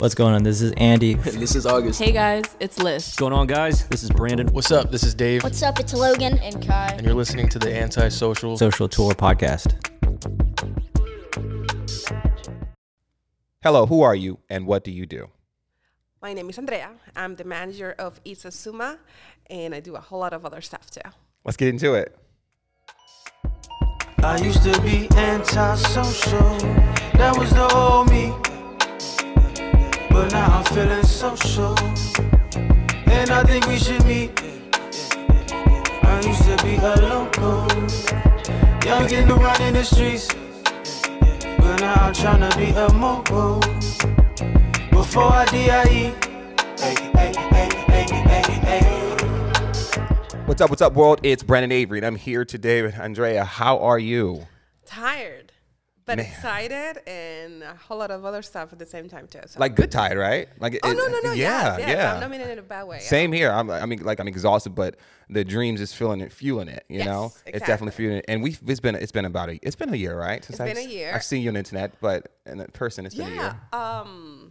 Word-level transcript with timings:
What's 0.00 0.14
going 0.14 0.34
on? 0.34 0.42
This 0.42 0.60
is 0.60 0.72
Andy. 0.76 1.14
this 1.14 1.54
is 1.54 1.66
August. 1.66 2.00
Hey 2.02 2.10
guys, 2.10 2.44
it's 2.58 2.78
Liz. 2.78 3.04
What's 3.06 3.16
going 3.16 3.32
on, 3.32 3.46
guys? 3.46 3.86
This 3.88 4.02
is 4.02 4.10
Brandon. 4.10 4.48
What's 4.48 4.72
up? 4.72 4.90
This 4.90 5.04
is 5.04 5.14
Dave, 5.14 5.42
What's 5.44 5.62
up? 5.62 5.78
It's 5.78 5.94
Logan. 5.94 6.38
And 6.38 6.66
Kai. 6.66 6.94
and 6.96 7.06
you're 7.06 7.14
listening 7.14 7.48
to 7.50 7.58
the 7.58 7.74
Antisocial. 7.74 8.56
Social 8.58 8.88
Tour 8.88 9.12
Podcast. 9.12 9.72
Hello, 13.62 13.86
who 13.86 14.02
are 14.02 14.14
you 14.14 14.40
and 14.50 14.66
what 14.66 14.82
do 14.84 14.90
you 14.90 15.06
do? 15.06 15.30
My 16.20 16.32
name 16.34 16.50
is 16.50 16.58
Andrea. 16.58 16.90
I'm 17.14 17.36
the 17.36 17.44
manager 17.44 17.94
of 17.98 18.22
Isasuma, 18.24 18.98
and 19.48 19.74
I 19.74 19.80
do 19.80 19.94
a 19.94 20.00
whole 20.00 20.18
lot 20.18 20.32
of 20.32 20.44
other 20.44 20.60
stuff 20.60 20.90
too. 20.90 21.08
Let's 21.44 21.56
get 21.56 21.68
into 21.68 21.94
it. 21.94 22.16
I 24.22 24.38
used 24.38 24.62
to 24.64 24.80
be 24.82 25.08
antisocial, 25.16 26.58
that 27.14 27.36
was 27.38 27.50
the 27.50 27.68
old 27.74 28.10
me. 28.10 28.53
But 30.14 30.30
now 30.30 30.58
I'm 30.58 30.64
feeling 30.66 31.02
social, 31.02 31.76
and 33.10 33.30
I 33.30 33.42
think 33.42 33.66
we 33.66 33.76
should 33.76 34.04
meet. 34.06 34.30
I 36.04 36.20
used 36.24 36.44
to 36.44 36.56
be 36.62 36.76
a 36.76 36.94
local, 37.10 37.66
young 38.86 39.12
and 39.12 39.30
around 39.32 39.60
in 39.60 39.74
the 39.74 39.82
streets. 39.82 40.28
But 41.58 41.80
now 41.80 41.94
I'm 41.94 42.14
trying 42.14 42.48
to 42.48 42.56
be 42.56 42.70
a 42.70 42.92
mogul. 42.92 43.58
Before 44.92 45.32
I 45.32 45.46
DIE, 45.46 45.66
hey, 45.66 46.14
hey, 46.78 47.32
hey, 47.50 47.68
hey, 47.88 48.06
hey, 48.22 48.42
hey. 48.68 49.16
What's 50.46 50.60
up, 50.60 50.70
what's 50.70 50.80
up, 50.80 50.92
world? 50.92 51.18
It's 51.24 51.42
Brandon 51.42 51.72
Avery, 51.72 51.98
and 51.98 52.06
I'm 52.06 52.14
here 52.16 52.44
today 52.44 52.82
with 52.82 52.96
Andrea. 53.00 53.44
How 53.44 53.78
are 53.80 53.98
you? 53.98 54.46
Tired, 54.86 55.50
but 56.06 56.18
Man. 56.18 56.26
excited, 56.26 56.98
and 57.08 57.62
a 57.62 57.74
whole 57.74 57.98
lot 57.98 58.10
of 58.10 58.24
other 58.24 58.42
stuff 58.42 58.72
at 58.72 58.78
the 58.78 58.86
same 58.86 59.08
time 59.08 59.26
too. 59.26 59.40
So. 59.46 59.58
Like 59.58 59.74
good 59.74 59.90
tired, 59.90 60.18
right? 60.18 60.48
Like 60.60 60.78
oh 60.82 60.90
it- 60.90 60.96
no 60.96 61.06
no 61.06 61.20
no 61.22 61.32
yeah, 61.32 61.78
yes. 61.78 61.88
yeah. 61.88 62.14
I'm 62.14 62.20
not 62.20 62.30
meaning 62.30 62.46
it 62.48 62.52
in 62.52 62.58
a 62.58 62.62
bad 62.62 62.84
way. 62.84 62.98
Same 63.00 63.32
here. 63.32 63.50
I'm, 63.50 63.70
I 63.70 63.86
mean, 63.86 64.02
like 64.02 64.20
I'm 64.20 64.28
exhausted, 64.28 64.74
but 64.74 64.96
the 65.30 65.44
dreams 65.44 65.80
is 65.80 65.92
feeling 65.94 66.20
it, 66.20 66.30
fueling 66.32 66.68
it. 66.68 66.84
You 66.88 66.98
Yes, 66.98 67.06
know, 67.06 67.32
it's 67.46 67.66
definitely 67.66 67.92
fueling 67.92 68.18
it. 68.18 68.24
And 68.28 68.42
we've 68.42 68.60
it's 68.66 68.80
been 68.80 68.94
it's 68.96 69.12
been 69.12 69.24
about 69.24 69.48
a 69.48 69.58
it's 69.62 69.76
been 69.76 69.92
a 69.92 69.96
year, 69.96 70.18
right? 70.18 70.44
Since 70.44 70.58
It's 70.58 70.60
I've, 70.60 70.74
been 70.74 70.86
a 70.86 70.90
year. 70.90 71.12
I've 71.14 71.24
seen 71.24 71.42
you 71.42 71.48
on 71.48 71.54
the 71.54 71.60
internet, 71.60 71.98
but 72.00 72.28
in 72.46 72.64
person, 72.74 73.06
it's 73.06 73.14
been 73.14 73.28
a 73.32 73.34
Yeah. 73.34 73.54
year. 73.72 73.80
Um, 73.80 74.50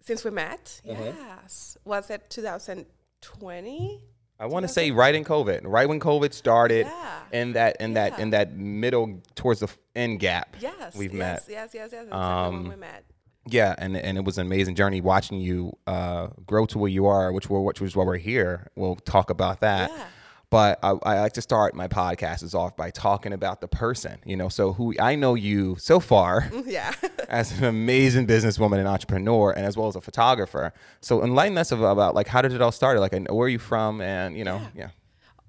since 0.00 0.24
we 0.24 0.30
met, 0.30 0.80
Uh-huh. 0.88 1.02
yes. 1.42 1.76
Was 1.84 2.08
it 2.10 2.30
2020? 2.30 4.02
I 4.38 4.46
want 4.46 4.64
to 4.64 4.68
say 4.68 4.90
right 4.90 5.14
in 5.14 5.24
COVID, 5.24 5.60
right 5.64 5.88
when 5.88 5.98
COVID 6.00 6.32
started, 6.32 6.86
Yeah. 6.86 7.20
in 7.32 7.52
that 7.54 7.76
in 7.80 7.94
that 7.94 8.18
in 8.18 8.30
that 8.30 8.54
middle 8.54 9.22
towards 9.34 9.60
the 9.60 9.68
end 9.94 10.20
gap. 10.20 10.56
Yes. 10.60 10.94
we've 10.94 11.12
yes, 11.14 11.18
met. 11.18 11.44
Yes, 11.48 11.70
yes, 11.74 11.90
yes. 11.92 12.04
That's 12.10 12.14
Um, 12.14 12.62
when 12.64 12.70
we 12.72 12.76
met. 12.76 13.04
Yeah, 13.48 13.74
and 13.78 13.96
and 13.96 14.18
it 14.18 14.24
was 14.24 14.38
an 14.38 14.46
amazing 14.46 14.74
journey 14.74 15.00
watching 15.00 15.38
you 15.40 15.72
uh, 15.86 16.28
grow 16.46 16.66
to 16.66 16.78
where 16.78 16.90
you 16.90 17.06
are, 17.06 17.32
which 17.32 17.48
we're, 17.48 17.60
which 17.60 17.80
is 17.80 17.94
why 17.96 18.04
we're 18.04 18.16
here. 18.16 18.68
We'll 18.74 18.96
talk 18.96 19.30
about 19.30 19.60
that. 19.60 19.90
Yeah. 19.90 20.04
But 20.48 20.78
I, 20.82 20.90
I 21.02 21.20
like 21.20 21.32
to 21.32 21.42
start 21.42 21.74
my 21.74 21.88
podcast 21.88 22.44
is 22.44 22.54
off 22.54 22.76
by 22.76 22.90
talking 22.90 23.32
about 23.32 23.60
the 23.60 23.66
person. 23.68 24.20
You 24.24 24.36
know, 24.36 24.48
so 24.48 24.72
who 24.74 24.94
I 25.00 25.16
know 25.16 25.34
you 25.34 25.76
so 25.78 25.98
far 25.98 26.50
Yeah. 26.66 26.94
as 27.28 27.58
an 27.58 27.64
amazing 27.64 28.26
businesswoman 28.26 28.78
and 28.78 28.86
entrepreneur, 28.86 29.50
and 29.50 29.66
as 29.66 29.76
well 29.76 29.88
as 29.88 29.96
a 29.96 30.00
photographer. 30.00 30.72
So 31.00 31.22
enlighten 31.24 31.58
us 31.58 31.72
about, 31.72 31.92
about 31.92 32.14
like 32.14 32.28
how 32.28 32.42
did 32.42 32.52
it 32.52 32.62
all 32.62 32.72
start? 32.72 33.00
Like, 33.00 33.12
where 33.12 33.46
are 33.46 33.48
you 33.48 33.58
from? 33.58 34.00
And 34.00 34.36
you 34.36 34.44
know, 34.44 34.60
yeah. 34.74 34.90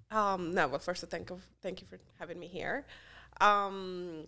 Um, 0.09 0.53
no, 0.53 0.67
well, 0.67 0.79
first, 0.79 1.03
thank 1.09 1.29
you, 1.29 1.39
thank 1.61 1.81
you 1.81 1.87
for 1.87 1.99
having 2.17 2.39
me 2.39 2.47
here. 2.47 2.85
Um, 3.41 4.25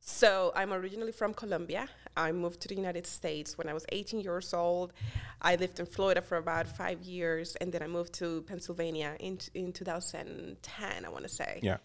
so 0.00 0.50
I'm 0.56 0.72
originally 0.72 1.12
from 1.12 1.34
Colombia. 1.34 1.88
I 2.16 2.32
moved 2.32 2.60
to 2.62 2.68
the 2.68 2.74
United 2.74 3.06
States 3.06 3.56
when 3.56 3.68
I 3.68 3.74
was 3.74 3.86
18 3.90 4.20
years 4.20 4.52
old. 4.54 4.92
I 5.40 5.56
lived 5.56 5.80
in 5.80 5.86
Florida 5.86 6.20
for 6.20 6.36
about 6.36 6.68
five 6.68 7.02
years, 7.02 7.56
and 7.56 7.72
then 7.72 7.82
I 7.82 7.86
moved 7.86 8.12
to 8.14 8.42
Pennsylvania 8.42 9.16
in 9.20 9.38
in 9.54 9.72
2010. 9.72 11.04
I 11.04 11.08
want 11.08 11.24
to 11.24 11.28
say. 11.28 11.60
Yeah. 11.62 11.78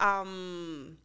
Um, 0.00 0.98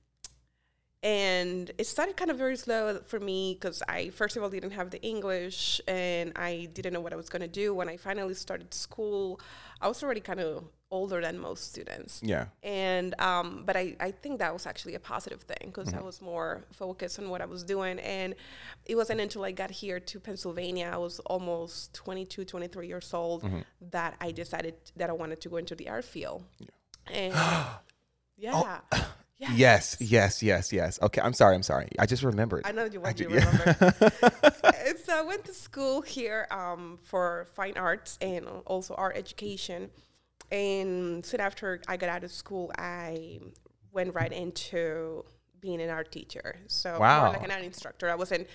and 1.04 1.72
it 1.78 1.86
started 1.86 2.18
kind 2.18 2.32
of 2.32 2.38
very 2.38 2.58
slow 2.58 3.00
for 3.06 3.20
me 3.20 3.54
because 3.60 3.84
I 3.88 4.10
first 4.10 4.36
of 4.36 4.44
all 4.44 4.50
didn't 4.50 4.72
have 4.72 4.90
the 4.90 5.02
English 5.02 5.80
and 5.88 6.32
I 6.36 6.70
didn't 6.74 6.94
know 6.94 7.02
what 7.02 7.14
I 7.14 7.16
was 7.16 7.30
going 7.30 7.44
to 7.44 7.48
do. 7.48 7.74
When 7.74 7.88
I 7.88 7.98
finally 7.98 8.34
started 8.34 8.74
school, 8.74 9.40
I 9.80 9.88
was 9.88 10.02
already 10.04 10.22
kind 10.22 10.40
of 10.40 10.64
older 10.90 11.22
than 11.22 11.38
most 11.38 11.72
students. 11.72 12.22
Yeah. 12.24 12.46
And 12.64 13.20
um, 13.22 13.64
but 13.66 13.76
I, 13.78 13.96
I 14.00 14.12
think 14.12 14.40
that 14.40 14.54
was 14.54 14.66
actually 14.66 14.96
a 14.96 15.00
positive 15.00 15.42
thing 15.42 15.68
because 15.72 15.94
I 15.94 16.02
was 16.02 16.22
more 16.22 16.64
focused 16.72 17.20
on 17.20 17.30
what 17.30 17.42
I 17.42 17.46
was 17.46 17.64
doing. 17.64 18.00
And 18.00 18.36
it 18.86 18.96
wasn't 18.96 19.22
until 19.22 19.44
I 19.44 19.52
got 19.52 19.70
here 19.70 20.00
to 20.00 20.20
Pennsylvania, 20.20 20.90
I 20.92 20.98
was 20.98 21.20
almost 21.20 21.94
22, 21.94 22.46
23 22.46 22.88
years 22.88 23.14
old, 23.14 23.46
that 23.92 24.16
I 24.20 24.32
decided 24.32 24.76
that 24.96 25.10
I 25.10 25.14
wanted 25.14 25.42
to 25.42 25.50
go 25.50 25.58
into 25.58 25.76
the 25.76 25.90
art 25.90 26.06
field. 26.06 26.44
And 27.14 27.34
yeah. 28.38 28.80
yeah. 28.92 29.04
Yes, 29.40 29.56
yes, 29.56 29.98
yes, 30.00 30.42
yes. 30.42 30.74
yes, 30.74 31.00
Okay, 31.02 31.22
I'm 31.22 31.34
sorry. 31.34 31.56
I'm 31.56 31.64
sorry. 31.64 31.90
I 32.00 32.06
just 32.06 32.24
remembered. 32.24 32.64
I 32.66 32.72
know 32.72 32.86
you 32.86 33.00
want 33.02 33.18
to 33.18 33.28
remember. 33.28 33.76
and 34.86 34.98
so 35.06 35.16
I 35.16 35.22
went 35.22 35.46
to 35.46 35.54
school 35.54 36.02
here 36.02 36.48
um, 36.52 36.98
for 37.04 37.48
fine 37.54 37.78
arts 37.78 38.18
and 38.22 38.46
also 38.66 38.96
art 38.96 39.16
education. 39.16 39.90
And 40.52 41.26
soon 41.26 41.40
after 41.42 41.82
I 41.88 41.98
got 41.98 42.10
out 42.10 42.24
of 42.24 42.32
school, 42.32 42.72
I 42.78 43.40
went 43.92 44.16
right 44.16 44.32
into 44.32 45.24
being 45.60 45.82
an 45.82 45.90
art 45.90 46.12
teacher. 46.12 46.56
So 46.68 47.00
Wow. 47.00 47.30
like 47.34 47.44
an 47.44 47.52
art 47.52 47.64
instructor. 47.64 48.10
I 48.10 48.16
wasn't. 48.16 48.48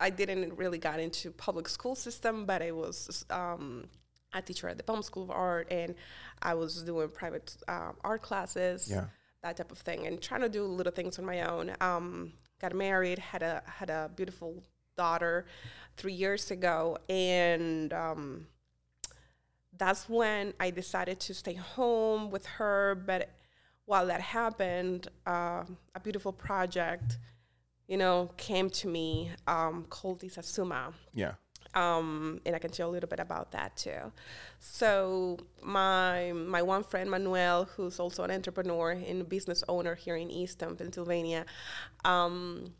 I 0.00 0.10
didn't 0.10 0.56
really 0.56 0.78
got 0.78 1.00
into 1.00 1.30
public 1.32 1.68
school 1.68 1.94
system, 1.94 2.46
but 2.46 2.62
I 2.62 2.70
was 2.72 3.24
um, 3.30 3.86
a 4.32 4.40
teacher 4.42 4.68
at 4.68 4.76
the 4.78 4.84
Baum 4.84 5.02
School 5.02 5.24
of 5.24 5.30
Art, 5.30 5.68
and 5.70 5.94
I 6.40 6.54
was 6.54 6.82
doing 6.82 7.08
private 7.08 7.56
um, 7.68 7.96
art 8.04 8.22
classes 8.22 8.88
Yeah. 8.90 9.04
That 9.44 9.56
type 9.58 9.70
of 9.70 9.78
thing, 9.78 10.06
and 10.06 10.20
trying 10.20 10.40
to 10.40 10.48
do 10.48 10.64
little 10.64 10.92
things 10.92 11.18
on 11.18 11.24
my 11.24 11.42
own. 11.42 11.72
Um, 11.80 12.32
got 12.60 12.74
married, 12.74 13.18
had 13.18 13.42
a 13.42 13.62
had 13.66 13.90
a 13.90 14.10
beautiful 14.16 14.62
daughter 14.96 15.46
three 15.96 16.12
years 16.12 16.50
ago, 16.50 16.98
and 17.08 17.92
um, 17.92 18.46
that's 19.76 20.08
when 20.08 20.54
I 20.58 20.70
decided 20.70 21.20
to 21.20 21.34
stay 21.34 21.54
home 21.54 22.30
with 22.30 22.46
her. 22.46 22.96
But 23.06 23.30
while 23.84 24.06
that 24.06 24.20
happened, 24.20 25.08
uh, 25.26 25.64
a 25.94 26.00
beautiful 26.02 26.32
project, 26.32 27.18
you 27.86 27.98
know, 27.98 28.30
came 28.36 28.70
to 28.70 28.88
me 28.88 29.30
um, 29.46 29.84
called 29.90 30.20
Isasuma 30.20 30.94
yeah. 31.12 31.34
Um, 31.74 32.40
and 32.46 32.54
I 32.54 32.58
can 32.58 32.70
tell 32.70 32.88
a 32.88 32.92
little 32.92 33.08
bit 33.08 33.20
about 33.20 33.52
that 33.52 33.76
too. 33.76 34.12
So 34.60 35.38
my 35.62 36.32
my 36.32 36.62
one 36.62 36.84
friend 36.84 37.10
Manuel, 37.10 37.64
who's 37.76 38.00
also 38.00 38.22
an 38.24 38.30
entrepreneur 38.30 38.92
and 38.92 39.28
business 39.28 39.64
owner 39.68 39.94
here 39.94 40.16
in 40.16 40.30
Easton, 40.30 40.76
Pennsylvania, 40.76 41.44
um, 42.04 42.72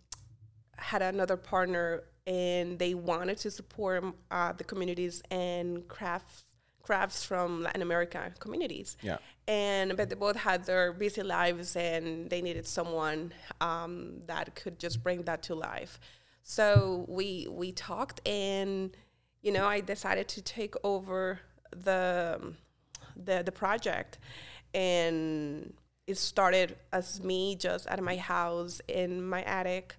had 0.76 1.02
another 1.02 1.36
partner, 1.36 2.04
and 2.26 2.78
they 2.78 2.94
wanted 2.94 3.38
to 3.38 3.50
support 3.50 4.04
uh, 4.30 4.52
the 4.52 4.64
communities 4.64 5.22
and 5.30 5.86
crafts 5.88 6.44
crafts 6.82 7.24
from 7.24 7.62
Latin 7.62 7.82
America 7.82 8.32
communities. 8.38 8.96
Yeah. 9.02 9.16
And 9.48 9.96
but 9.96 10.08
they 10.10 10.14
both 10.14 10.36
had 10.36 10.64
their 10.64 10.92
busy 10.92 11.22
lives, 11.22 11.76
and 11.76 12.30
they 12.30 12.40
needed 12.40 12.66
someone 12.66 13.32
um, 13.60 14.22
that 14.26 14.54
could 14.54 14.78
just 14.78 15.02
bring 15.02 15.22
that 15.22 15.42
to 15.44 15.54
life. 15.54 15.98
So 16.44 17.06
we 17.08 17.48
we 17.50 17.72
talked, 17.72 18.26
and 18.28 18.94
you 19.40 19.50
know, 19.50 19.66
I 19.66 19.80
decided 19.80 20.28
to 20.28 20.42
take 20.42 20.74
over 20.84 21.40
the 21.74 22.54
the 23.16 23.42
the 23.42 23.50
project, 23.50 24.18
and 24.74 25.72
it 26.06 26.18
started 26.18 26.76
as 26.92 27.22
me 27.22 27.56
just 27.56 27.86
at 27.86 28.02
my 28.02 28.16
house 28.16 28.82
in 28.88 29.26
my 29.26 29.42
attic, 29.44 29.96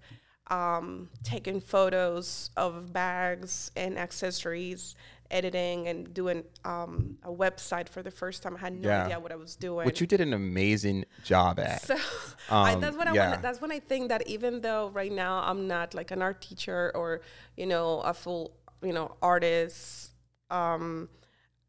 um, 0.47 1.09
taking 1.23 1.59
photos 1.59 2.51
of 2.55 2.93
bags 2.93 3.71
and 3.75 3.97
accessories, 3.97 4.95
editing 5.31 5.87
and 5.87 6.13
doing 6.13 6.43
um, 6.63 7.17
a 7.23 7.29
website 7.31 7.89
for 7.89 8.01
the 8.03 8.11
first 8.11 8.43
time. 8.43 8.55
I 8.55 8.59
had 8.59 8.73
no 8.79 8.89
Yeah. 8.89 9.05
idea 9.05 9.19
what 9.19 9.31
I 9.31 9.35
was 9.35 9.55
doing. 9.55 9.85
Which 9.85 9.99
you 10.01 10.07
did 10.07 10.21
an 10.21 10.33
amazing 10.33 11.05
job 11.23 11.59
at. 11.59 11.81
So 11.81 11.95
I, 12.49 12.73
Um, 12.73 12.81
that's 12.81 12.97
when 12.97 13.07
I 13.07 13.13
yeah. 13.13 13.29
want, 13.31 13.41
that's 13.41 13.59
when 13.61 13.71
I 13.71 13.79
think 13.79 14.09
that 14.09 14.27
even 14.27 14.61
though 14.61 14.89
right 14.89 15.11
now 15.11 15.43
I'm 15.43 15.67
not 15.67 15.93
like 15.93 16.11
an 16.11 16.21
art 16.21 16.41
teacher 16.41 16.91
or 16.95 17.21
you 17.57 17.65
know 17.65 18.01
a 18.01 18.13
full 18.13 18.55
you 18.81 18.93
know 18.93 19.15
artist, 19.21 20.11
um, 20.51 21.09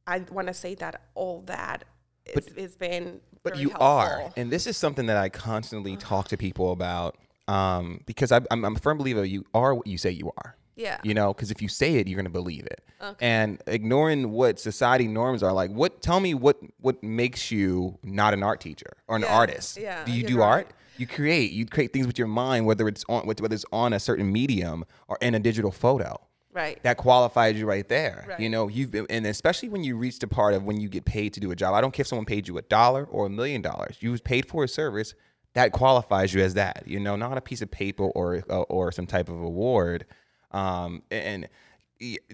I 0.07 0.19
want 0.31 0.49
to 0.49 0.55
say 0.55 0.75
that 0.77 1.03
all 1.15 1.43
that 1.47 1.85
is, 2.27 2.47
is 2.49 2.77
been 2.77 3.21
but 3.43 3.57
you 3.57 3.69
helpful. 3.71 3.87
are 3.87 4.33
and 4.37 4.51
this 4.51 4.67
is 4.67 4.77
something 4.77 5.07
that 5.07 5.17
i 5.17 5.29
constantly 5.29 5.97
talk 5.97 6.27
to 6.29 6.37
people 6.37 6.73
about 6.73 7.17
um, 7.49 8.01
because 8.07 8.33
I, 8.33 8.41
I'm, 8.51 8.65
I'm 8.65 8.75
a 8.75 8.79
firm 8.81 8.99
believer 8.99 9.25
you 9.25 9.45
are 9.55 9.73
what 9.75 9.87
you 9.87 9.97
say 9.99 10.11
you 10.11 10.33
are 10.39 10.57
Yeah. 10.77 10.99
you 11.03 11.15
know 11.15 11.33
because 11.33 11.51
if 11.51 11.61
you 11.63 11.69
say 11.69 11.95
it 11.97 12.07
you're 12.07 12.17
going 12.17 12.25
to 12.27 12.31
believe 12.31 12.67
it 12.67 12.83
Okay. 13.03 13.27
and 13.27 13.63
ignoring 13.67 14.31
what 14.31 14.59
society 14.61 15.07
norms 15.09 15.43
are 15.43 15.53
like 15.53 15.71
what 15.71 16.01
tell 16.03 16.21
me 16.21 16.35
what 16.35 16.59
what 16.81 17.03
makes 17.03 17.51
you 17.51 17.99
not 18.03 18.35
an 18.35 18.43
art 18.43 18.61
teacher 18.61 18.93
or 19.09 19.17
an 19.17 19.23
Yeah, 19.23 19.35
artist 19.37 19.77
yeah, 19.79 20.05
do 20.05 20.13
you 20.13 20.23
do 20.23 20.39
right. 20.39 20.47
art 20.47 20.71
you 20.99 21.07
create 21.07 21.51
you 21.53 21.67
create 21.67 21.93
things 21.93 22.07
with 22.07 22.19
your 22.19 22.29
mind 22.29 22.67
whether 22.67 22.87
it's 22.89 23.05
on 23.09 23.27
whether 23.27 23.45
it's 23.55 23.65
on 23.73 23.93
a 23.93 24.01
certain 24.01 24.31
medium 24.33 24.85
or 25.09 25.17
in 25.21 25.35
a 25.35 25.39
digital 25.41 25.71
photo 25.73 26.21
Right. 26.53 26.83
That 26.85 26.97
qualifies 26.97 27.59
you 27.59 27.67
right 27.67 27.87
there. 27.87 28.25
Right. 28.27 28.41
You 28.41 28.49
know, 28.49 28.69
you've 28.69 28.91
been, 28.91 29.05
and 29.11 29.27
especially 29.27 29.69
when 29.69 29.85
you 29.85 29.95
reach 29.95 30.21
the 30.21 30.27
part 30.27 30.55
of 30.55 30.65
when 30.65 30.81
you 30.81 30.89
get 30.89 31.05
paid 31.05 31.35
to 31.35 31.41
do 31.41 31.51
a 31.51 31.55
job. 31.55 31.75
I 31.75 31.83
don't 31.83 31.91
care 31.93 32.01
if 32.01 32.07
someone 32.07 32.25
paid 32.25 32.49
you 32.49 32.57
a 32.57 32.63
dollar 32.63 33.05
or 33.05 33.27
a 33.27 33.29
million 33.29 33.61
dollars. 33.61 33.99
You 34.01 34.11
was 34.11 34.23
paid 34.23 34.49
for 34.49 34.65
a 34.65 34.69
service 34.69 35.13
that 35.53 35.73
qualifies 35.73 36.33
you 36.33 36.41
as 36.41 36.55
that. 36.55 36.85
You 36.87 36.99
know, 36.99 37.15
not 37.15 37.37
a 37.37 37.43
piece 37.43 37.61
of 37.61 37.71
paper 37.71 38.05
or 38.05 38.43
uh, 38.49 38.63
or 38.63 38.91
some 38.91 39.07
type 39.07 39.29
of 39.29 39.39
award. 39.39 40.07
Um, 40.53 41.03
and 41.11 41.49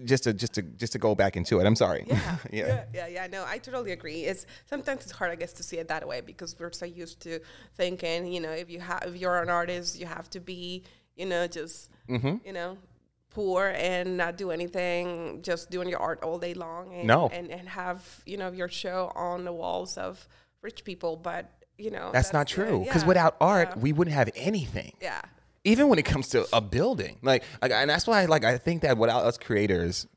just 0.05 0.25
to 0.25 0.33
just 0.33 0.53
to 0.55 0.61
just 0.61 0.91
to 0.93 0.99
go 0.99 1.15
back 1.15 1.37
into 1.37 1.59
it. 1.59 1.65
I'm 1.65 1.75
sorry. 1.75 2.03
Yeah, 2.07 2.35
yeah. 2.51 2.67
yeah, 2.67 2.83
yeah, 2.93 3.07
yeah. 3.07 3.27
No, 3.27 3.45
I 3.47 3.57
totally 3.59 3.91
agree. 3.93 4.23
It's 4.25 4.45
sometimes 4.65 5.03
it's 5.03 5.11
hard, 5.11 5.31
I 5.31 5.35
guess, 5.35 5.53
to 5.53 5.63
see 5.63 5.77
it 5.77 5.87
that 5.87 6.05
way 6.07 6.19
because 6.21 6.55
we're 6.59 6.71
so 6.73 6.85
used 6.85 7.21
to 7.21 7.39
thinking, 7.75 8.27
you 8.27 8.41
know, 8.41 8.51
if 8.51 8.69
you 8.69 8.79
have, 8.81 9.03
if 9.07 9.15
you're 9.15 9.41
an 9.41 9.49
artist, 9.49 9.97
you 9.99 10.05
have 10.05 10.29
to 10.31 10.39
be, 10.39 10.83
you 11.15 11.25
know, 11.25 11.47
just, 11.47 11.89
Mm-hmm. 12.09 12.35
you 12.45 12.51
know, 12.51 12.77
poor 13.29 13.73
and 13.77 14.17
not 14.17 14.35
do 14.37 14.51
anything, 14.51 15.41
just 15.41 15.71
doing 15.71 15.87
your 15.87 15.99
art 15.99 16.21
all 16.21 16.37
day 16.37 16.53
long, 16.53 16.93
and, 16.93 17.07
No. 17.07 17.29
and 17.31 17.49
and 17.49 17.69
have 17.69 18.05
you 18.25 18.35
know 18.35 18.51
your 18.51 18.67
show 18.67 19.11
on 19.15 19.45
the 19.45 19.53
walls 19.53 19.97
of 19.97 20.27
rich 20.61 20.83
people, 20.83 21.15
but 21.15 21.49
you 21.77 21.89
know 21.89 22.09
That's, 22.11 22.33
not 22.33 22.51
uh, 22.51 22.55
true. 22.55 22.79
Because 22.83 23.03
yeah, 23.03 23.07
without 23.07 23.37
art, 23.39 23.69
yeah, 23.71 23.81
we 23.81 23.93
wouldn't 23.93 24.13
have 24.15 24.29
anything. 24.35 24.91
yeah, 25.01 25.21
even 25.63 25.87
when 25.87 25.99
it 25.99 26.05
comes 26.05 26.27
to 26.29 26.45
a 26.53 26.61
building 26.61 27.17
like, 27.21 27.43
like 27.61 27.71
and 27.71 27.89
that's 27.89 28.07
why 28.07 28.25
like 28.25 28.43
i 28.43 28.57
think 28.57 28.81
that 28.81 28.97
without 28.97 29.23
us 29.23 29.37
creators 29.37 30.07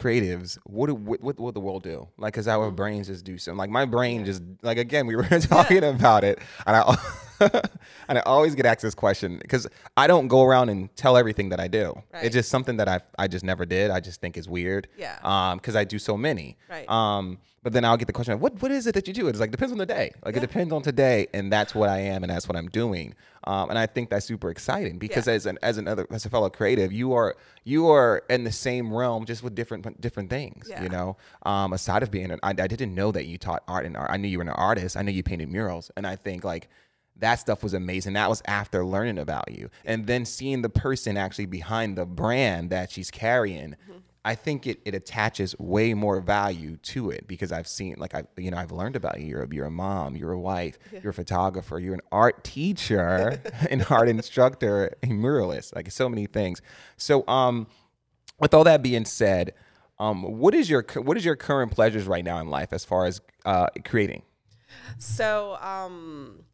creatives 0.00 0.58
what 0.64 0.86
do, 0.86 0.94
what, 0.94 1.22
what 1.22 1.38
would 1.38 1.54
the 1.54 1.60
world 1.60 1.82
do? 1.82 2.08
Like 2.16 2.32
because 2.32 2.48
our 2.48 2.66
mm-hmm. 2.66 2.76
brains 2.76 3.06
just 3.08 3.24
do 3.24 3.38
something 3.38 3.58
like 3.58 3.70
my 3.70 3.84
brain 3.84 4.24
just 4.24 4.42
like 4.62 4.78
again 4.78 5.06
we 5.06 5.14
were 5.14 5.22
talking 5.40 5.84
about 5.84 6.24
it 6.24 6.38
and 6.66 6.76
i 6.76 6.96
and 8.08 8.18
i 8.18 8.20
always 8.22 8.54
get 8.54 8.66
asked 8.66 8.82
this 8.82 8.94
question 8.94 9.38
because 9.40 9.66
i 9.96 10.06
don't 10.06 10.28
go 10.28 10.42
around 10.42 10.68
and 10.68 10.94
tell 10.96 11.16
everything 11.16 11.48
that 11.50 11.60
i 11.60 11.68
do 11.68 11.94
Right. 12.12 12.24
it's 12.24 12.34
just 12.34 12.50
something 12.50 12.76
that 12.78 12.88
i 12.88 13.00
i 13.18 13.26
just 13.28 13.44
never 13.44 13.64
did 13.66 13.90
i 13.90 14.00
just 14.00 14.20
think 14.20 14.36
is 14.36 14.48
weird 14.48 14.88
Yeah. 14.96 15.18
um 15.22 15.58
because 15.58 15.76
i 15.76 15.84
do 15.84 15.98
so 15.98 16.16
many 16.16 16.56
Right. 16.68 16.88
um 16.88 17.38
but 17.62 17.72
then 17.72 17.84
i'll 17.84 17.96
get 17.96 18.06
the 18.06 18.12
question 18.12 18.38
what 18.40 18.60
what 18.62 18.70
is 18.70 18.86
it 18.86 18.94
that 18.94 19.06
you 19.08 19.14
do 19.14 19.28
it's 19.28 19.40
like 19.40 19.50
depends 19.50 19.72
on 19.72 19.78
the 19.78 19.86
day 19.86 20.12
like 20.24 20.36
it 20.36 20.40
depends 20.40 20.72
on 20.72 20.82
today 20.82 21.26
and 21.34 21.52
that's 21.52 21.74
what 21.74 21.88
i 21.88 21.98
am 21.98 22.22
and 22.22 22.30
that's 22.30 22.48
what 22.48 22.56
i'm 22.56 22.68
doing 22.68 23.14
um, 23.44 23.70
and 23.70 23.78
I 23.78 23.86
think 23.86 24.10
that's 24.10 24.26
super 24.26 24.50
exciting 24.50 24.98
because 24.98 25.26
Yeah. 25.26 25.32
as 25.32 25.46
an 25.46 25.58
as 25.62 25.78
another 25.78 26.06
as 26.10 26.26
a 26.26 26.28
fellow 26.28 26.50
creative, 26.50 26.92
you 26.92 27.14
are 27.14 27.36
you 27.64 27.88
are 27.88 28.22
in 28.28 28.44
the 28.44 28.52
same 28.52 28.92
realm 28.92 29.24
just 29.24 29.42
with 29.42 29.54
different 29.54 29.98
different 29.98 30.28
things. 30.28 30.66
Yeah. 30.68 30.82
You 30.82 30.90
know, 30.90 31.16
um, 31.46 31.72
aside 31.72 32.02
of 32.02 32.10
being 32.10 32.30
an, 32.32 32.38
I, 32.42 32.50
I 32.50 32.52
didn't 32.66 32.94
know 32.94 33.10
that 33.12 33.24
you 33.24 33.38
taught 33.38 33.62
art 33.66 33.86
and 33.86 33.96
art. 33.96 34.10
I 34.12 34.18
knew 34.18 34.28
you 34.28 34.36
were 34.36 34.42
an 34.44 34.50
artist. 34.50 34.94
I 34.94 35.00
knew 35.00 35.10
you 35.12 35.22
painted 35.22 35.48
murals, 35.48 35.90
and 35.96 36.06
I 36.06 36.16
think 36.16 36.44
like 36.44 36.68
that 37.20 37.36
stuff 37.36 37.62
was 37.62 37.74
amazing. 37.74 38.14
That 38.14 38.28
was 38.28 38.42
after 38.46 38.84
learning 38.84 39.18
about 39.18 39.50
you, 39.50 39.70
and 39.84 40.06
then 40.06 40.24
seeing 40.24 40.62
the 40.62 40.68
person 40.68 41.16
actually 41.16 41.46
behind 41.46 41.96
the 41.96 42.06
brand 42.06 42.70
that 42.70 42.90
she's 42.90 43.10
carrying. 43.10 43.76
I 44.22 44.34
think 44.34 44.66
it, 44.66 44.82
it 44.84 44.94
attaches 44.94 45.58
way 45.58 45.94
more 45.94 46.20
value 46.20 46.76
to 46.76 47.08
it 47.08 47.26
because 47.26 47.52
I've 47.52 47.66
seen 47.66 47.94
like 47.96 48.14
I 48.14 48.24
you 48.36 48.50
know 48.50 48.58
I've 48.58 48.72
learned 48.72 48.96
about 48.96 49.18
you. 49.20 49.26
You're 49.26 49.42
a, 49.44 49.48
you're 49.50 49.66
a 49.66 49.70
mom, 49.70 50.14
you're 50.14 50.32
a 50.32 50.38
wife, 50.38 50.78
you're 50.92 51.10
a 51.10 51.14
photographer, 51.14 51.78
you're 51.78 51.94
an 51.94 52.02
art 52.12 52.44
teacher, 52.44 53.40
an 53.70 53.84
art 53.88 54.08
instructor, 54.08 54.94
a 55.02 55.06
muralist, 55.06 55.74
like 55.74 55.90
so 55.90 56.08
many 56.08 56.26
things. 56.26 56.60
So 56.98 57.26
um, 57.28 57.66
with 58.38 58.52
all 58.52 58.64
that 58.64 58.82
being 58.82 59.06
said, 59.06 59.54
um, 59.98 60.22
what 60.22 60.54
is 60.54 60.68
your 60.68 60.84
what 60.96 61.16
is 61.16 61.24
your 61.24 61.36
current 61.36 61.72
pleasures 61.72 62.06
right 62.06 62.24
now 62.24 62.40
in 62.40 62.48
life 62.48 62.72
as 62.72 62.84
far 62.84 63.06
as 63.06 63.20
uh, 63.44 63.68
creating? 63.84 64.22
So 64.98 65.56
um, 65.60 66.44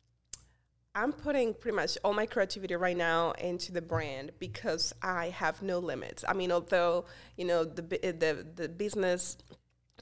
I'm 0.97 1.13
putting 1.13 1.53
pretty 1.53 1.77
much 1.77 1.99
all 2.03 2.15
my 2.15 2.25
creativity 2.25 2.75
right 2.75 2.97
now 2.97 3.33
into 3.33 3.71
the 3.71 3.83
brand 3.83 4.33
because 4.39 4.95
I 5.03 5.29
have 5.29 5.61
no 5.61 5.79
limits. 5.79 6.25
I 6.27 6.33
mean, 6.33 6.51
although 6.51 7.05
you 7.37 7.45
know 7.45 7.65
the 7.65 7.83
the 7.83 8.47
the 8.55 8.69
business 8.69 9.37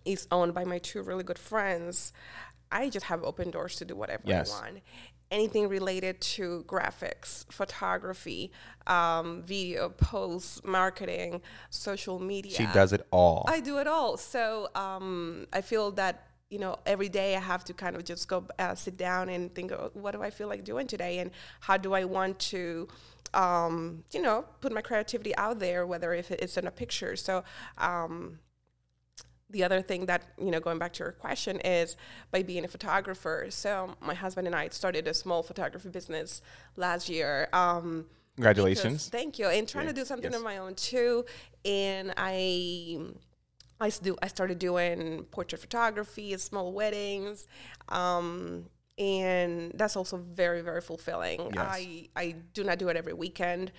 is 0.05 0.29
owned 0.31 0.55
by 0.55 0.65
my 0.65 0.79
two 0.79 1.03
really 1.03 1.25
good 1.25 1.39
friends, 1.39 2.13
I 2.71 2.91
just 2.91 3.07
have 3.07 3.25
open 3.25 3.51
doors 3.51 3.75
to 3.77 3.85
do 3.85 3.97
whatever 3.97 4.23
Yes. 4.25 4.53
I 4.53 4.61
want. 4.61 4.79
Anything 5.31 5.69
related 5.69 6.21
to 6.21 6.65
graphics, 6.69 7.51
photography, 7.51 8.53
um, 8.87 9.43
video, 9.43 9.89
posts, 9.89 10.61
marketing, 10.65 11.41
social 11.71 12.21
media. 12.21 12.55
She 12.55 12.67
does 12.67 12.93
it 12.93 13.05
all. 13.11 13.45
I 13.49 13.59
do 13.59 13.79
it 13.79 13.89
all. 13.89 14.17
So 14.17 14.69
um, 14.77 15.47
I 15.53 15.61
feel 15.61 15.91
that 15.93 16.29
you 16.51 16.59
know 16.59 16.79
every 16.87 17.09
day 17.09 17.37
I 17.37 17.41
have 17.41 17.65
to 17.65 17.75
kind 17.75 17.97
of 17.97 18.05
just 18.05 18.29
go 18.29 18.47
uh, 18.59 18.75
sit 18.75 18.97
down 18.97 19.29
and 19.29 19.55
think, 19.55 19.73
oh, 19.73 19.91
what 19.95 20.13
do 20.13 20.23
I 20.23 20.31
feel 20.31 20.49
like 20.49 20.65
doing 20.65 20.87
today, 20.87 21.19
and 21.19 21.31
how 21.61 21.77
do 21.77 21.95
I 21.95 22.05
want 22.05 22.39
to, 22.51 22.89
um, 23.33 24.05
you 24.13 24.23
know, 24.23 24.45
put 24.61 24.73
my 24.73 24.81
creativity 24.81 25.35
out 25.37 25.59
there, 25.59 25.87
whether 25.87 26.13
if 26.15 26.31
it's 26.31 26.57
in 26.57 26.67
a 26.67 26.73
picture. 26.73 27.17
So. 27.17 27.45
Um, 27.79 28.39
the 29.51 29.63
other 29.63 29.83
thing 29.83 30.07
that 30.07 30.23
you 30.41 30.51
know 30.51 30.59
going 30.59 30.79
back 30.79 30.93
to 30.95 31.05
your 31.05 31.13
question 31.13 31.61
is 31.61 31.97
by 32.33 32.43
being 32.43 32.65
a 32.65 32.69
photographer 32.69 33.47
so 33.51 33.95
my 34.01 34.15
husband 34.15 34.49
and 34.49 34.57
i 34.57 34.69
started 34.69 35.07
a 35.07 35.15
small 35.15 35.45
photography 35.45 35.91
business 35.91 36.43
last 36.77 37.09
year 37.09 37.49
um, 37.53 38.07
Congratulations. 38.37 39.05
because- 39.05 39.09
thank 39.09 39.39
you. 39.39 39.47
And 39.47 39.69
trying 39.69 39.87
to 39.87 39.93
do 39.93 40.05
something 40.05 40.33
yes. 40.33 40.39
of 40.39 40.45
my 40.45 40.59
own 40.59 40.75
too. 40.75 41.25
And 41.65 42.13
I, 42.17 42.99
I 43.81 43.91
do. 43.91 44.17
I 44.23 44.29
started 44.29 44.59
doing 44.59 45.25
portrait 45.31 45.61
photography, 45.61 46.37
small 46.37 46.73
weddings, 46.73 47.47
um, 47.89 48.67
and 48.99 49.73
that's 49.75 49.97
also 49.97 50.17
very 50.17 50.61
very 50.61 50.81
fulfilling. 50.81 51.51
Yes. 51.53 51.67
I 51.69 52.09
I 52.15 52.37
do 52.53 52.65
not 52.65 52.79
do 52.79 52.89
it 52.89 52.97
every 52.97 53.13
weekend, 53.13 53.73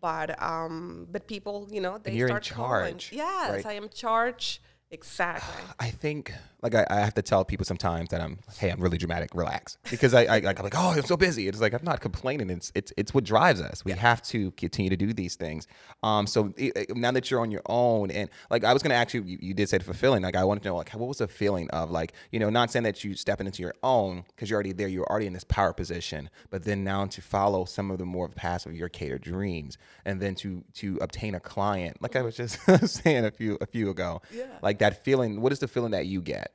but 0.00 0.40
um, 0.42 1.06
but 1.10 1.26
people, 1.26 1.68
you 1.70 1.80
know, 1.80 1.98
they 1.98 2.12
you're 2.14 2.28
in 2.28 2.42
start 2.42 2.50
calling. 2.50 3.00
Yes, 3.10 3.50
right? 3.50 3.66
I 3.66 3.72
am 3.74 3.88
charged. 3.88 4.60
Exactly. 4.92 5.64
I 5.80 5.90
think 5.90 6.32
like 6.62 6.76
I, 6.76 6.86
I 6.88 7.00
have 7.00 7.14
to 7.14 7.22
tell 7.22 7.44
people 7.44 7.66
sometimes 7.66 8.10
that 8.10 8.20
I'm 8.20 8.38
hey 8.58 8.70
I'm 8.70 8.80
really 8.80 8.98
dramatic 8.98 9.30
relax. 9.34 9.78
Because 9.90 10.14
I, 10.14 10.24
I 10.26 10.38
like 10.40 10.58
I'm 10.58 10.64
like 10.64 10.74
oh 10.76 10.90
I'm 10.96 11.02
so 11.02 11.16
busy. 11.16 11.48
It's 11.48 11.60
like 11.60 11.72
I'm 11.72 11.82
not 11.82 12.00
complaining. 12.00 12.50
It's 12.50 12.70
it's 12.74 12.92
it's 12.96 13.12
what 13.12 13.24
drives 13.24 13.60
us. 13.60 13.84
We 13.84 13.92
have 13.92 14.22
to 14.24 14.52
continue 14.52 14.90
to 14.90 14.96
do 14.96 15.12
these 15.12 15.34
things. 15.34 15.66
Um 16.04 16.26
so 16.28 16.52
i- 16.60 16.70
i- 16.76 16.86
now 16.94 17.10
that 17.10 17.30
you're 17.30 17.40
on 17.40 17.50
your 17.50 17.62
own 17.66 18.10
and 18.12 18.30
like 18.50 18.62
I 18.64 18.72
was 18.72 18.82
gonna 18.82 18.94
ask 18.94 19.12
you 19.14 19.22
you, 19.24 19.38
you 19.40 19.54
did 19.54 19.68
say 19.70 19.78
fulfilling. 19.80 20.22
Like 20.22 20.36
I 20.36 20.44
wanted 20.44 20.62
to 20.64 20.68
know 20.68 20.76
like 20.76 20.90
what 20.92 21.08
was 21.08 21.18
the 21.18 21.26
feeling 21.26 21.68
of 21.70 21.90
like 21.90 22.12
you 22.30 22.38
know 22.38 22.50
not 22.50 22.70
saying 22.70 22.84
that 22.84 23.02
you 23.02 23.16
stepping 23.16 23.46
into 23.46 23.62
your 23.62 23.74
own 23.82 24.24
because 24.28 24.50
you're 24.50 24.56
already 24.56 24.72
there 24.72 24.88
you're 24.88 25.06
already 25.06 25.26
in 25.26 25.32
this 25.32 25.44
power 25.44 25.72
position 25.72 26.30
but 26.50 26.62
then 26.64 26.84
now 26.84 27.06
to 27.06 27.20
follow 27.22 27.64
some 27.64 27.90
of 27.90 27.98
the 27.98 28.04
more 28.04 28.28
past 28.28 28.66
of 28.66 28.74
your 28.74 28.88
catered 28.90 29.22
dreams 29.22 29.78
and 30.04 30.20
then 30.20 30.34
to 30.36 30.62
to 30.74 30.98
obtain 31.00 31.34
a 31.34 31.40
client. 31.40 32.00
Like 32.02 32.14
I 32.14 32.22
was 32.22 32.36
just 32.36 32.58
saying 32.86 33.24
a 33.24 33.30
few 33.32 33.56
a 33.60 33.66
few 33.66 33.88
ago. 33.90 34.20
Yeah. 34.32 34.44
like 34.62 34.78
that 34.82 35.04
feeling 35.04 35.40
what 35.42 35.52
is 35.52 35.58
the 35.58 35.68
feeling 35.68 35.92
that 35.92 36.06
you 36.06 36.20
get 36.20 36.50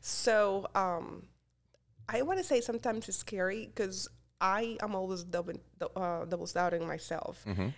So 0.00 0.66
um, 0.74 1.22
I 2.08 2.22
want 2.22 2.38
to 2.40 2.44
say 2.44 2.60
sometimes 2.60 3.08
it's 3.08 3.18
scary 3.18 3.66
because 3.66 4.08
I 4.40 4.76
am 4.82 4.94
always 4.94 5.22
double 5.24 5.54
uh, 5.96 6.24
double 6.24 6.46
doubting 6.46 6.86
myself. 6.86 7.44
Mm-hmm. 7.46 7.68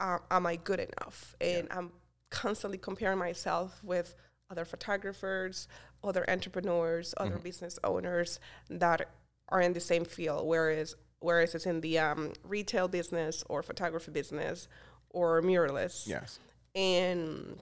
Uh, 0.00 0.18
am 0.30 0.46
I 0.46 0.56
good 0.56 0.80
enough? 0.80 1.34
And 1.40 1.68
I'm 1.70 1.92
constantly 2.30 2.78
comparing 2.78 3.18
myself 3.18 3.80
with 3.82 4.14
other 4.50 4.64
photographers, 4.64 5.68
other 6.02 6.24
entrepreneurs, 6.28 7.14
other 7.16 7.32
Mm-hmm. 7.36 7.42
business 7.50 7.78
owners 7.84 8.40
that 8.68 9.08
are 9.48 9.60
in 9.60 9.72
the 9.72 9.80
same 9.80 10.04
field. 10.04 10.46
Whereas 10.46 10.94
whereas 11.20 11.54
it's 11.54 11.66
in 11.66 11.80
the 11.80 11.98
um, 11.98 12.32
retail 12.44 12.88
business 12.88 13.44
or 13.48 13.62
photography 13.62 14.10
business 14.10 14.68
or 15.10 15.42
muralists 15.42 16.06
yes 16.06 16.38
and 16.74 17.60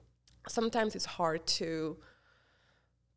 sometimes 0.49 0.95
it's 0.95 1.05
hard 1.05 1.45
to 1.47 1.97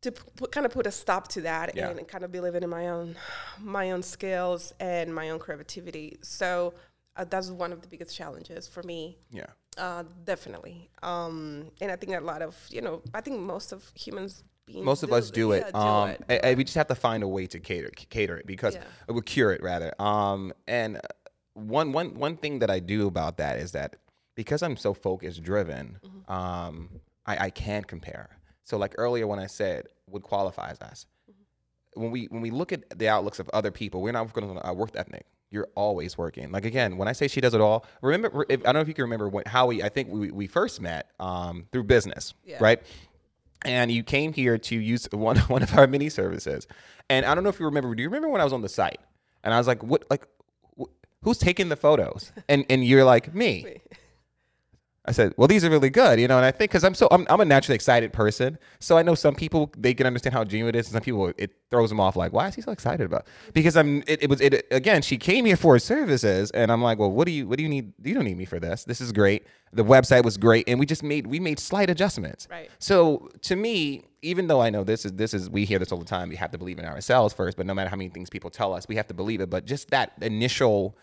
to 0.01 0.11
put, 0.11 0.51
kind 0.51 0.65
of 0.65 0.71
put 0.71 0.85
a 0.85 0.91
stop 0.91 1.27
to 1.29 1.41
that 1.41 1.75
Yeah. 1.75 1.89
and 1.89 2.07
kind 2.07 2.23
of 2.23 2.31
be 2.31 2.39
living 2.39 2.63
in 2.63 2.69
my 2.69 2.89
own 2.89 3.15
my 3.59 3.91
own 3.91 4.03
skills 4.03 4.73
and 4.79 5.13
my 5.13 5.29
own 5.29 5.39
creativity 5.39 6.17
so 6.21 6.73
uh, 7.15 7.25
that's 7.29 7.49
one 7.49 7.71
of 7.71 7.81
the 7.81 7.87
biggest 7.87 8.15
challenges 8.15 8.67
for 8.67 8.83
me 8.83 9.17
yeah 9.31 9.45
uh, 9.77 10.03
definitely 10.25 10.89
um, 11.03 11.71
and 11.81 11.91
i 11.91 11.95
think 11.95 12.13
a 12.13 12.19
lot 12.19 12.41
of 12.41 12.55
you 12.69 12.81
know 12.81 13.01
i 13.13 13.21
think 13.21 13.39
most 13.39 13.71
of 13.71 13.91
humans 13.95 14.43
most 14.75 15.03
of 15.03 15.11
us 15.11 15.29
do 15.29 15.51
it. 15.51 15.65
yeah, 15.73 16.01
um, 16.03 16.09
it, 16.09 16.17
do 16.19 16.25
and- 16.29 16.45
and 16.45 16.57
we 16.57 16.63
just 16.63 16.75
have 16.77 16.87
to 16.87 16.95
find 16.95 17.21
a 17.21 17.27
way 17.27 17.45
to 17.47 17.59
cater 17.59 17.89
cater 17.89 18.37
it 18.37 18.47
because 18.47 18.75
Yeah. 18.75 18.83
we 19.13 19.21
cure 19.21 19.51
it 19.51 19.61
rather. 19.61 19.93
Um, 20.01 20.53
and 20.67 20.97
uh, 20.97 21.01
one 21.53 21.91
one 21.91 22.13
one 22.17 22.37
thing 22.37 22.59
that 22.59 22.69
I 22.71 22.79
do 22.79 23.07
about 23.07 23.35
that 23.37 23.57
is 23.59 23.73
that 23.73 23.97
because 24.35 24.63
I'm 24.63 24.77
so 24.77 24.93
focus 24.93 25.37
driven, 25.37 25.99
Mm-hmm. 26.01 26.31
um, 26.31 26.89
I, 27.25 27.45
I 27.45 27.49
can 27.49 27.83
compare. 27.83 28.29
So 28.63 28.77
like 28.77 28.95
earlier 28.97 29.27
when 29.27 29.39
I 29.39 29.47
said 29.47 29.87
what 30.05 30.23
qualifies 30.23 30.81
us, 30.81 31.05
Mm-hmm. 31.29 32.01
when 32.01 32.11
we 32.11 32.25
when 32.25 32.41
we 32.41 32.49
look 32.51 32.71
at 32.73 32.97
the 32.99 33.07
outlooks 33.07 33.39
of 33.39 33.49
other 33.53 33.71
people, 33.71 34.01
we're 34.01 34.11
not 34.11 34.31
going 34.33 34.53
to 34.55 34.67
uh, 34.67 34.73
work 34.73 34.91
ethic. 34.95 35.25
You're 35.51 35.69
always 35.75 36.17
working. 36.17 36.51
Like 36.51 36.65
again, 36.65 36.97
when 36.97 37.07
I 37.07 37.11
say 37.13 37.27
she 37.27 37.39
does 37.39 37.53
it 37.53 37.61
all, 37.61 37.85
remember 38.01 38.45
if, 38.49 38.61
I 38.61 38.63
don't 38.65 38.75
know 38.75 38.79
if 38.81 38.87
you 38.87 38.93
can 38.95 39.03
remember 39.03 39.29
when, 39.29 39.43
how 39.45 39.67
we 39.67 39.83
I 39.83 39.89
think 39.89 40.09
we, 40.09 40.31
we 40.31 40.47
first 40.47 40.81
met 40.81 41.11
um, 41.19 41.67
through 41.71 41.83
business, 41.83 42.33
Yeah. 42.43 42.57
right? 42.59 42.81
And 43.63 43.89
you 43.91 44.03
came 44.03 44.33
here 44.33 44.57
to 44.57 44.75
use 44.75 45.07
one 45.11 45.37
one 45.55 45.61
of 45.63 45.77
our 45.77 45.87
mini 45.87 46.09
services. 46.09 46.67
And 47.09 47.25
I 47.25 47.35
don't 47.35 47.43
know 47.43 47.49
if 47.51 47.59
you 47.59 47.65
remember. 47.67 47.93
Do 47.95 48.01
you 48.01 48.09
remember 48.09 48.29
when 48.29 48.41
I 48.41 48.43
was 48.43 48.53
on 48.53 48.61
the 48.61 48.69
site 48.69 48.99
and 49.43 49.53
I 49.53 49.57
was 49.57 49.67
like, 49.67 49.83
"What? 49.83 50.03
Like, 50.09 50.27
wh- 50.79 50.89
who's 51.21 51.37
taking 51.37 51.69
the 51.69 51.75
photos?" 51.77 52.31
And 52.49 52.65
and 52.69 52.83
you're 52.83 53.03
like, 53.05 53.33
"Me." 53.35 53.77
I 55.05 55.11
said, 55.11 55.33
well, 55.35 55.49
these 55.49 55.65
are 55.65 55.69
really 55.69 55.89
good, 55.89 56.17
you 56.17 56.29
know, 56.29 56.37
and 56.37 56.45
I 56.45 56.51
think 56.51 56.71
because 56.71 56.85
I'm 56.85 56.95
so 56.95 57.09
I'm, 57.11 57.27
I'm 57.29 57.41
a 57.41 57.45
naturally 57.45 57.75
excited 57.75 58.13
person, 58.13 58.57
so 58.79 58.97
I 58.97 59.03
know 59.03 59.15
some 59.15 59.35
people 59.35 59.69
they 59.77 59.93
can 59.93 60.07
understand 60.07 60.33
how 60.33 60.45
genuine 60.45 60.73
it 60.75 60.79
is, 60.79 60.87
and 60.87 60.93
some 60.93 61.01
people 61.01 61.33
it 61.37 61.51
throws 61.69 61.89
them 61.89 61.99
off 61.99 62.15
like, 62.15 62.31
why 62.31 62.47
is 62.47 62.55
he 62.55 62.61
so 62.61 62.71
excited 62.71 63.05
about? 63.05 63.27
Because 63.51 63.75
I'm 63.75 64.01
it, 64.07 64.23
it 64.23 64.29
was 64.29 64.39
it 64.39 64.65
again. 64.71 65.01
She 65.01 65.17
came 65.17 65.43
here 65.43 65.57
for 65.57 65.77
services, 65.77 66.51
and 66.51 66.71
I'm 66.71 66.81
like, 66.81 66.99
well, 66.99 67.11
what 67.11 67.25
do 67.25 67.33
you 67.33 67.47
what 67.47 67.57
do 67.57 67.63
you 67.63 67.69
need? 67.69 67.91
You 68.01 68.13
don't 68.13 68.23
need 68.23 68.37
me 68.37 68.45
for 68.45 68.61
this. 68.61 68.85
This 68.85 69.01
is 69.01 69.11
great. 69.11 69.45
The 69.73 69.83
website 69.83 70.23
was 70.23 70.37
great, 70.37 70.69
and 70.69 70.79
we 70.79 70.85
just 70.85 71.03
made 71.03 71.27
we 71.27 71.37
made 71.37 71.59
slight 71.59 71.89
adjustments. 71.89 72.47
Right. 72.49 72.69
So 72.79 73.29
to 73.41 73.57
me, 73.57 74.05
even 74.21 74.47
though 74.47 74.61
I 74.61 74.69
know 74.69 74.85
this 74.85 75.05
is 75.05 75.11
this 75.13 75.33
is 75.33 75.49
we 75.49 75.65
hear 75.65 75.79
this 75.79 75.91
all 75.91 75.99
the 75.99 76.05
time, 76.05 76.29
we 76.29 76.37
have 76.37 76.51
to 76.51 76.57
believe 76.57 76.79
in 76.79 76.85
ourselves 76.85 77.33
first. 77.33 77.57
But 77.57 77.65
no 77.65 77.73
matter 77.73 77.89
how 77.89 77.97
many 77.97 78.09
things 78.09 78.29
people 78.29 78.49
tell 78.49 78.73
us, 78.73 78.87
we 78.87 78.95
have 78.95 79.07
to 79.07 79.13
believe 79.13 79.41
it. 79.41 79.49
But 79.49 79.65
just 79.65 79.89
that 79.89 80.13
initial 80.21 80.95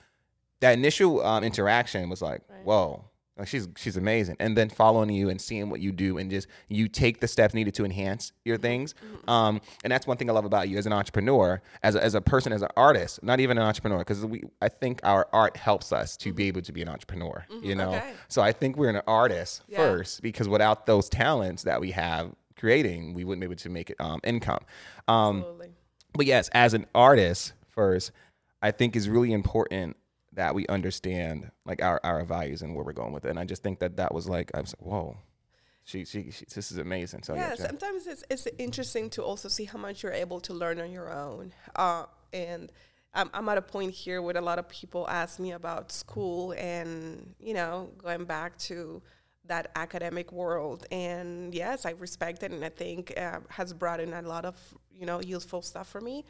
that 0.61 0.73
initial 0.73 1.23
um, 1.23 1.45
interaction 1.45 2.09
was 2.09 2.23
like, 2.23 2.40
whoa. 2.64 3.04
Like 3.40 3.49
she's 3.49 3.66
she's 3.76 3.97
amazing, 3.97 4.37
and 4.38 4.56
then 4.56 4.68
following 4.68 5.11
you 5.11 5.30
and 5.30 5.40
seeing 5.40 5.70
what 5.70 5.80
you 5.80 5.90
do, 5.92 6.18
and 6.18 6.30
just 6.30 6.47
you 6.68 6.87
take 6.88 7.20
the 7.20 7.26
steps 7.26 7.54
needed 7.54 7.75
to 7.75 7.85
enhance 7.87 8.32
your 8.44 8.59
things. 8.59 8.94
Um, 9.26 9.61
and 9.82 9.90
that's 9.90 10.06
one 10.06 10.16
thing 10.18 10.28
I 10.28 10.35
love 10.35 10.44
about 10.44 10.68
you 10.68 10.76
as 10.76 10.85
an 10.87 10.92
entrepreneur, 10.92 11.62
as 11.82 11.94
a, 11.97 12.04
as 12.04 12.14
a 12.14 12.20
person, 12.20 12.52
as 12.52 12.61
an 12.62 12.68
artist, 12.76 13.23
not 13.23 13.40
even 13.40 13.56
an 13.56 13.64
entrepreneur, 13.64 13.99
because 14.00 14.25
we 14.26 14.42
I 14.61 14.68
think 14.68 15.00
our 15.04 15.26
art 15.32 15.56
helps 15.56 15.90
us 15.90 16.16
to 16.18 16.32
be 16.35 16.49
able 16.49 16.61
to 16.61 16.70
be 16.73 16.82
an 16.82 16.88
entrepreneur. 16.90 17.47
You 17.62 17.75
know, 17.75 17.94
Okay. 17.94 18.12
so 18.28 18.42
I 18.42 18.52
think 18.52 18.76
we're 18.76 18.90
an 18.90 19.02
artist 19.06 19.62
Yeah. 19.68 19.76
first 19.78 20.20
because 20.23 20.47
without 20.47 20.85
those 20.87 21.09
talents 21.09 21.62
that 21.64 21.80
we 21.80 21.92
have 21.92 22.35
creating, 22.59 23.14
we 23.14 23.25
wouldn't 23.25 23.40
be 23.40 23.47
able 23.47 23.56
to 23.56 23.70
make 23.70 23.88
it 23.88 23.97
um, 24.00 24.20
income. 24.23 24.61
Um, 25.09 25.38
Absolutely. 25.38 25.68
but 26.12 26.26
yes, 26.26 26.50
as 26.52 26.75
an 26.75 26.85
artist 26.94 27.54
first, 27.68 28.12
I 28.61 28.70
think 28.70 28.94
is 28.97 29.09
really 29.09 29.32
important 29.32 29.97
that 30.32 30.54
we 30.54 30.66
understand 30.68 31.50
like 31.64 31.82
our, 31.82 32.00
our 32.04 32.25
values 32.25 32.62
and 32.62 32.75
where 32.75 32.84
we're 32.84 32.92
going 32.92 33.12
with 33.12 33.25
it. 33.25 33.30
And 33.30 33.38
I 33.38 33.44
just 33.44 33.62
think 33.62 33.80
that 33.80 33.96
that 33.96 34.14
was 34.14 34.28
like 34.28 34.50
I 34.54 34.60
was 34.60 34.75
like, 34.78 34.87
whoa, 34.87 35.16
she, 35.84 36.04
she, 36.04 36.30
she 36.30 36.44
this 36.54 36.70
is 36.70 36.78
amazing. 36.78 37.22
So 37.22 37.34
yeah, 37.34 37.50
yeah, 37.50 37.66
sometimes 37.66 38.06
it's, 38.06 38.25
it's 38.30 38.46
interesting 38.58 39.10
to 39.10 39.22
also 39.22 39.49
see 39.49 39.64
how 39.64 39.78
much 39.78 40.02
you're 40.02 40.12
able 40.12 40.40
to 40.40 40.54
learn 40.54 40.80
on 40.80 40.92
your 40.92 41.12
own. 41.12 41.52
Uh, 41.75 42.04
and 42.32 42.70
I'm, 43.12 43.28
I'm 43.34 43.49
at 43.49 43.58
a 43.58 43.62
point 43.62 43.92
here 43.92 44.22
where 44.22 44.37
a 44.37 44.40
lot 44.40 44.58
of 44.60 44.68
people 44.68 45.08
ask 45.08 45.40
me 45.40 45.52
about 45.52 45.90
school 45.90 46.52
and, 46.52 47.34
you 47.40 47.54
know, 47.54 47.90
going 47.99 48.25
back 48.25 48.56
to 48.58 49.02
that 49.46 49.72
academic 49.75 50.30
world. 50.30 50.87
And 50.92 51.52
yes, 51.52 51.87
I 51.87 51.90
respect 51.90 52.44
it 52.44 52.52
and 52.52 52.64
I 52.64 52.68
think 52.68 53.12
uh, 53.18 53.40
has 53.49 53.72
brought 53.72 53.99
in 53.99 54.12
a 54.12 54.22
lot 54.22 54.44
of, 54.44 54.56
you 54.94 55.06
know, 55.06 55.20
useful 55.20 55.60
stuff 55.60 55.88
for 55.88 56.00
me. 56.00 56.25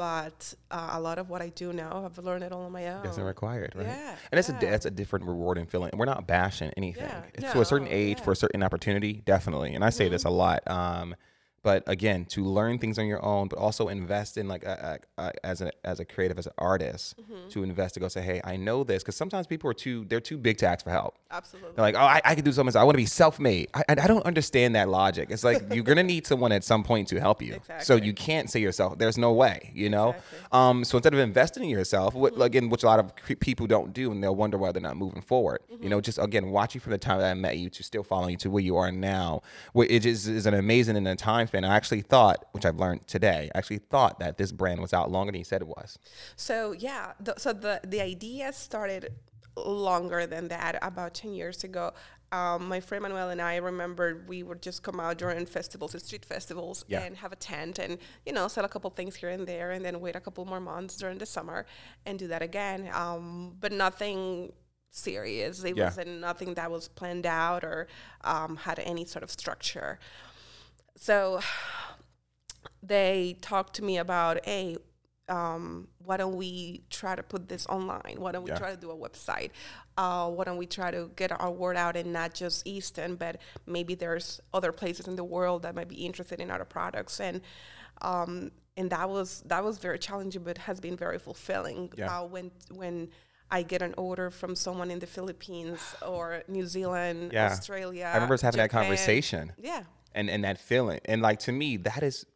But 0.00 0.54
uh, 0.70 0.92
a 0.92 0.98
lot 0.98 1.18
of 1.18 1.28
what 1.28 1.42
I 1.42 1.50
do 1.50 1.74
now, 1.74 2.06
I've 2.06 2.24
learned 2.24 2.42
it 2.42 2.52
all 2.52 2.62
on 2.62 2.72
my 2.72 2.88
own. 2.88 3.04
Isn't 3.04 3.22
required, 3.22 3.74
right? 3.76 3.86
Yeah, 3.86 4.16
and 4.32 4.38
it's 4.38 4.48
a 4.48 4.52
yeah. 4.52 4.70
that's 4.70 4.86
a 4.86 4.90
different 4.90 5.26
rewarding 5.26 5.66
feeling. 5.66 5.90
We're 5.94 6.06
not 6.06 6.26
bashing 6.26 6.72
anything. 6.74 7.04
Yeah, 7.04 7.22
It's 7.34 7.52
to 7.52 7.60
a 7.60 7.66
certain 7.66 7.86
age 7.86 8.16
yeah. 8.16 8.24
for 8.24 8.32
a 8.32 8.36
certain 8.36 8.62
opportunity, 8.62 9.20
definitely. 9.26 9.74
And 9.74 9.84
I 9.84 9.90
say 9.90 10.08
this 10.08 10.24
a 10.24 10.30
lot. 10.30 10.62
Um, 10.66 11.16
but 11.62 11.82
again, 11.86 12.24
to 12.26 12.44
learn 12.44 12.78
things 12.78 12.98
on 12.98 13.06
your 13.06 13.24
own, 13.24 13.48
but 13.48 13.58
also 13.58 13.88
invest 13.88 14.38
in 14.38 14.48
like 14.48 14.64
a, 14.64 15.00
a, 15.18 15.22
a, 15.22 15.46
as 15.46 15.60
a 15.60 15.70
as 15.84 16.00
a 16.00 16.04
creative, 16.04 16.38
as 16.38 16.46
an 16.46 16.52
artist, 16.58 17.20
mm-hmm. 17.20 17.48
to 17.50 17.62
invest 17.62 17.94
to 17.94 18.00
go 18.00 18.08
say, 18.08 18.22
hey, 18.22 18.40
I 18.44 18.56
know 18.56 18.84
this, 18.84 19.02
because 19.02 19.16
sometimes 19.16 19.46
people 19.46 19.70
are 19.70 19.74
too 19.74 20.04
they're 20.08 20.20
too 20.20 20.38
big 20.38 20.58
to 20.58 20.66
ask 20.66 20.84
for 20.84 20.90
help. 20.90 21.18
Absolutely. 21.30 21.72
They're 21.76 21.84
like, 21.84 21.94
oh, 21.94 21.98
I, 21.98 22.20
I 22.24 22.34
can 22.34 22.44
do 22.44 22.52
something. 22.52 22.76
I 22.76 22.84
want 22.84 22.94
to 22.94 23.02
be 23.02 23.06
self-made. 23.06 23.68
I, 23.74 23.84
I 23.88 23.92
I 23.92 24.06
don't 24.06 24.24
understand 24.24 24.74
that 24.74 24.88
logic. 24.88 25.28
It's 25.30 25.44
like 25.44 25.62
you're 25.72 25.84
gonna 25.84 26.02
need 26.02 26.26
someone 26.26 26.52
at 26.52 26.64
some 26.64 26.82
point 26.82 27.08
to 27.08 27.20
help 27.20 27.42
you. 27.42 27.54
Exactly. 27.54 27.84
So 27.84 27.96
you 27.96 28.14
can't 28.14 28.50
say 28.50 28.60
yourself. 28.60 28.98
There's 28.98 29.18
no 29.18 29.32
way, 29.32 29.70
you 29.74 29.90
know. 29.90 30.10
Exactly. 30.10 30.38
Um, 30.52 30.84
so 30.84 30.98
instead 30.98 31.14
of 31.14 31.20
investing 31.20 31.64
in 31.64 31.68
yourself, 31.68 32.14
what, 32.14 32.32
mm-hmm. 32.32 32.42
again, 32.42 32.68
which 32.70 32.82
a 32.82 32.86
lot 32.86 32.98
of 32.98 33.12
people 33.40 33.66
don't 33.66 33.92
do, 33.92 34.10
and 34.10 34.22
they'll 34.22 34.34
wonder 34.34 34.56
why 34.58 34.72
they're 34.72 34.82
not 34.82 34.96
moving 34.96 35.22
forward. 35.22 35.60
You 35.68 35.88
know, 35.88 35.96
mm-hmm. 35.96 36.02
just 36.02 36.18
again, 36.18 36.50
watching 36.50 36.80
from 36.80 36.92
the 36.92 36.98
time 36.98 37.20
that 37.20 37.30
I 37.30 37.34
met 37.34 37.58
you 37.58 37.70
to 37.70 37.82
still 37.82 38.02
following 38.02 38.32
you 38.32 38.36
to 38.38 38.50
where 38.50 38.62
you 38.62 38.76
are 38.76 38.90
now, 38.90 39.42
where 39.72 39.86
it 39.88 40.04
is, 40.06 40.26
is 40.26 40.46
an 40.46 40.54
amazing 40.54 40.96
in 40.96 41.06
a 41.06 41.16
time 41.16 41.46
I 41.58 41.74
actually 41.76 42.02
thought, 42.02 42.46
which 42.52 42.64
I've 42.64 42.76
learned 42.76 43.06
today, 43.06 43.50
I 43.54 43.58
actually 43.58 43.78
thought 43.78 44.18
that 44.20 44.38
this 44.38 44.52
brand 44.52 44.80
was 44.80 44.92
out 44.92 45.10
longer 45.10 45.32
than 45.32 45.38
you 45.40 45.44
said 45.44 45.60
it 45.62 45.68
was. 45.68 45.98
So 46.36 46.72
yeah, 46.72 47.12
the, 47.20 47.34
so 47.38 47.52
the 47.52 47.80
the 47.86 48.00
idea 48.00 48.52
started 48.52 49.12
longer 49.56 50.26
than 50.26 50.48
that, 50.48 50.78
about 50.82 51.14
ten 51.14 51.32
years 51.34 51.64
ago. 51.64 51.92
Um, 52.32 52.68
my 52.68 52.78
friend 52.78 53.02
Manuel 53.02 53.30
and 53.30 53.42
I 53.42 53.56
remember 53.56 54.22
we 54.28 54.44
would 54.44 54.62
just 54.62 54.84
come 54.84 55.00
out 55.00 55.18
during 55.18 55.44
festivals 55.46 55.94
and 55.94 56.02
street 56.02 56.24
festivals 56.24 56.84
Yeah. 56.86 57.00
and 57.02 57.16
have 57.16 57.32
a 57.32 57.36
tent 57.36 57.80
and 57.80 57.98
you 58.24 58.32
know 58.32 58.46
sell 58.46 58.64
a 58.64 58.68
couple 58.68 58.88
things 58.90 59.16
here 59.16 59.30
and 59.30 59.44
there 59.48 59.72
and 59.72 59.84
then 59.84 59.98
wait 60.00 60.14
a 60.14 60.20
couple 60.20 60.44
more 60.44 60.60
months 60.60 60.96
during 60.96 61.18
the 61.18 61.26
summer 61.26 61.66
and 62.06 62.20
do 62.20 62.28
that 62.28 62.40
again. 62.40 62.88
Um, 62.94 63.56
but 63.58 63.72
nothing 63.72 64.52
serious. 64.92 65.64
It 65.64 65.76
Yeah. 65.76 65.86
wasn't 65.86 66.20
nothing 66.20 66.54
that 66.54 66.70
was 66.70 66.86
planned 66.86 67.26
out 67.26 67.64
or 67.64 67.88
um, 68.22 68.56
had 68.56 68.78
any 68.78 69.04
sort 69.06 69.24
of 69.24 69.30
structure. 69.32 69.98
So 70.96 71.40
they 72.82 73.36
talked 73.40 73.74
to 73.76 73.84
me 73.84 73.98
about, 73.98 74.44
hey, 74.44 74.76
um, 75.28 75.86
why 76.04 76.16
don't 76.16 76.34
we 76.36 76.82
try 76.90 77.14
to 77.14 77.22
put 77.22 77.48
this 77.48 77.66
online? 77.68 78.16
Why 78.18 78.32
don't 78.32 78.42
we 78.42 78.50
Yeah. 78.50 78.58
try 78.58 78.70
to 78.70 78.76
do 78.76 78.90
a 78.90 78.96
website? 78.96 79.50
Uh, 79.96 80.28
why 80.28 80.42
don't 80.44 80.56
we 80.56 80.66
try 80.66 80.90
to 80.90 81.10
get 81.14 81.30
our 81.40 81.50
word 81.52 81.76
out 81.76 81.96
and 81.96 82.12
not 82.12 82.34
just 82.34 82.66
Easton, 82.66 83.14
but 83.16 83.40
maybe 83.66 83.94
there's 83.94 84.40
other 84.52 84.72
places 84.72 85.06
in 85.06 85.14
the 85.14 85.22
world 85.24 85.62
that 85.62 85.74
might 85.74 85.88
be 85.88 86.04
interested 86.04 86.40
in 86.40 86.50
our 86.50 86.64
products 86.64 87.20
and 87.20 87.42
um, 88.02 88.50
and 88.78 88.88
that 88.90 89.10
was 89.10 89.42
that 89.46 89.62
was 89.62 89.76
very 89.78 89.98
challenging, 89.98 90.42
but 90.42 90.56
has 90.58 90.80
been 90.80 90.96
very 90.96 91.18
fulfilling. 91.18 91.92
Yeah. 91.96 92.20
Uh, 92.20 92.24
when 92.24 92.50
when 92.72 93.10
I 93.50 93.62
get 93.62 93.82
an 93.82 93.94
order 93.98 94.30
from 94.30 94.56
someone 94.56 94.90
in 94.90 95.00
the 95.00 95.06
Philippines 95.06 95.80
or 96.04 96.42
New 96.48 96.66
Zealand, 96.66 97.32
Yeah. 97.32 97.46
Australia, 97.52 98.06
I 98.10 98.14
remember 98.14 98.34
us 98.34 98.40
having 98.40 98.58
that 98.58 98.70
conversation. 98.70 99.52
Yeah, 99.58 99.82
and 100.14 100.28
and 100.30 100.44
that 100.44 100.58
feeling 100.58 101.00
and 101.04 101.22
like 101.22 101.38
to 101.38 101.52
me 101.52 101.76
that 101.76 102.02
is 102.02 102.26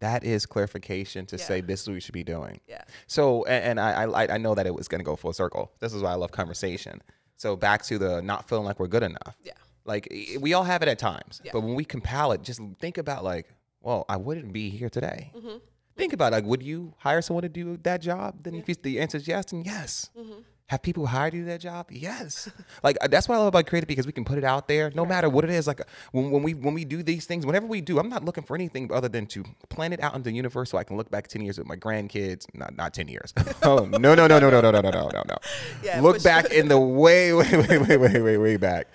that 0.00 0.24
is 0.24 0.44
clarification 0.46 1.24
to 1.26 1.38
say 1.38 1.60
this 1.60 1.82
is 1.82 1.88
what 1.88 1.94
we 1.94 2.00
should 2.00 2.12
be 2.12 2.24
doing 2.24 2.60
yeah. 2.66 2.82
so 3.06 3.44
and, 3.44 3.78
and 3.78 3.80
I, 3.80 4.04
I 4.04 4.34
i 4.34 4.38
know 4.38 4.54
that 4.54 4.66
it 4.66 4.74
was 4.74 4.88
going 4.88 4.98
to 4.98 5.04
go 5.04 5.16
full 5.16 5.32
circle 5.32 5.72
this 5.80 5.92
is 5.94 6.02
why 6.02 6.10
i 6.10 6.14
love 6.14 6.32
conversation 6.32 7.00
so 7.36 7.56
back 7.56 7.82
to 7.84 7.98
the 7.98 8.20
not 8.20 8.48
feeling 8.48 8.64
like 8.64 8.78
we're 8.80 8.88
good 8.88 9.02
enough 9.04 9.36
Yeah. 9.44 9.52
like 9.84 10.12
we 10.40 10.52
all 10.54 10.64
have 10.64 10.82
it 10.82 10.88
at 10.88 10.98
times 10.98 11.40
Yeah. 11.44 11.52
but 11.54 11.60
when 11.62 11.74
we 11.74 11.84
compile 11.84 12.32
it 12.32 12.42
just 12.42 12.60
think 12.80 12.98
about 12.98 13.22
like 13.24 13.46
well 13.80 14.04
i 14.08 14.16
wouldn't 14.16 14.52
be 14.52 14.70
here 14.70 14.90
today 14.90 15.30
Mm-hmm. 15.36 15.56
think 15.96 16.12
about 16.12 16.32
like 16.32 16.44
would 16.44 16.62
you 16.62 16.94
hire 16.98 17.22
someone 17.22 17.42
to 17.42 17.48
do 17.48 17.76
that 17.84 18.02
job 18.02 18.42
then 18.42 18.54
if 18.54 18.68
you- 18.68 18.74
the 18.82 19.00
answer 19.00 19.18
is 19.18 19.28
yes 19.28 19.46
then 19.52 19.62
yes 19.64 20.10
Mm-hmm. 20.18 20.40
Have 20.68 20.82
people 20.82 21.06
hired 21.06 21.34
you 21.34 21.40
to 21.40 21.46
that 21.46 21.60
job? 21.60 21.88
Yes. 21.90 22.50
like 22.82 22.96
uh, 23.00 23.08
that's 23.08 23.28
why 23.28 23.34
I 23.34 23.38
love 23.38 23.48
about 23.48 23.66
creative 23.66 23.86
because 23.86 24.06
we 24.06 24.12
can 24.12 24.24
put 24.24 24.38
it 24.38 24.44
out 24.44 24.66
there, 24.66 24.90
no 24.94 25.04
matter 25.04 25.28
what 25.28 25.44
it 25.44 25.50
is. 25.50 25.66
Like 25.66 25.80
uh, 25.80 25.84
when, 26.12 26.30
when 26.30 26.42
we 26.42 26.54
when 26.54 26.74
we 26.74 26.84
do 26.84 27.02
these 27.02 27.26
things, 27.26 27.44
whenever 27.44 27.66
we 27.66 27.80
do, 27.80 27.98
I'm 27.98 28.08
not 28.08 28.24
looking 28.24 28.44
for 28.44 28.54
anything 28.54 28.90
other 28.92 29.08
than 29.08 29.26
to 29.26 29.44
plan 29.68 29.92
it 29.92 30.02
out 30.02 30.14
into 30.14 30.30
the 30.30 30.36
universe 30.36 30.70
so 30.70 30.78
I 30.78 30.84
can 30.84 30.96
look 30.96 31.10
back 31.10 31.28
ten 31.28 31.42
years 31.42 31.58
with 31.58 31.66
my 31.66 31.76
grandkids. 31.76 32.46
Not 32.54 32.76
not 32.76 32.94
ten 32.94 33.08
years. 33.08 33.34
oh 33.62 33.84
no 33.84 34.14
no 34.14 34.26
no 34.26 34.38
no 34.38 34.38
no 34.38 34.60
no 34.60 34.60
no 34.60 34.70
no 34.70 34.80
no 34.80 34.90
no 34.90 35.22
no. 35.28 35.36
Yeah, 35.82 36.00
look 36.00 36.22
back 36.22 36.50
in 36.50 36.68
the 36.68 36.80
way 36.80 37.32
way 37.32 37.56
way 37.56 37.78
way 37.78 37.96
way 37.96 38.20
way 38.20 38.36
way 38.38 38.56
back 38.56 38.88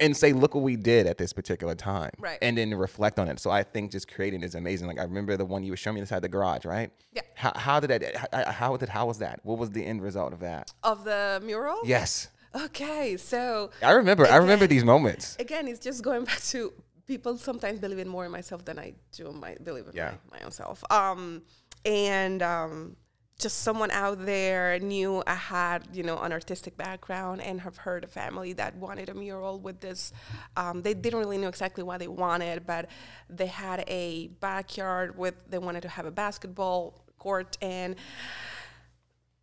and 0.00 0.16
say 0.16 0.32
look 0.32 0.54
what 0.54 0.64
we 0.64 0.76
did 0.76 1.06
at 1.06 1.18
this 1.18 1.32
particular 1.32 1.74
time. 1.74 2.10
Right. 2.18 2.38
And 2.42 2.58
then 2.58 2.74
reflect 2.74 3.18
on 3.18 3.28
it. 3.28 3.38
So 3.40 3.50
I 3.50 3.62
think 3.62 3.92
just 3.92 4.12
creating 4.12 4.42
is 4.42 4.54
amazing. 4.54 4.88
Like 4.88 4.98
I 4.98 5.04
remember 5.04 5.36
the 5.36 5.44
one 5.44 5.62
you 5.62 5.72
were 5.72 5.76
showing 5.76 5.94
me 5.96 6.00
inside 6.00 6.20
the 6.22 6.28
garage, 6.28 6.64
right? 6.64 6.90
Yeah. 7.12 7.22
How, 7.34 7.52
how 7.56 7.80
did 7.80 7.90
that? 7.90 8.16
How, 8.32 8.50
how 8.52 8.76
did 8.76 8.88
how 8.88 9.06
was 9.06 9.18
that? 9.18 9.40
What 9.44 9.58
was 9.58 9.70
the 9.70 9.84
end 9.84 10.02
result 10.02 10.32
of 10.32 10.40
that? 10.40 10.72
Of 10.82 11.04
the 11.04 11.40
mural? 11.44 11.80
Yes. 11.84 12.28
Okay, 12.54 13.16
so 13.18 13.70
I 13.82 13.92
remember. 13.92 14.26
I 14.26 14.36
remember 14.36 14.66
these 14.66 14.84
moments. 14.84 15.36
again, 15.38 15.68
it's 15.68 15.80
just 15.80 16.02
going 16.02 16.24
back 16.30 16.40
to 16.44 16.72
people 17.06 17.36
sometimes 17.38 17.78
believe 17.78 17.98
in 17.98 18.08
more 18.08 18.24
in 18.24 18.32
myself 18.32 18.64
than 18.64 18.78
I 18.78 18.94
do 19.12 19.30
my 19.30 19.56
believe 19.62 19.86
in 19.86 19.92
Yeah. 19.94 20.14
my, 20.30 20.38
my 20.38 20.44
own 20.44 20.50
self. 20.50 20.82
Um, 20.90 21.42
and 21.84 22.42
um, 22.42 22.96
just 23.38 23.58
someone 23.58 23.90
out 23.90 24.24
there 24.24 24.78
knew 24.78 25.22
I 25.26 25.34
had 25.34 25.88
you 25.92 26.02
know 26.02 26.18
an 26.18 26.32
artistic 26.32 26.76
background 26.76 27.42
and 27.42 27.60
have 27.60 27.76
heard 27.76 28.04
a 28.04 28.06
family 28.06 28.52
that 28.54 28.76
wanted 28.76 29.08
a 29.08 29.14
mural 29.14 29.58
with 29.58 29.80
this. 29.80 30.12
Um, 30.56 30.82
they 30.82 30.94
didn't 30.94 31.18
really 31.18 31.38
know 31.38 31.48
exactly 31.48 31.82
what 31.82 31.98
they 32.00 32.08
wanted, 32.08 32.66
but 32.66 32.88
they 33.28 33.46
had 33.46 33.84
a 33.88 34.28
backyard 34.40 35.18
with 35.18 35.34
they 35.48 35.58
wanted 35.58 35.82
to 35.82 35.88
have 35.88 36.06
a 36.06 36.10
basketball 36.10 37.04
court 37.18 37.58
and 37.60 37.96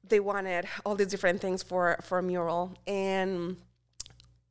they 0.08 0.20
wanted 0.20 0.66
all 0.86 0.96
these 0.96 1.08
different 1.08 1.40
things 1.40 1.62
for 1.64 1.98
for 2.02 2.20
a 2.20 2.24
mural 2.24 2.78
and 2.88 3.58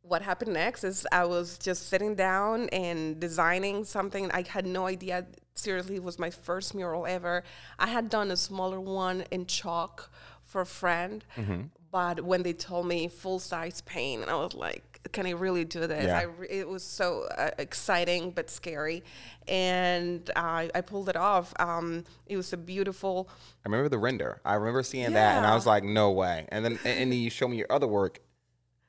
what 0.02 0.20
happened 0.22 0.52
next 0.52 0.84
is 0.84 1.06
I 1.12 1.24
was 1.24 1.58
just 1.58 1.88
sitting 1.88 2.14
down 2.14 2.68
and 2.70 3.18
designing 3.20 3.84
something. 3.84 4.30
I 4.32 4.44
had 4.46 4.66
no 4.66 4.86
idea. 4.86 5.26
Seriously, 5.54 5.96
it 5.96 6.02
was 6.02 6.18
my 6.18 6.30
first 6.30 6.74
mural 6.74 7.06
ever. 7.06 7.44
I 7.78 7.86
had 7.88 8.08
done 8.08 8.30
a 8.30 8.36
smaller 8.36 8.80
one 8.80 9.24
in 9.30 9.46
chalk 9.46 10.10
for 10.42 10.60
a 10.62 10.66
friend, 10.66 11.24
but 11.90 12.22
when 12.22 12.42
they 12.42 12.52
told 12.52 12.86
me 12.86 13.08
full 13.08 13.38
size 13.38 13.80
paint, 13.82 14.22
and 14.22 14.30
I 14.30 14.34
was 14.36 14.54
like, 14.54 15.00
"Can 15.12 15.26
I 15.26 15.30
really 15.30 15.64
do 15.64 15.86
this?" 15.86 16.06
Yeah. 16.06 16.18
I 16.18 16.22
re- 16.22 16.48
it 16.48 16.68
was 16.68 16.82
so 16.82 17.24
uh, 17.36 17.50
exciting 17.58 18.30
but 18.32 18.48
scary, 18.50 19.02
and 19.46 20.30
I, 20.36 20.70
I 20.74 20.80
pulled 20.80 21.08
it 21.08 21.16
off. 21.16 21.52
Um, 21.60 22.04
it 22.26 22.36
was 22.36 22.52
a 22.52 22.56
beautiful. 22.56 23.28
I 23.64 23.68
remember 23.68 23.88
the 23.88 23.98
render. 23.98 24.40
I 24.44 24.54
remember 24.54 24.82
seeing 24.82 25.12
that, 25.12 25.36
and 25.36 25.46
I 25.46 25.54
was 25.54 25.66
like, 25.66 25.84
"No 25.84 26.10
way!" 26.12 26.46
And 26.50 26.64
then 26.64 26.78
and 26.84 27.12
then 27.12 27.18
you 27.18 27.30
show 27.30 27.46
me 27.48 27.56
your 27.58 27.70
other 27.70 27.86
work, 27.86 28.20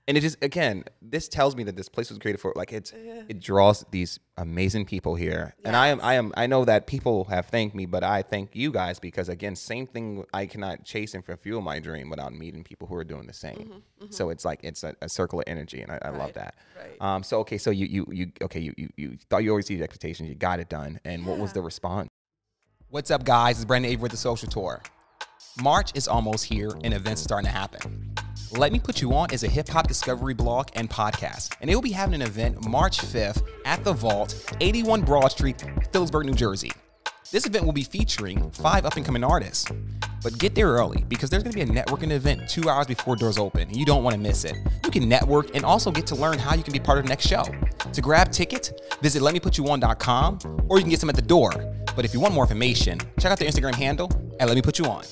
and 0.07 0.17
it 0.17 0.21
just 0.21 0.43
again, 0.43 0.83
this 1.01 1.27
tells 1.29 1.55
me 1.55 1.63
that 1.63 1.75
this 1.77 1.87
place 1.87 2.09
was 2.09 2.19
created 2.19 2.39
for 2.41 2.51
like 2.55 2.73
it's 2.73 2.91
it 2.93 3.39
draws 3.39 3.85
these 3.91 4.19
amazing 4.37 4.85
people 4.85 5.15
here, 5.15 5.55
and 5.63 5.75
I 5.75 5.87
am 5.87 5.99
I 6.01 6.15
am 6.15 6.33
I 6.35 6.45
know 6.47 6.65
that 6.65 6.87
people 6.87 7.23
have 7.25 7.45
thanked 7.47 7.73
me, 7.75 7.85
but 7.85 8.03
I 8.03 8.21
thank 8.21 8.55
you 8.55 8.71
guys 8.71 8.99
because 8.99 9.29
again, 9.29 9.55
same 9.55 9.87
thing. 9.87 10.25
I 10.33 10.45
cannot 10.45 10.83
chase 10.83 11.13
and 11.13 11.23
fulfill 11.25 11.61
my 11.61 11.79
dream 11.79 12.09
without 12.09 12.33
meeting 12.33 12.63
people 12.63 12.87
who 12.87 12.95
are 12.95 13.03
doing 13.05 13.27
the 13.27 13.33
same. 13.33 13.81
So 14.09 14.29
it's 14.29 14.43
like 14.43 14.59
it's 14.63 14.83
a, 14.83 14.93
a 15.01 15.07
circle 15.07 15.39
of 15.39 15.45
energy, 15.47 15.81
and 15.81 15.91
I, 15.91 15.99
I 16.01 16.09
love 16.09 16.31
Mm-hmm, 16.31 16.39
that. 16.39 16.55
right. 16.77 17.01
Um, 17.01 17.23
so 17.23 17.39
okay, 17.39 17.57
so 17.57 17.69
you 17.71 17.85
you 17.85 18.05
you 18.11 18.31
okay, 18.41 18.59
you 18.59 18.73
you, 18.77 18.89
you 18.97 19.17
thought 19.29 19.43
you 19.43 19.51
always 19.51 19.63
exceeded 19.65 19.83
expectations, 19.83 20.27
you 20.27 20.35
got 20.35 20.59
it 20.59 20.67
done, 20.69 20.99
and 21.05 21.25
what 21.25 21.37
was 21.37 21.53
the 21.53 21.61
response? 21.61 22.09
What's 22.89 23.09
up, 23.09 23.23
guys? 23.23 23.55
It's 23.57 23.65
Brandon 23.65 23.89
Avery 23.91 24.03
with 24.03 24.11
the 24.11 24.17
Social 24.17 24.47
Tour. 24.49 24.81
March 25.61 25.91
is 25.95 26.07
almost 26.07 26.45
here 26.45 26.71
and 26.83 26.93
events 26.93 27.21
are 27.21 27.23
starting 27.25 27.45
to 27.49 27.55
happen. 27.57 28.13
Let 28.57 28.71
Me 28.71 28.79
Put 28.79 29.01
You 29.01 29.11
On 29.13 29.31
is 29.31 29.43
a 29.43 29.47
hip 29.47 29.67
hop 29.67 29.87
discovery 29.87 30.35
blog 30.35 30.67
and 30.75 30.87
podcast, 30.87 31.55
and 31.59 31.67
they 31.67 31.73
will 31.73 31.81
be 31.81 31.91
having 31.91 32.13
an 32.13 32.21
event 32.21 32.67
March 32.69 32.99
5th 32.99 33.41
at 33.65 33.83
the 33.83 33.93
Vault, 33.93 34.55
81 34.61 35.01
Broad 35.01 35.29
Street, 35.29 35.65
Phillipsburg, 35.91 36.25
New 36.25 36.35
Jersey. 36.35 36.71
This 37.31 37.47
event 37.47 37.65
will 37.65 37.73
be 37.73 37.83
featuring 37.83 38.51
five 38.51 38.85
up 38.85 38.95
and 38.95 39.03
coming 39.03 39.23
artists. 39.23 39.71
But 40.21 40.37
get 40.37 40.53
there 40.53 40.67
early 40.67 41.03
because 41.07 41.31
there's 41.31 41.41
going 41.41 41.55
to 41.55 41.65
be 41.65 41.69
a 41.69 41.83
networking 41.83 42.11
event 42.11 42.47
two 42.47 42.69
hours 42.69 42.85
before 42.85 43.15
doors 43.15 43.39
open, 43.39 43.73
you 43.73 43.85
don't 43.85 44.03
want 44.03 44.13
to 44.13 44.19
miss 44.19 44.45
it. 44.45 44.55
You 44.85 44.91
can 44.91 45.09
network 45.09 45.55
and 45.55 45.65
also 45.65 45.89
get 45.89 46.05
to 46.07 46.15
learn 46.15 46.37
how 46.37 46.53
you 46.53 46.61
can 46.61 46.73
be 46.73 46.79
part 46.79 46.99
of 46.99 47.05
the 47.05 47.09
next 47.09 47.27
show. 47.27 47.43
To 47.91 48.01
grab 48.01 48.31
tickets, 48.31 48.71
visit 49.01 49.23
letmeputYouOn.com 49.23 50.65
or 50.69 50.77
you 50.77 50.83
can 50.83 50.91
get 50.91 50.99
some 50.99 51.09
at 51.09 51.15
the 51.15 51.23
door. 51.23 51.51
But 51.95 52.05
if 52.05 52.13
you 52.13 52.19
want 52.19 52.35
more 52.35 52.43
information, 52.43 52.99
check 53.19 53.31
out 53.31 53.39
their 53.39 53.49
Instagram 53.49 53.73
handle 53.73 54.11
at 54.39 54.47
Let 54.47 54.53
Me 54.53 54.61
Put 54.61 54.77
You 54.77 54.85
On. 54.85 55.03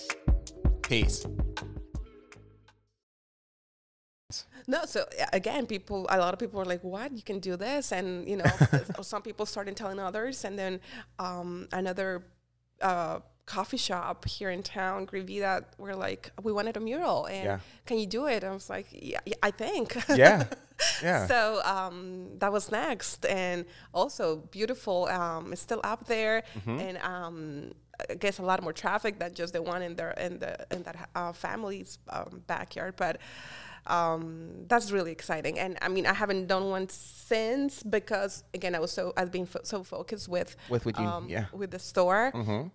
Peace. 0.84 1.26
No, 4.74 4.80
so 4.94 5.00
again, 5.42 5.64
people, 5.76 6.00
a 6.10 6.18
lot 6.26 6.34
of 6.36 6.40
people 6.44 6.58
were 6.62 6.70
like, 6.74 6.84
"What? 6.96 7.10
You 7.20 7.24
can 7.32 7.40
do 7.50 7.54
this?" 7.68 7.92
And 7.98 8.08
you 8.32 8.38
know, 8.42 8.52
some 9.12 9.22
people 9.22 9.46
started 9.46 9.74
telling 9.82 10.00
others, 10.10 10.46
and 10.48 10.56
then 10.62 10.74
um, 11.28 11.68
another 11.82 12.10
uh, 12.90 13.20
coffee 13.46 13.78
shop 13.88 14.18
here 14.36 14.52
in 14.58 14.62
town, 14.64 14.98
Grivida, 15.10 15.54
were 15.84 15.96
like, 16.08 16.32
"We 16.46 16.52
wanted 16.58 16.76
a 16.78 16.80
mural, 16.90 17.26
and 17.38 17.44
Yeah. 17.46 17.60
can 17.88 17.98
you 18.02 18.08
do 18.18 18.22
it?" 18.34 18.44
I 18.44 18.52
was 18.60 18.70
like, 18.76 18.88
"Yeah, 18.92 19.20
yeah 19.32 19.48
I 19.50 19.52
think." 19.52 19.88
Yeah, 20.24 20.46
yeah. 21.04 21.28
So 21.28 21.40
um, 21.76 21.96
that 22.40 22.52
was 22.52 22.72
next, 22.72 23.26
and 23.26 23.66
also 23.94 24.38
beautiful. 24.52 24.98
Um, 25.20 25.52
it's 25.54 25.62
still 25.62 25.82
up 25.84 26.02
there, 26.08 26.44
Mm-hmm. 26.58 26.80
and 26.86 26.96
um, 27.16 27.36
I 28.12 28.16
guess 28.24 28.40
a 28.40 28.44
lot 28.52 28.60
more 28.64 28.74
traffic 28.74 29.14
than 29.20 29.34
just 29.34 29.54
the 29.54 29.62
one 29.62 29.82
in 29.88 29.96
their 29.96 30.12
in 30.26 30.40
the 30.40 30.54
in 30.76 30.84
that 30.84 30.96
uh, 31.16 31.34
family's 31.34 32.00
um, 32.10 32.42
backyard. 32.48 32.94
But 32.98 33.18
um, 33.88 34.66
that's 34.68 34.92
really 34.92 35.12
exciting, 35.12 35.58
and 35.60 35.78
I 35.82 35.88
mean, 35.90 36.06
I 36.06 36.14
haven't 36.14 36.48
done 36.48 36.70
one 36.70 36.88
since 36.90 37.84
because 37.84 38.44
again, 38.54 38.76
I 38.76 38.80
was 38.80 38.92
so 38.92 39.14
I've 39.18 39.32
been 39.32 39.46
fo- 39.46 39.62
so 39.64 39.84
focused 39.84 40.28
with 40.30 40.56
With 40.70 40.86
what 40.86 41.00
you- 41.00 41.06
um, 41.06 41.28
yeah. 41.30 41.46
with 41.54 41.72
the 41.72 41.80
store. 41.80 42.32
Mm-hmm. 42.34 42.68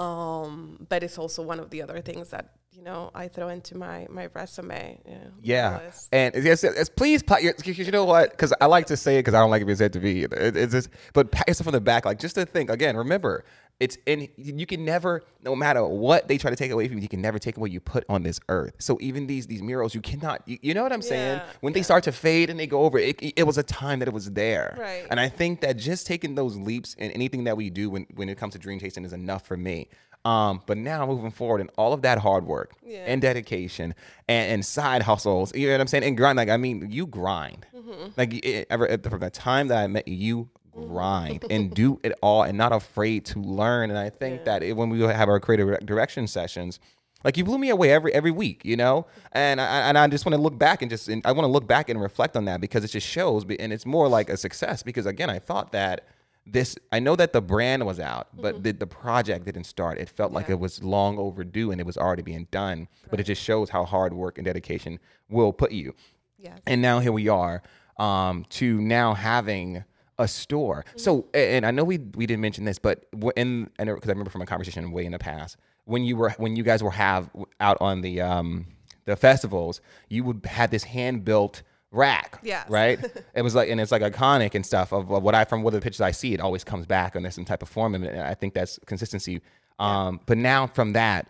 Um, 0.00 0.86
but 0.88 1.02
it's 1.02 1.18
also 1.18 1.42
one 1.42 1.58
of 1.60 1.70
the 1.70 1.82
other 1.82 2.00
things 2.00 2.30
that 2.30 2.52
you 2.70 2.82
know 2.82 3.10
I 3.14 3.28
throw 3.28 3.48
into 3.48 3.76
my 3.76 4.06
my 4.08 4.28
resume. 4.32 5.00
Yeah, 5.04 5.16
Yeah, 5.42 5.78
list. 5.84 6.08
and 6.12 6.34
yes, 6.36 6.62
yes, 6.62 6.88
please, 6.88 7.22
you 7.66 7.90
know 7.90 8.04
what? 8.04 8.30
Because 8.30 8.52
I 8.60 8.66
like 8.66 8.86
to 8.86 8.96
say 8.96 9.16
it 9.16 9.20
because 9.20 9.34
I 9.34 9.40
don't 9.40 9.50
like 9.50 9.62
it 9.62 9.66
being 9.66 9.76
said 9.76 9.92
to 9.94 10.00
me. 10.00 10.22
It, 10.24 10.56
it's 10.56 10.72
just, 10.72 10.88
but 11.12 11.30
pat 11.32 11.48
yourself 11.48 11.66
on 11.66 11.72
the 11.72 11.80
back, 11.80 12.04
like 12.06 12.18
just 12.20 12.36
to 12.36 12.46
think 12.46 12.70
again. 12.70 12.96
Remember, 12.96 13.44
it's 13.82 13.98
in. 14.06 14.28
You 14.36 14.64
can 14.66 14.84
never, 14.84 15.22
no 15.42 15.54
matter 15.56 15.84
what 15.84 16.28
they 16.28 16.38
try 16.38 16.50
to 16.50 16.56
take 16.56 16.70
away 16.70 16.86
from 16.88 16.98
you, 16.98 17.02
you 17.02 17.08
can 17.08 17.20
never 17.20 17.38
take 17.38 17.56
away 17.56 17.62
what 17.62 17.70
you 17.72 17.80
put 17.80 18.04
on 18.08 18.22
this 18.22 18.38
earth. 18.48 18.74
So 18.78 18.96
even 19.00 19.26
these 19.26 19.46
these 19.48 19.60
murals, 19.62 19.94
you 19.94 20.00
cannot. 20.00 20.42
You, 20.46 20.58
you 20.62 20.74
know 20.74 20.82
what 20.82 20.92
I'm 20.92 21.02
saying? 21.02 21.38
Yeah, 21.38 21.44
When 21.60 21.72
they 21.72 21.82
start 21.82 22.04
to 22.04 22.12
fade 22.12 22.48
and 22.50 22.58
they 22.58 22.66
go 22.66 22.82
over, 22.84 22.98
it, 22.98 23.16
it 23.20 23.46
was 23.46 23.58
a 23.58 23.62
time 23.62 23.98
that 23.98 24.08
it 24.08 24.14
was 24.14 24.30
there. 24.32 24.76
Right. 24.78 25.06
And 25.10 25.18
I 25.20 25.28
think 25.28 25.60
that 25.60 25.76
just 25.76 26.06
taking 26.06 26.34
those 26.36 26.56
leaps 26.56 26.94
in 26.94 27.10
anything 27.10 27.44
that 27.44 27.56
we 27.56 27.68
do 27.70 27.90
when 27.90 28.06
when 28.14 28.28
it 28.28 28.38
comes 28.38 28.52
to 28.54 28.58
dream 28.58 28.78
chasing 28.78 29.04
is 29.04 29.12
enough 29.12 29.44
for 29.46 29.56
me. 29.56 29.88
Um, 30.24 30.62
but 30.66 30.78
now 30.78 31.04
moving 31.04 31.32
forward 31.32 31.60
and 31.60 31.68
all 31.76 31.92
of 31.92 32.02
that 32.02 32.18
hard 32.18 32.46
work 32.46 32.74
Yeah. 32.84 33.00
and 33.06 33.20
dedication 33.20 33.92
and, 34.28 34.52
and 34.52 34.64
side 34.64 35.02
hustles, 35.02 35.52
you 35.52 35.66
know 35.66 35.74
what 35.74 35.80
I'm 35.80 35.88
saying? 35.88 36.04
And 36.04 36.16
grind, 36.16 36.36
like, 36.36 36.48
I 36.48 36.56
mean, 36.58 36.88
you 36.92 37.08
grind. 37.08 37.66
Mm-hmm. 37.74 38.10
Like, 38.16 38.32
it, 38.34 38.68
ever, 38.70 38.86
from 38.98 39.18
the 39.18 39.30
time 39.30 39.66
that 39.66 39.78
I 39.78 39.88
met 39.88 40.06
you 40.06 40.48
grind 40.72 41.44
and 41.50 41.74
do 41.74 42.00
it 42.02 42.12
all 42.22 42.42
and 42.42 42.56
not 42.58 42.72
afraid 42.72 43.24
to 43.26 43.40
learn. 43.40 43.90
And 43.90 43.98
I 43.98 44.10
think 44.10 44.44
that 44.44 44.62
it, 44.62 44.76
when 44.76 44.88
we 44.88 45.00
have 45.00 45.28
our 45.28 45.40
creative 45.40 45.84
direction 45.86 46.26
sessions, 46.26 46.80
like 47.24 47.36
you 47.36 47.44
blew 47.44 47.58
me 47.58 47.70
away 47.70 47.90
every 47.92 48.12
every 48.12 48.32
week, 48.32 48.64
you 48.64 48.76
know, 48.76 49.06
and 49.32 49.60
I 49.60 49.88
and 49.88 49.96
I 49.96 50.06
just 50.08 50.26
want 50.26 50.34
to 50.34 50.42
look 50.42 50.58
back 50.58 50.82
and 50.82 50.90
just 50.90 51.08
and 51.08 51.24
I 51.24 51.32
want 51.32 51.44
to 51.44 51.52
look 51.52 51.66
back 51.66 51.88
and 51.88 52.00
reflect 52.00 52.36
on 52.36 52.46
that 52.46 52.60
because 52.60 52.84
it 52.84 52.88
just 52.88 53.06
shows, 53.06 53.44
and 53.44 53.72
it's 53.72 53.86
more 53.86 54.08
like 54.08 54.28
a 54.28 54.36
success 54.36 54.82
because 54.82 55.06
again, 55.06 55.30
I 55.30 55.38
thought 55.38 55.72
that 55.72 56.04
this 56.46 56.76
I 56.90 56.98
know 56.98 57.14
that 57.16 57.32
the 57.32 57.40
brand 57.40 57.86
was 57.86 58.00
out, 58.00 58.28
but 58.34 58.64
the, 58.64 58.72
the 58.72 58.86
project 58.86 59.44
didn't 59.44 59.64
start. 59.64 59.98
It 59.98 60.08
felt 60.08 60.32
like 60.32 60.46
Mm-hmm. 60.46 60.52
It 60.52 60.60
was 60.60 60.82
long 60.82 61.18
overdue 61.18 61.70
and 61.70 61.80
it 61.80 61.86
was 61.86 61.96
already 61.96 62.22
being 62.22 62.48
done. 62.50 62.88
But 63.08 63.20
it 63.20 63.24
just 63.24 63.40
shows 63.40 63.70
how 63.70 63.84
hard 63.84 64.12
work 64.12 64.38
and 64.38 64.44
dedication 64.44 64.98
will 65.28 65.52
put 65.52 65.70
you. 65.70 65.94
Yes. 66.36 66.58
And 66.66 66.82
now 66.82 66.98
here 66.98 67.12
we 67.12 67.28
are 67.28 67.62
um, 67.96 68.44
to 68.50 68.80
now 68.80 69.14
having 69.14 69.84
a 70.22 70.28
store. 70.28 70.84
So, 70.96 71.26
and 71.34 71.66
I 71.66 71.70
know 71.70 71.84
we 71.84 71.98
we 71.98 72.26
didn't 72.26 72.40
mention 72.40 72.64
this, 72.64 72.78
but 72.78 73.04
in 73.36 73.70
because 73.76 74.08
I 74.08 74.12
remember 74.12 74.30
from 74.30 74.42
a 74.42 74.46
conversation 74.46 74.90
way 74.92 75.04
in 75.04 75.12
the 75.12 75.18
past 75.18 75.56
when 75.84 76.04
you 76.04 76.16
were 76.16 76.30
when 76.38 76.54
you 76.56 76.62
guys 76.62 76.82
were 76.82 76.90
have 76.92 77.28
out 77.60 77.76
on 77.80 78.00
the 78.00 78.20
um, 78.20 78.66
the 79.04 79.16
festivals, 79.16 79.80
you 80.08 80.22
would 80.24 80.46
had 80.46 80.70
this 80.70 80.84
hand 80.84 81.24
built 81.24 81.62
rack, 81.90 82.38
Yes. 82.42 82.70
right? 82.70 82.98
it 83.34 83.42
was 83.42 83.54
like, 83.54 83.68
and 83.68 83.78
it's 83.80 83.92
like 83.92 84.00
iconic 84.00 84.54
and 84.54 84.64
stuff 84.64 84.92
of, 84.92 85.10
of 85.10 85.22
what 85.22 85.34
I 85.34 85.44
from 85.44 85.62
what 85.62 85.72
the 85.72 85.80
pictures 85.80 86.00
I 86.00 86.12
see, 86.12 86.32
it 86.34 86.40
always 86.40 86.64
comes 86.64 86.86
back 86.86 87.14
and 87.16 87.24
there's 87.24 87.34
some 87.34 87.44
type 87.44 87.62
of 87.62 87.68
form. 87.68 87.94
And 87.94 88.06
I 88.20 88.32
think 88.34 88.54
that's 88.54 88.78
consistency. 88.86 89.42
Um, 89.78 90.20
but 90.26 90.38
now 90.38 90.68
from 90.68 90.92
that 90.94 91.28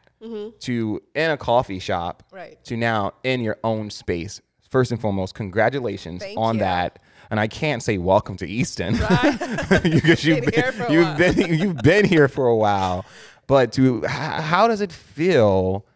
to 0.61 1.03
in 1.17 1.31
a 1.33 1.37
coffee 1.37 1.79
shop, 1.81 2.23
Mm-hmm. 2.27 2.37
Right. 2.37 2.65
to 2.65 2.77
now 2.77 3.15
in 3.25 3.41
your 3.41 3.59
own 3.65 3.91
space. 3.91 4.41
First 4.71 4.91
and 4.93 5.01
foremost, 5.01 5.35
congratulations 5.35 6.23
Thank 6.23 6.39
on 6.39 6.55
you. 6.57 6.61
that. 6.61 6.99
And 7.33 7.41
I 7.41 7.49
can't 7.49 7.83
say 7.83 7.97
welcome 7.97 8.37
to 8.37 8.47
Easton 8.47 8.93
because 9.83 10.23
you've 10.23 10.45
Been 10.45 10.53
here 10.53 10.71
been, 10.71 10.73
for 10.73 10.85
a 10.85 10.93
you've 10.93 11.05
while. 11.07 11.17
been 11.17 11.55
you've 11.59 11.77
been 11.79 12.05
here 12.05 12.29
for 12.29 12.47
a 12.47 12.55
while. 12.55 13.07
But 13.47 13.73
to 13.73 14.03
how 14.03 14.69
does 14.69 14.83
it 14.83 14.93
feel 14.93 15.87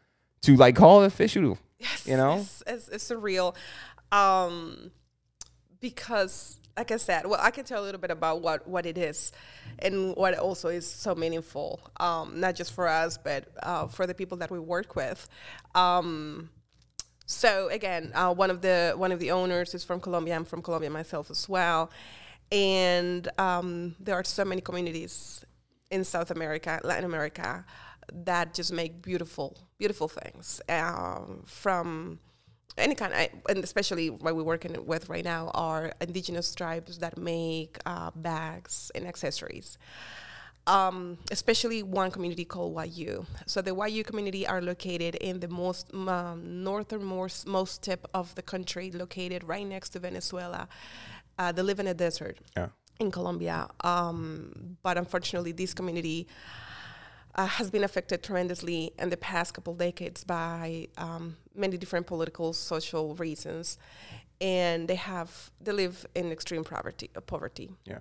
to 0.40 0.57
like 0.57 0.77
call 0.77 1.03
it 1.03 1.09
official? 1.09 1.59
Yes, 1.79 2.07
you 2.07 2.16
know, 2.16 2.38
it's, 2.38 2.62
it's, 2.66 2.88
it's 2.88 3.11
surreal, 3.11 3.55
um, 4.12 4.90
because 5.79 6.57
like 6.75 6.90
I 6.90 6.96
said, 6.96 7.27
well, 7.27 7.38
I 7.42 7.51
can 7.51 7.66
tell 7.66 7.83
a 7.83 7.85
little 7.85 8.01
bit 8.01 8.11
about 8.11 8.40
what 8.40 8.66
what 8.66 8.87
it 8.87 8.96
is, 8.96 9.31
and 9.81 10.16
what 10.16 10.38
also 10.38 10.68
is 10.68 10.90
so 10.90 11.14
meaningful, 11.14 11.81
um, 12.01 12.40
not 12.40 12.55
just 12.55 12.72
for 12.72 12.88
us, 12.88 13.18
but 13.18 13.44
uh, 13.62 13.88
for 13.88 14.07
the 14.07 14.14
people 14.14 14.38
that 14.38 14.51
we 14.51 14.59
work 14.59 14.96
with. 14.96 15.29
Um, 15.75 16.49
so 17.26 17.68
again, 17.68 18.12
uh, 18.14 18.32
one 18.32 18.50
of 18.50 18.62
the 18.62 18.94
one 18.96 19.12
of 19.12 19.18
the 19.18 19.32
owners 19.32 19.74
is 19.74 19.84
from 19.84 20.00
Colombia. 20.00 20.36
I'm 20.36 20.44
from 20.44 20.62
Colombia 20.62 20.90
myself 20.90 21.30
as 21.30 21.48
well, 21.48 21.90
and 22.52 23.28
um, 23.38 23.96
there 23.98 24.14
are 24.14 24.24
so 24.24 24.44
many 24.44 24.60
communities 24.60 25.44
in 25.90 26.04
South 26.04 26.30
America, 26.30 26.80
Latin 26.84 27.04
America, 27.04 27.64
that 28.12 28.54
just 28.54 28.72
make 28.72 29.02
beautiful, 29.02 29.58
beautiful 29.78 30.08
things 30.08 30.60
um, 30.68 31.42
from 31.46 32.20
any 32.78 32.94
kind. 32.94 33.12
And 33.48 33.64
especially 33.64 34.10
what 34.10 34.36
we're 34.36 34.42
working 34.44 34.86
with 34.86 35.08
right 35.08 35.24
now 35.24 35.50
are 35.54 35.92
indigenous 36.00 36.54
tribes 36.54 36.98
that 36.98 37.18
make 37.18 37.78
uh, 37.86 38.10
bags 38.14 38.90
and 38.94 39.06
accessories 39.06 39.78
um, 40.66 41.18
especially 41.31 41.83
one 41.83 42.11
community 42.11 42.44
called 42.44 42.74
Wayuu. 42.74 43.24
So 43.46 43.62
the 43.62 43.70
Wayuu 43.70 44.05
community 44.05 44.46
are 44.46 44.61
located 44.61 45.14
in 45.16 45.40
the 45.40 45.48
most 45.48 45.92
um, 45.94 46.64
northernmost 46.64 47.46
most 47.46 47.83
tip 47.83 48.07
of 48.14 48.35
the 48.35 48.42
country, 48.42 48.90
located 48.90 49.44
right 49.44 49.66
next 49.66 49.90
to 49.90 49.98
Venezuela. 50.00 50.68
Uh, 51.38 51.52
they 51.52 51.62
live 51.62 51.79
in 51.81 51.87
a 51.87 51.94
desert 51.94 52.38
Yeah. 52.57 52.68
in 52.98 53.11
Colombia, 53.11 53.68
um, 53.85 54.76
but 54.83 54.96
unfortunately, 54.98 55.52
this 55.52 55.74
community 55.74 56.26
uh, 57.35 57.46
has 57.46 57.70
been 57.70 57.85
affected 57.85 58.22
tremendously 58.22 58.92
in 58.98 59.11
the 59.11 59.16
past 59.18 59.52
couple 59.55 59.74
decades 59.74 60.24
by 60.24 60.88
um, 60.96 61.37
many 61.55 61.76
different 61.76 62.07
political, 62.07 62.52
social 62.55 63.14
reasons, 63.16 63.76
and 64.40 64.88
they 64.88 64.94
have 64.94 65.50
they 65.61 65.72
live 65.72 66.07
in 66.14 66.33
extreme 66.33 66.64
poverty. 66.64 67.11
Uh, 67.14 67.20
poverty 67.20 67.70
yeah, 67.85 67.98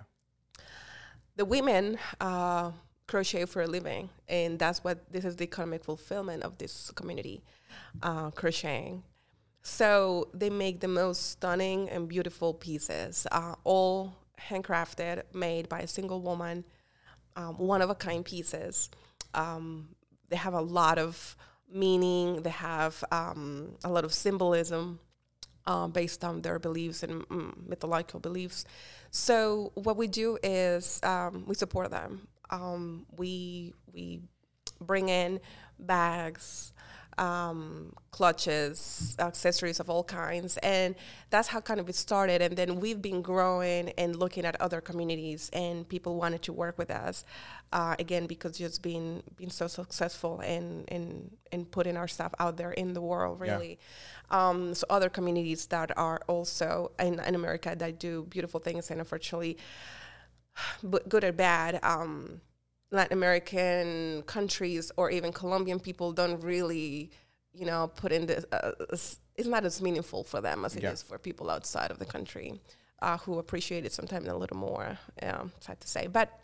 the 1.36 1.44
women 1.44 1.98
uh, 2.20 2.72
crochet 3.06 3.44
for 3.44 3.62
a 3.62 3.66
living, 3.66 4.08
and 4.28 4.58
that's 4.58 4.82
what 4.82 5.12
this 5.12 5.24
is 5.24 5.36
the 5.36 5.44
economic 5.44 5.84
fulfillment 5.84 6.42
of 6.42 6.58
this 6.58 6.90
community, 6.92 7.42
uh, 8.02 8.30
crocheting. 8.30 9.02
So 9.62 10.28
they 10.32 10.50
make 10.50 10.80
the 10.80 10.88
most 10.88 11.30
stunning 11.30 11.88
and 11.90 12.08
beautiful 12.08 12.54
pieces, 12.54 13.26
uh, 13.32 13.54
all 13.64 14.14
handcrafted, 14.40 15.22
made 15.34 15.68
by 15.68 15.80
a 15.80 15.86
single 15.86 16.22
woman, 16.22 16.64
um, 17.36 17.58
one 17.58 17.82
of 17.82 17.90
a 17.90 17.94
kind 17.94 18.24
pieces. 18.24 18.90
Um, 19.34 19.88
they 20.28 20.36
have 20.36 20.54
a 20.54 20.60
lot 20.60 20.98
of 20.98 21.36
meaning. 21.70 22.42
They 22.42 22.50
have 22.50 23.02
um, 23.10 23.76
a 23.84 23.90
lot 23.90 24.04
of 24.04 24.14
symbolism 24.14 25.00
um, 25.66 25.90
based 25.90 26.24
on 26.24 26.42
their 26.42 26.58
beliefs 26.58 27.02
and 27.02 27.28
mm, 27.28 27.68
mythological 27.68 28.20
beliefs. 28.20 28.64
So 29.10 29.72
what 29.74 29.96
we 29.96 30.06
do 30.06 30.38
is 30.42 31.00
um, 31.02 31.44
we 31.46 31.54
support 31.54 31.90
them. 31.90 32.28
Um, 32.50 33.06
we 33.16 33.74
we 33.92 34.20
bring 34.80 35.08
in 35.08 35.40
bags, 35.78 36.72
um, 37.18 37.92
clutches, 38.10 39.16
accessories 39.18 39.80
of 39.80 39.88
all 39.88 40.04
kinds, 40.04 40.56
and 40.58 40.94
that's 41.30 41.48
how 41.48 41.60
kind 41.60 41.80
of 41.80 41.88
it 41.88 41.94
started. 41.94 42.42
And 42.42 42.56
then 42.56 42.80
we've 42.80 43.00
been 43.00 43.22
growing 43.22 43.90
and 43.98 44.16
looking 44.16 44.44
at 44.44 44.60
other 44.60 44.80
communities, 44.80 45.50
and 45.52 45.88
people 45.88 46.16
wanted 46.16 46.42
to 46.42 46.52
work 46.52 46.76
with 46.78 46.90
us 46.90 47.24
uh, 47.72 47.96
again 47.98 48.26
because 48.26 48.58
just 48.58 48.82
being 48.82 49.22
being 49.36 49.50
so 49.50 49.66
successful 49.66 50.40
in 50.40 50.84
in 50.88 51.30
in 51.52 51.64
putting 51.64 51.96
our 51.96 52.08
stuff 52.08 52.34
out 52.38 52.56
there 52.56 52.72
in 52.72 52.92
the 52.92 53.00
world, 53.00 53.40
Yeah. 53.42 53.52
really. 53.52 53.78
Um, 54.30 54.74
so 54.74 54.84
other 54.90 55.08
communities 55.08 55.66
that 55.66 55.96
are 55.96 56.20
also 56.26 56.90
in, 56.98 57.20
in 57.20 57.34
America 57.34 57.74
that 57.78 57.98
do 58.00 58.24
beautiful 58.28 58.60
things, 58.60 58.90
and 58.90 59.00
unfortunately, 59.00 59.56
but 60.82 61.08
good 61.08 61.24
or 61.24 61.32
bad. 61.32 61.78
Um, 61.82 62.40
Latin 62.90 63.12
American 63.12 64.22
countries 64.26 64.92
or 64.96 65.10
even 65.10 65.32
Colombian 65.32 65.80
people 65.80 66.12
don't 66.12 66.40
really, 66.42 67.10
you 67.52 67.66
know, 67.66 67.88
put 67.88 68.12
in 68.12 68.26
this. 68.26 68.44
Uh, 68.52 68.72
it's 69.36 69.48
not 69.48 69.64
as 69.64 69.82
meaningful 69.82 70.24
for 70.24 70.40
them 70.40 70.64
as 70.64 70.76
it 70.76 70.84
is 70.84 71.02
Yeah. 71.04 71.08
for 71.08 71.18
people 71.18 71.50
outside 71.50 71.90
of 71.90 71.98
the 71.98 72.06
country 72.06 72.60
uh, 73.02 73.18
who 73.18 73.38
appreciate 73.38 73.84
it 73.84 73.92
sometimes 73.92 74.28
a 74.28 74.34
little 74.36 74.56
more. 74.56 74.98
Um, 75.22 75.52
sad 75.60 75.80
to 75.80 75.88
say, 75.88 76.06
but 76.06 76.38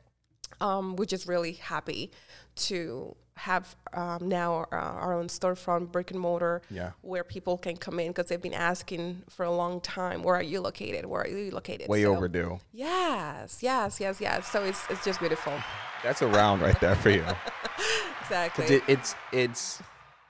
um, 0.61 0.96
we're 0.96 1.07
just 1.07 1.26
really 1.26 1.52
happy 1.52 2.11
to 2.57 3.16
have 3.35 3.74
um, 3.94 4.28
now 4.28 4.52
our, 4.52 4.74
our 4.74 5.14
own 5.14 5.28
storefront 5.28 5.90
brick 5.90 6.11
and 6.11 6.20
mortar 6.20 6.61
Yeah. 6.70 6.90
where 7.00 7.24
people 7.24 7.57
can 7.57 7.78
come 7.78 7.98
in 7.98 8.09
because 8.09 8.26
they've 8.26 8.42
been 8.42 8.52
asking 8.52 9.22
for 9.31 9.44
a 9.46 9.50
long 9.50 9.81
time 9.81 10.22
where 10.22 10.37
are 10.37 10.42
you 10.42 10.61
located 10.61 11.07
where 11.07 11.22
are 11.22 11.28
you 11.28 11.50
located 11.50 11.88
Way 11.88 12.02
So- 12.02 12.14
overdue. 12.14 12.61
yes 12.72 13.62
yes 13.62 13.98
yes 14.00 14.20
yes 14.20 14.46
so 14.52 14.62
it's, 14.64 14.83
it's 14.90 15.02
just 15.02 15.18
beautiful 15.18 15.55
That's 16.02 16.22
a 16.22 16.26
round 16.26 16.62
right 16.62 16.78
there 16.80 16.94
for 16.96 17.10
you. 17.10 17.24
exactly. 18.20 18.64
it, 18.76 18.82
it's 18.88 19.14
it's 19.32 19.80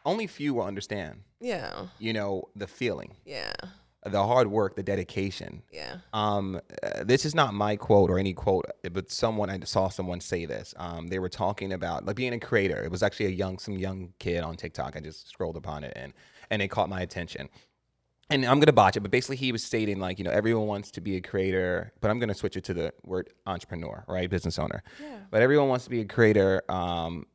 only 0.04 0.26
few 0.26 0.54
will 0.54 0.64
understand. 0.64 1.22
yeah 1.40 1.86
You 1.98 2.12
know 2.12 2.44
the 2.56 2.66
feeling, 2.66 3.16
yeah 3.24 3.52
the 4.04 4.26
hard 4.26 4.48
work, 4.48 4.74
the 4.74 4.82
dedication. 4.82 5.62
yeah 5.72 5.98
Um, 6.12 6.60
uh, 6.82 7.04
this 7.04 7.24
is 7.24 7.34
not 7.34 7.54
my 7.54 7.76
quote 7.76 8.10
or 8.10 8.18
any 8.18 8.32
quote, 8.32 8.66
but 8.92 9.10
someone 9.10 9.48
I 9.48 9.60
saw 9.60 9.88
someone 9.88 10.20
say 10.20 10.44
this. 10.44 10.74
Um, 10.76 11.06
they 11.08 11.20
were 11.20 11.28
talking 11.28 11.72
about 11.72 12.04
like 12.04 12.16
being 12.16 12.32
a 12.32 12.40
creator. 12.40 12.82
It 12.82 12.90
was 12.90 13.02
actually 13.02 13.26
a 13.26 13.30
young, 13.30 13.58
some 13.58 13.78
young 13.78 14.12
kid 14.18 14.42
on 14.42 14.56
TikTok. 14.56 14.96
I 14.96 15.00
just 15.00 15.28
scrolled 15.28 15.56
upon 15.56 15.84
it 15.84 15.92
and 15.96 16.12
and 16.50 16.60
it 16.60 16.68
caught 16.68 16.88
my 16.88 17.00
attention. 17.00 17.48
And 18.32 18.44
I'm 18.44 18.60
gonna 18.60 18.72
botch 18.72 18.96
it, 18.96 19.00
but 19.00 19.10
basically 19.10 19.36
he 19.36 19.52
was 19.52 19.62
stating 19.62 19.98
like, 19.98 20.18
you 20.18 20.24
know, 20.24 20.30
everyone 20.30 20.66
wants 20.66 20.90
to 20.92 21.00
be 21.00 21.16
a 21.16 21.20
creator, 21.20 21.92
but 22.00 22.10
I'm 22.10 22.18
gonna 22.18 22.34
switch 22.34 22.56
it 22.56 22.64
to 22.64 22.74
the 22.74 22.94
word 23.04 23.30
entrepreneur, 23.46 24.04
right, 24.08 24.28
business 24.28 24.58
owner. 24.58 24.82
Yeah. 25.00 25.18
But 25.30 25.42
everyone 25.42 25.68
wants 25.68 25.84
to 25.84 25.90
be 25.90 26.00
a 26.00 26.04
creator, 26.04 26.62
um, 26.68 27.26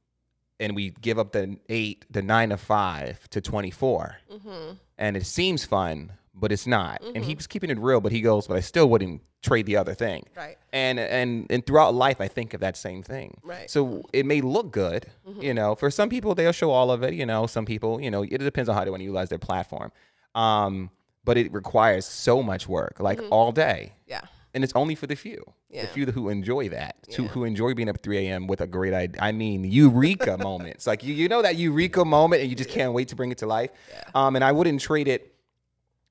and 0.59 0.75
we 0.75 0.89
give 0.89 1.19
up 1.19 1.33
the 1.33 1.57
eight, 1.69 2.05
the 2.09 2.21
nine 2.21 2.49
to 2.49 2.57
five 2.57 3.29
to 3.29 3.41
24, 3.41 4.17
mm-hmm. 4.31 4.73
and 4.97 5.15
it 5.15 5.25
seems 5.25 5.65
fun, 5.65 6.13
but 6.33 6.51
it's 6.51 6.65
not. 6.65 7.01
And 7.03 7.17
he 7.17 7.31
mm-hmm. 7.31 7.37
was 7.37 7.47
keeping 7.47 7.69
it 7.69 7.79
real, 7.79 8.01
but 8.01 8.11
he 8.11 8.21
goes, 8.21 8.47
but 8.47 8.57
I 8.57 8.61
still 8.61 8.89
wouldn't 8.89 9.21
trade 9.41 9.65
the 9.65 9.77
other 9.77 9.93
thing. 9.93 10.25
Right. 10.35 10.57
And 10.73 10.99
and 10.99 11.47
and 11.49 11.65
throughout 11.65 11.93
life, 11.93 12.19
I 12.21 12.27
think 12.27 12.53
of 12.53 12.61
that 12.61 12.75
same 12.77 13.03
thing. 13.03 13.39
Right. 13.43 13.69
So 13.69 14.03
it 14.13 14.25
may 14.25 14.41
look 14.41 14.71
good, 14.71 15.07
mm-hmm. 15.27 15.41
you 15.41 15.53
know. 15.53 15.75
For 15.75 15.89
some 15.89 16.09
people, 16.09 16.35
they'll 16.35 16.51
show 16.51 16.71
all 16.71 16.91
of 16.91 17.03
it. 17.03 17.13
You 17.13 17.25
know, 17.25 17.47
some 17.47 17.65
people, 17.65 18.01
you 18.01 18.11
know, 18.11 18.23
it 18.23 18.39
depends 18.39 18.69
on 18.69 18.75
how 18.75 18.83
they 18.83 18.89
want 18.89 19.01
to 19.01 19.05
utilize 19.05 19.29
their 19.29 19.39
platform. 19.39 19.91
Um, 20.37 20.89
but 21.25 21.35
it 21.37 21.51
requires 21.51 22.05
so 22.05 22.41
much 22.41 22.67
work, 22.69 22.99
like 22.99 23.19
all 23.31 23.51
day. 23.51 23.93
yeah 24.07 24.21
And 24.53 24.63
it's 24.63 24.73
only 24.75 24.95
for 24.95 25.07
the 25.07 25.15
few, 25.15 25.41
Yeah. 25.69 25.81
the 25.81 25.87
few 25.87 26.05
who 26.17 26.29
enjoy 26.29 26.69
that, 26.69 26.95
who, 27.15 27.23
who 27.33 27.43
enjoy 27.43 27.73
being 27.73 27.89
up 27.89 27.95
at 27.97 28.03
3 28.03 28.17
a.m. 28.23 28.47
with 28.47 28.61
a 28.61 28.67
great 28.67 28.93
idea. 28.93 29.19
I 29.21 29.31
mean, 29.33 29.63
eureka 29.65 30.37
moments. 30.49 30.87
Like 30.87 31.03
you, 31.03 31.13
you 31.13 31.27
know 31.27 31.41
that 31.41 31.55
eureka 31.57 32.05
moment, 32.05 32.41
and 32.41 32.49
you 32.49 32.55
just 32.55 32.69
can't 32.69 32.93
wait 32.93 33.07
to 33.09 33.15
bring 33.15 33.31
it 33.31 33.39
to 33.39 33.47
life. 33.47 33.71
Um, 34.15 34.35
and 34.37 34.43
I 34.49 34.51
wouldn't 34.53 34.79
trade 34.79 35.07
it 35.09 35.33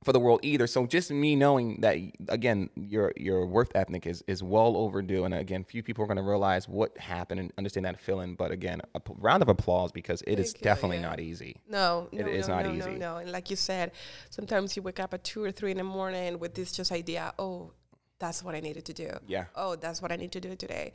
for 0.04 0.12
the 0.12 0.20
world 0.20 0.40
either. 0.42 0.66
So 0.66 0.87
just 0.87 1.11
me 1.11 1.35
knowing 1.35 1.80
that 1.80 1.96
again, 2.28 2.70
your 2.76 3.12
your 3.16 3.46
worth 3.46 3.72
ethnic 3.74 4.06
is 4.06 4.22
is 4.26 4.42
well 4.42 4.76
overdue, 4.76 5.24
and 5.24 5.35
again, 5.35 5.64
few 5.64 5.82
people 5.82 6.04
are 6.04 6.06
going 6.06 6.16
to 6.18 6.22
realize 6.22 6.68
what 6.68 6.96
happened 6.98 7.40
and 7.40 7.52
understand 7.59 7.87
that 7.87 8.00
feeling. 8.00 8.35
But 8.35 8.50
again, 8.50 8.82
a 8.94 9.00
p- 9.00 9.14
round 9.18 9.42
of 9.42 9.48
applause 9.48 9.92
because 9.92 10.22
it 10.26 10.38
is 10.38 10.52
Thank 10.52 10.61
you, 10.61 10.64
definitely 10.64 10.96
yeah. 10.98 11.09
not 11.09 11.20
easy. 11.20 11.56
No, 11.68 12.09
It 12.12 12.26
no, 12.26 12.32
is 12.32 12.48
no, 12.48 12.54
not 12.56 12.66
no, 12.66 12.72
easy. 12.72 12.90
No, 12.92 12.96
no, 12.96 13.16
and 13.16 13.32
like 13.32 13.50
you 13.50 13.56
said, 13.56 13.92
sometimes 14.30 14.76
you 14.76 14.82
wake 14.82 15.00
up 15.00 15.12
at 15.14 15.24
two 15.24 15.42
or 15.42 15.50
three 15.50 15.70
in 15.72 15.78
the 15.78 15.85
morning 15.85 16.38
with 16.38 16.54
this 16.54 16.72
just 16.72 16.92
idea. 16.92 17.32
Oh, 17.38 17.72
that's 18.18 18.42
what 18.42 18.54
I 18.54 18.61
needed 18.61 18.85
to 18.87 18.92
do. 18.92 19.11
Yeah. 19.26 19.46
Oh, 19.54 19.76
that's 19.76 20.00
what 20.00 20.12
I 20.12 20.16
need 20.16 20.32
to 20.32 20.40
do 20.40 20.56
today. 20.56 20.92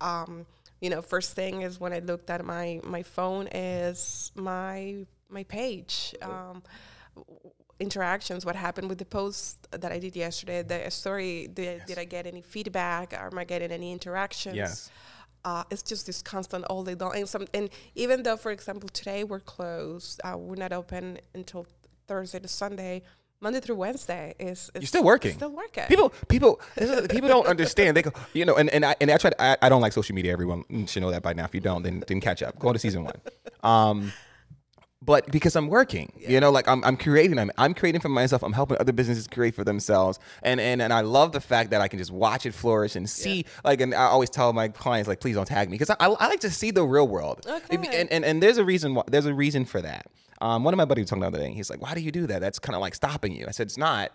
Um, 0.00 0.46
you 0.80 0.90
know, 0.90 1.02
first 1.02 1.34
thing 1.34 1.62
is 1.62 1.78
when 1.78 1.92
I 1.92 1.98
looked 2.00 2.30
at 2.30 2.44
my 2.44 2.80
my 2.84 3.02
phone 3.02 3.46
is 3.48 4.32
my 4.34 5.06
my 5.28 5.42
page. 5.44 6.14
Um, 6.22 6.62
interactions 7.80 8.46
what 8.46 8.56
happened 8.56 8.88
with 8.88 8.98
the 8.98 9.04
post 9.04 9.66
that 9.72 9.90
i 9.92 9.98
did 9.98 10.14
yesterday 10.16 10.62
the 10.62 10.90
story 10.90 11.48
did, 11.52 11.82
did 11.86 11.98
i 11.98 12.04
get 12.04 12.26
any 12.26 12.40
feedback 12.40 13.12
or 13.12 13.26
am 13.32 13.38
i 13.38 13.44
getting 13.44 13.72
any 13.72 13.90
interactions 13.92 14.56
Yes. 14.56 14.90
uh, 15.44 15.64
it's 15.70 15.82
just 15.82 16.06
this 16.06 16.22
constant 16.22 16.64
all 16.66 16.82
day 16.84 16.94
long. 16.94 17.14
And 17.16 17.28
some, 17.28 17.46
and 17.52 17.68
even 17.94 18.22
though, 18.22 18.36
for 18.38 18.50
example, 18.50 18.88
today 18.88 19.24
we're 19.24 19.40
closed, 19.40 20.20
uh, 20.24 20.38
we're 20.38 20.54
not 20.56 20.72
open 20.72 21.18
until 21.34 21.66
Thursday 22.08 22.40
to 22.40 22.48
Sunday. 22.48 23.02
Monday 23.42 23.60
through 23.60 23.74
Wednesday 23.76 24.34
is, 24.38 24.70
is 24.74 24.80
You're 24.82 24.86
still 24.86 25.04
working. 25.04 25.32
Still 25.34 25.50
working. 25.50 25.84
People, 25.84 26.14
people, 26.28 26.60
people 27.10 27.28
don't 27.28 27.46
understand. 27.46 27.94
They 27.94 28.00
go, 28.02 28.12
you 28.32 28.46
know, 28.46 28.54
and, 28.56 28.70
and 28.70 28.86
I 28.86 28.96
and 29.02 29.10
I 29.10 29.18
try. 29.18 29.30
To, 29.30 29.42
I, 29.42 29.56
I 29.60 29.68
don't 29.68 29.82
like 29.82 29.92
social 29.92 30.14
media. 30.14 30.32
Everyone 30.32 30.64
should 30.86 31.02
know 31.02 31.10
that 31.10 31.22
by 31.22 31.34
now. 31.34 31.44
If 31.44 31.54
you 31.54 31.60
don't, 31.60 31.82
then 31.82 32.02
then 32.06 32.20
catch 32.22 32.42
up. 32.42 32.58
Go 32.58 32.72
to 32.72 32.78
season 32.78 33.04
one. 33.04 33.20
Um, 33.62 34.12
but 35.04 35.30
because 35.30 35.54
I'm 35.56 35.68
working, 35.68 36.12
you 36.16 36.40
know, 36.40 36.50
like 36.50 36.66
I'm, 36.66 36.82
I'm 36.84 36.96
creating. 36.96 37.38
I'm, 37.38 37.50
I'm 37.58 37.74
creating 37.74 38.00
for 38.00 38.08
myself. 38.08 38.42
I'm 38.42 38.52
helping 38.52 38.78
other 38.78 38.92
businesses 38.92 39.26
create 39.26 39.54
for 39.54 39.64
themselves. 39.64 40.18
And 40.42 40.60
and 40.60 40.80
and 40.80 40.92
I 40.92 41.00
love 41.02 41.32
the 41.32 41.40
fact 41.40 41.70
that 41.70 41.80
I 41.80 41.88
can 41.88 41.98
just 41.98 42.10
watch 42.10 42.46
it 42.46 42.54
flourish 42.54 42.96
and 42.96 43.08
see. 43.08 43.44
Like, 43.64 43.80
and 43.80 43.94
I 43.94 44.04
always 44.04 44.30
tell 44.30 44.52
my 44.52 44.68
clients, 44.68 45.08
like, 45.08 45.20
please 45.20 45.34
don't 45.36 45.46
tag 45.46 45.68
me 45.68 45.74
because 45.74 45.90
I, 45.90 45.96
I 46.06 46.28
like 46.28 46.40
to 46.40 46.50
see 46.50 46.70
the 46.70 46.84
real 46.84 47.06
world. 47.06 47.46
Okay. 47.46 47.76
And, 48.00 48.10
and 48.10 48.24
and 48.24 48.42
there's 48.42 48.56
a 48.58 48.64
reason. 48.64 48.94
Why, 48.94 49.02
there's 49.06 49.26
a 49.26 49.34
reason 49.34 49.64
for 49.64 49.82
that. 49.82 50.06
Um, 50.40 50.64
one 50.64 50.72
of 50.74 50.78
my 50.78 50.84
buddies 50.84 51.02
was 51.04 51.10
talking 51.10 51.20
the 51.22 51.26
other 51.28 51.38
day. 51.38 51.52
He's 51.52 51.70
like, 51.70 51.82
"Why 51.82 51.94
do 51.94 52.00
you 52.00 52.10
do 52.10 52.26
that? 52.28 52.40
That's 52.40 52.58
kind 52.58 52.74
of 52.74 52.80
like 52.80 52.94
stopping 52.94 53.34
you." 53.34 53.46
I 53.46 53.50
said, 53.50 53.66
"It's 53.66 53.78
not, 53.78 54.10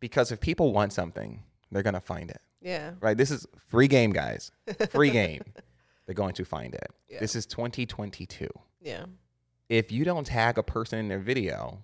because 0.00 0.32
if 0.32 0.40
people 0.40 0.72
want 0.72 0.92
something, 0.92 1.42
they're 1.72 1.82
gonna 1.82 2.00
find 2.00 2.30
it. 2.30 2.40
yeah. 2.60 2.92
Right? 3.00 3.16
This 3.16 3.30
is 3.30 3.46
free 3.68 3.88
game, 3.88 4.12
guys. 4.12 4.50
Free 4.90 5.10
game. 5.10 5.42
They're 6.06 6.14
going 6.14 6.34
to 6.34 6.44
find 6.44 6.74
it. 6.74 6.88
This 7.20 7.34
is 7.34 7.46
2022. 7.46 8.48
Yeah. 8.80 9.06
If 9.68 9.90
you 9.92 10.04
don't 10.04 10.26
tag 10.26 10.58
a 10.58 10.62
person 10.62 10.98
in 10.98 11.08
their 11.08 11.18
video, 11.18 11.82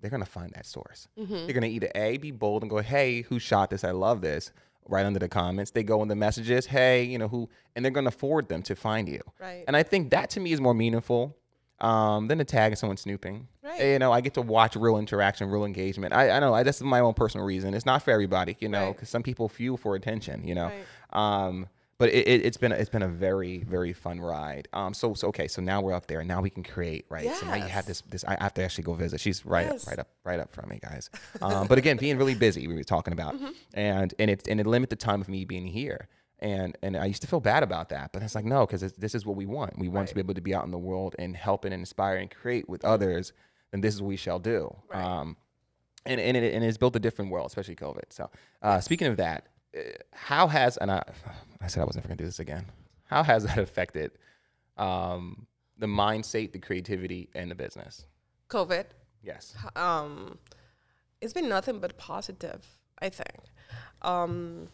they're 0.00 0.10
gonna 0.10 0.26
find 0.26 0.52
that 0.54 0.66
source. 0.66 1.08
Mm-hmm. 1.18 1.34
They're 1.46 1.54
gonna 1.54 1.66
either 1.68 1.90
a 1.94 2.18
be 2.18 2.30
bold 2.30 2.62
and 2.62 2.70
go, 2.70 2.78
"Hey, 2.78 3.22
who 3.22 3.38
shot 3.38 3.70
this? 3.70 3.84
I 3.84 3.90
love 3.92 4.20
this." 4.20 4.52
Right 4.86 5.06
under 5.06 5.18
the 5.18 5.30
comments, 5.30 5.70
they 5.70 5.82
go 5.82 6.02
in 6.02 6.08
the 6.08 6.14
messages, 6.16 6.66
"Hey, 6.66 7.04
you 7.04 7.16
know 7.16 7.28
who," 7.28 7.48
and 7.74 7.82
they're 7.82 7.92
gonna 7.92 8.10
forward 8.10 8.48
them 8.50 8.62
to 8.64 8.74
find 8.76 9.08
you. 9.08 9.20
Right. 9.40 9.64
And 9.66 9.74
I 9.76 9.82
think 9.82 10.10
that 10.10 10.28
to 10.30 10.40
me 10.40 10.52
is 10.52 10.60
more 10.60 10.74
meaningful 10.74 11.34
um, 11.80 12.28
than 12.28 12.38
a 12.40 12.44
tag 12.44 12.76
someone 12.76 12.96
snooping. 12.98 13.48
Right. 13.62 13.80
You 13.92 13.98
know, 13.98 14.12
I 14.12 14.20
get 14.20 14.34
to 14.34 14.42
watch 14.42 14.76
real 14.76 14.96
interaction, 14.98 15.48
real 15.48 15.64
engagement. 15.64 16.12
I, 16.14 16.30
I 16.30 16.38
know 16.38 16.54
I, 16.54 16.62
that's 16.62 16.80
my 16.82 17.00
own 17.00 17.14
personal 17.14 17.44
reason. 17.46 17.74
It's 17.74 17.84
not 17.86 18.02
for 18.02 18.10
everybody, 18.10 18.56
you 18.60 18.68
know, 18.68 18.86
Right. 18.88 18.92
because 18.94 19.08
some 19.08 19.22
people 19.22 19.48
fuel 19.48 19.76
for 19.76 19.94
attention, 19.96 20.46
you 20.46 20.54
know. 20.54 20.66
Right. 20.66 20.84
Um, 21.46 21.66
but 21.98 22.08
it, 22.10 22.26
it, 22.28 22.44
it's 22.46 22.56
been 22.56 22.72
a, 22.72 22.74
it's 22.74 22.90
been 22.90 23.02
a 23.02 23.08
very 23.08 23.58
very 23.64 23.92
fun 23.92 24.20
ride. 24.20 24.68
Um, 24.72 24.94
so, 24.94 25.14
so 25.14 25.28
okay, 25.28 25.48
so 25.48 25.62
now 25.62 25.80
we're 25.80 25.92
up 25.92 26.06
there, 26.06 26.20
and 26.20 26.28
now 26.28 26.40
we 26.40 26.50
can 26.50 26.62
create, 26.62 27.06
right? 27.08 27.24
Yes. 27.24 27.40
So 27.40 27.46
now 27.46 27.54
you 27.54 27.64
have 27.64 27.86
this 27.86 28.00
this. 28.02 28.24
I 28.24 28.36
have 28.40 28.54
to 28.54 28.62
actually 28.64 28.84
go 28.84 28.94
visit. 28.94 29.20
She's 29.20 29.44
right 29.46 29.66
Yes. 29.70 29.84
up, 29.86 29.90
right 29.90 29.98
up, 29.98 30.08
right 30.24 30.40
up 30.40 30.52
from 30.52 30.68
me, 30.68 30.80
guys. 30.82 31.10
Um, 31.40 31.66
but 31.66 31.78
again, 31.78 31.96
being 31.96 32.18
really 32.18 32.34
busy, 32.34 32.66
we 32.68 32.74
were 32.74 32.84
talking 32.84 33.12
about, 33.12 33.34
Mm-hmm. 33.34 33.50
and 33.74 34.14
and 34.18 34.30
it 34.30 34.46
and 34.48 34.60
it 34.60 34.66
limit 34.66 34.90
the 34.90 34.96
time 34.96 35.20
of 35.20 35.28
me 35.28 35.44
being 35.44 35.66
here. 35.66 36.08
And 36.40 36.76
and 36.82 36.96
I 36.96 37.06
used 37.06 37.22
to 37.22 37.28
feel 37.28 37.40
bad 37.40 37.62
about 37.62 37.88
that, 37.90 38.12
but 38.12 38.22
it's 38.22 38.34
like 38.34 38.44
no, 38.44 38.66
because 38.66 38.82
this 38.92 39.14
is 39.14 39.24
what 39.24 39.36
we 39.36 39.46
want. 39.46 39.78
We 39.78 39.88
want 39.88 40.08
to 40.08 40.14
be 40.14 40.20
able 40.20 40.34
to 40.34 40.40
be 40.42 40.54
out 40.54 40.64
in 40.64 40.72
the 40.72 40.78
world 40.78 41.14
and 41.18 41.36
help 41.36 41.64
and 41.64 41.72
inspire 41.72 42.16
and 42.16 42.30
create 42.30 42.68
with 42.68 42.84
others. 42.84 43.32
And 43.72 43.82
this 43.82 43.94
is 43.94 44.02
what 44.02 44.08
we 44.08 44.16
shall 44.16 44.38
do. 44.38 44.76
Right. 44.92 45.02
Um, 45.02 45.36
and 46.04 46.20
and 46.20 46.36
it, 46.36 46.52
and 46.54 46.62
it's 46.64 46.76
built 46.76 46.94
a 46.96 47.00
different 47.00 47.30
world, 47.30 47.46
especially 47.46 47.76
COVID. 47.76 48.04
So, 48.10 48.30
uh, 48.62 48.80
speaking 48.80 49.06
of 49.06 49.16
that, 49.16 49.46
how 50.12 50.46
has 50.48 50.76
and 50.76 50.90
I, 50.90 51.02
I 51.60 51.66
said 51.66 51.82
I 51.82 51.84
was 51.84 51.96
never 51.96 52.08
gonna 52.08 52.16
do 52.16 52.24
this 52.24 52.38
again. 52.38 52.66
How 53.04 53.22
has 53.22 53.44
that 53.44 53.58
affected 53.58 54.12
um, 54.76 55.46
the 55.78 55.86
mindset, 55.86 56.52
the 56.52 56.58
creativity, 56.58 57.28
and 57.34 57.50
the 57.50 57.54
business? 57.54 58.06
COVID. 58.48 58.86
Yes. 59.22 59.54
Um, 59.74 60.38
it's 61.20 61.32
been 61.32 61.48
nothing 61.48 61.78
but 61.78 61.96
positive, 61.96 62.66
I 63.00 63.08
think. 63.08 63.40
Um, 64.02 64.68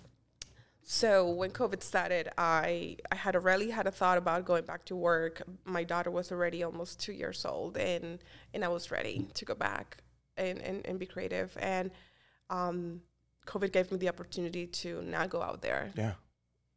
so 0.82 1.30
when 1.30 1.50
COVID 1.50 1.82
started, 1.82 2.28
I 2.36 2.96
I 3.12 3.14
had 3.14 3.36
already 3.36 3.70
had 3.70 3.86
a 3.86 3.92
thought 3.92 4.18
about 4.18 4.44
going 4.44 4.64
back 4.64 4.84
to 4.86 4.96
work. 4.96 5.42
My 5.64 5.84
daughter 5.84 6.10
was 6.10 6.32
already 6.32 6.62
almost 6.62 6.98
two 6.98 7.12
years 7.12 7.44
old, 7.44 7.76
and 7.76 8.18
and 8.52 8.64
I 8.64 8.68
was 8.68 8.90
ready 8.90 9.28
to 9.34 9.44
go 9.44 9.54
back 9.54 9.98
and 10.36 10.58
and, 10.60 10.84
and 10.86 10.98
be 10.98 11.06
creative. 11.06 11.56
And 11.60 11.90
um, 12.50 13.02
COVID 13.46 13.72
gave 13.72 13.90
me 13.90 13.98
the 13.98 14.08
opportunity 14.08 14.66
to 14.66 15.02
not 15.02 15.30
go 15.30 15.42
out 15.42 15.62
there 15.62 15.90
Yeah. 15.96 16.12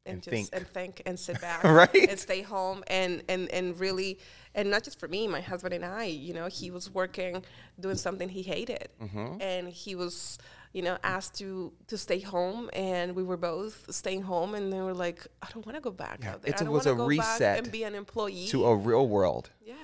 and, 0.06 0.16
And 0.16 0.24
just 0.24 0.32
think. 0.34 0.50
and 0.54 0.68
think 0.68 1.02
and 1.06 1.20
sit 1.20 1.40
back 1.48 1.64
Right. 1.64 2.10
and 2.10 2.20
stay 2.20 2.42
home 2.42 2.84
and 2.88 3.24
and 3.30 3.50
and 3.52 3.80
really 3.80 4.20
and 4.56 4.70
not 4.72 4.84
just 4.84 5.00
for 5.00 5.08
me 5.08 5.28
my 5.28 5.42
husband 5.42 5.74
and 5.74 5.86
i 5.86 6.06
you 6.06 6.34
know 6.34 6.48
he 6.48 6.72
was 6.72 6.90
working 6.94 7.44
doing 7.80 7.96
something 7.98 8.30
he 8.30 8.42
hated 8.42 8.90
Mm-hmm. 9.02 9.42
and 9.42 9.68
he 9.70 9.96
was 9.96 10.38
you 10.74 10.82
know 10.82 10.98
asked 11.04 11.36
to 11.40 11.72
to 11.88 11.98
stay 11.98 12.20
home 12.20 12.70
and 12.74 13.16
we 13.16 13.24
were 13.24 13.38
both 13.38 13.86
staying 13.94 14.24
home 14.24 14.56
and 14.56 14.74
they 14.74 14.82
were 14.82 14.94
like 14.94 15.28
i 15.44 15.48
don't 15.54 15.66
want 15.66 15.76
to 15.76 15.82
go 15.82 15.92
back 15.92 16.20
Yeah, 16.22 16.32
out 16.34 16.42
there 16.42 16.52
it's 16.52 16.62
i 16.62 16.66
don't 16.66 16.74
was 16.74 16.86
a 16.88 16.96
go 16.96 17.04
back 17.04 17.10
reset 17.10 17.58
and 17.60 17.72
be 17.72 17.84
an 17.84 17.94
employee 17.96 18.48
To 18.48 18.66
a 18.66 18.76
real 18.76 19.08
world. 19.08 19.52
yeah 19.62 19.76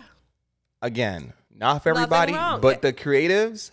Again, 0.81 1.33
not 1.53 1.83
for 1.83 1.89
everybody, 1.89 2.31
but 2.31 2.63
Yeah. 2.63 2.79
the 2.79 2.93
creatives, 2.93 3.71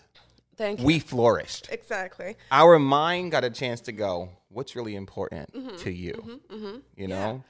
thank 0.57 0.79
you 0.79 0.85
we 0.85 0.99
flourished. 0.99 1.69
exactly 1.71 2.35
Our 2.51 2.77
mind 2.79 3.31
got 3.31 3.43
a 3.43 3.49
chance 3.49 3.79
to 3.81 3.91
go, 3.91 4.29
what's 4.49 4.75
really 4.75 4.95
important 4.95 5.53
Mm-hmm. 5.53 5.77
to 5.83 5.91
you? 5.91 6.41
You 6.95 7.07
know? 7.07 7.43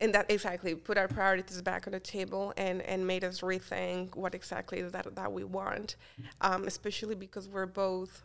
and 0.00 0.12
that 0.14 0.30
exactly 0.30 0.74
put 0.74 0.98
our 0.98 1.08
priorities 1.08 1.62
back 1.62 1.86
on 1.86 1.92
the 1.92 2.00
table 2.00 2.52
and 2.56 2.82
and 2.82 3.06
made 3.06 3.24
us 3.24 3.40
rethink 3.40 4.16
what 4.16 4.34
exactly 4.34 4.78
is 4.80 4.92
that 4.92 5.06
that 5.14 5.32
we 5.32 5.44
want 5.44 5.96
um, 6.40 6.60
especially 6.66 7.14
because 7.14 7.48
we're 7.48 7.64
both 7.86 8.24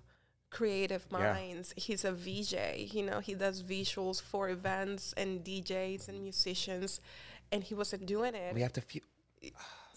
creative 0.49 1.05
Yeah. 1.11 1.19
minds 1.33 1.73
he's 1.77 2.03
a 2.03 2.11
vj 2.11 2.91
you 2.91 3.03
know 3.03 3.19
he 3.19 3.35
does 3.35 3.61
visuals 3.61 4.19
for 4.21 4.49
events 4.49 5.13
and 5.15 5.29
djs 5.45 6.07
and 6.09 6.17
musicians 6.23 6.99
and 7.51 7.63
he 7.63 7.75
wasn't 7.75 8.05
doing 8.07 8.33
it 8.33 8.51
We 8.55 8.61
have 8.61 8.73
to 8.73 8.81
feel. 8.81 9.03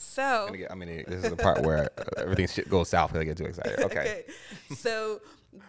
So 0.03 0.23
I'm 0.23 0.47
gonna 0.47 0.59
get, 0.59 0.73
I 0.73 0.75
mean, 0.75 1.05
this 1.07 1.25
is 1.25 1.31
the 1.31 1.37
part 1.37 1.63
where 1.63 1.89
everything 2.17 2.49
shit 2.49 2.69
goes 2.69 2.89
south 2.89 3.13
because 3.13 3.23
I 3.23 3.25
get 3.25 3.37
too 3.37 3.45
excited. 3.45 3.81
Okay. 3.85 4.25
so, 4.77 5.21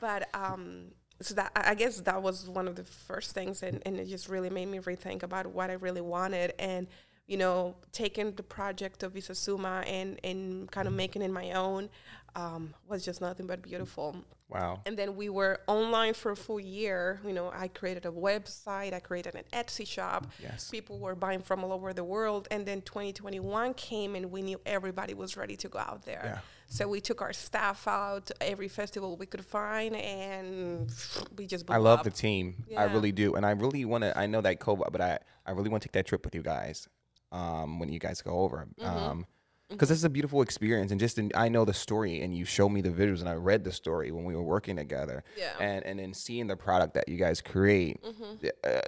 but 0.02 0.28
um, 0.34 0.88
so 1.22 1.36
that 1.36 1.52
I 1.56 1.76
guess 1.76 2.02
that 2.02 2.22
was 2.22 2.50
one 2.50 2.68
of 2.68 2.76
the 2.76 2.84
first 2.84 3.32
things, 3.32 3.64
and, 3.64 3.82
and 3.86 3.98
it 4.00 4.08
just 4.08 4.28
really 4.30 4.50
made 4.50 4.68
me 4.68 4.80
rethink 4.80 5.24
about 5.24 5.46
what 5.48 5.70
I 5.70 5.74
really 5.74 6.02
wanted, 6.02 6.54
and 6.60 6.88
you 7.28 7.38
know, 7.38 7.76
taking 7.92 8.34
the 8.34 8.44
project 8.44 9.04
of 9.04 9.14
Isasuma 9.14 9.88
and 9.88 10.20
and 10.24 10.70
kind 10.72 10.88
of 10.88 10.94
making 10.94 11.22
it 11.22 11.32
my 11.32 11.52
own 11.52 11.90
um, 12.36 12.74
was 12.88 13.06
just 13.06 13.22
nothing 13.22 13.48
but 13.48 13.62
beautiful. 13.62 14.16
Wow. 14.50 14.82
And 14.86 14.98
then 14.98 15.16
we 15.16 15.30
were 15.30 15.62
online 15.68 16.14
for 16.14 16.32
a 16.32 16.36
full 16.36 16.60
year. 16.60 17.20
You 17.26 17.34
know, 17.34 17.52
I 17.54 17.68
created 17.68 18.06
a 18.06 18.12
website, 18.12 18.94
I 18.94 19.00
created 19.00 19.36
an 19.36 19.44
Etsy 19.52 19.88
shop. 19.88 20.28
Yes. 20.42 20.70
People 20.70 21.00
were 21.00 21.16
buying 21.16 21.42
from 21.42 21.64
all 21.64 21.74
over 21.74 21.92
the 21.94 22.04
world. 22.04 22.48
And 22.52 22.66
then 22.66 22.82
2021 22.82 23.74
came 23.74 24.16
and 24.16 24.32
we 24.32 24.42
knew 24.42 24.60
everybody 24.66 25.14
was 25.14 25.36
ready 25.36 25.56
to 25.58 25.70
go 25.70 25.80
out 25.80 26.06
there. 26.06 26.22
Yeah. 26.24 26.40
So 26.68 26.88
we 26.88 27.02
took 27.02 27.22
our 27.22 27.34
staff 27.34 27.88
out 27.88 28.32
every 28.42 28.68
festival 28.68 29.16
we 29.18 29.26
could 29.26 29.46
find 29.46 29.96
and 29.96 30.92
we 31.38 31.46
just 31.46 31.70
I 31.70 31.78
love 31.78 32.00
up. 32.00 32.06
the 32.06 32.12
team. 32.12 32.66
I 32.76 32.86
really 32.86 33.12
do, 33.12 33.36
and 33.36 33.46
I 33.46 33.52
really 33.52 33.86
want 33.86 34.04
to. 34.04 34.18
I 34.18 34.26
know 34.26 34.42
that 34.42 34.60
COVID, 34.60 34.92
but 34.92 35.00
I 35.00 35.20
I 35.46 35.52
really 35.52 35.70
want 35.70 35.84
to 35.84 35.90
take 35.90 35.94
that 35.94 36.08
trip 36.08 36.26
with 36.26 36.34
you 36.34 36.42
guys 36.42 36.88
um, 37.32 37.80
when 37.80 37.90
you 37.90 38.00
guys 38.00 38.22
go 38.24 38.40
over. 38.40 38.66
Mm-hmm. 38.80 38.98
Um, 38.98 39.28
because 39.74 39.90
this 39.90 39.98
is 39.98 40.04
a 40.06 40.10
beautiful 40.10 40.42
experience, 40.42 40.92
and 40.92 41.00
just 41.00 41.18
in, 41.18 41.32
I 41.36 41.50
know 41.50 41.66
the 41.66 41.74
story, 41.74 42.22
and 42.22 42.36
you 42.36 42.46
showed 42.46 42.70
me 42.70 42.82
the 42.82 42.90
visuals, 42.90 43.20
and 43.20 43.28
I 43.30 43.34
read 43.34 43.64
the 43.64 43.72
story 43.72 44.12
when 44.12 44.24
we 44.24 44.36
were 44.36 44.44
working 44.44 44.76
together. 44.78 45.24
Yeah. 45.38 45.52
And 45.60 45.86
and 45.86 46.00
then 46.00 46.14
seeing 46.14 46.48
the 46.48 46.56
product 46.56 46.94
that 46.96 47.08
you 47.10 47.18
guys 47.18 47.42
create, 47.42 48.02
Mm-hmm. 48.04 48.48
uh, 48.64 48.80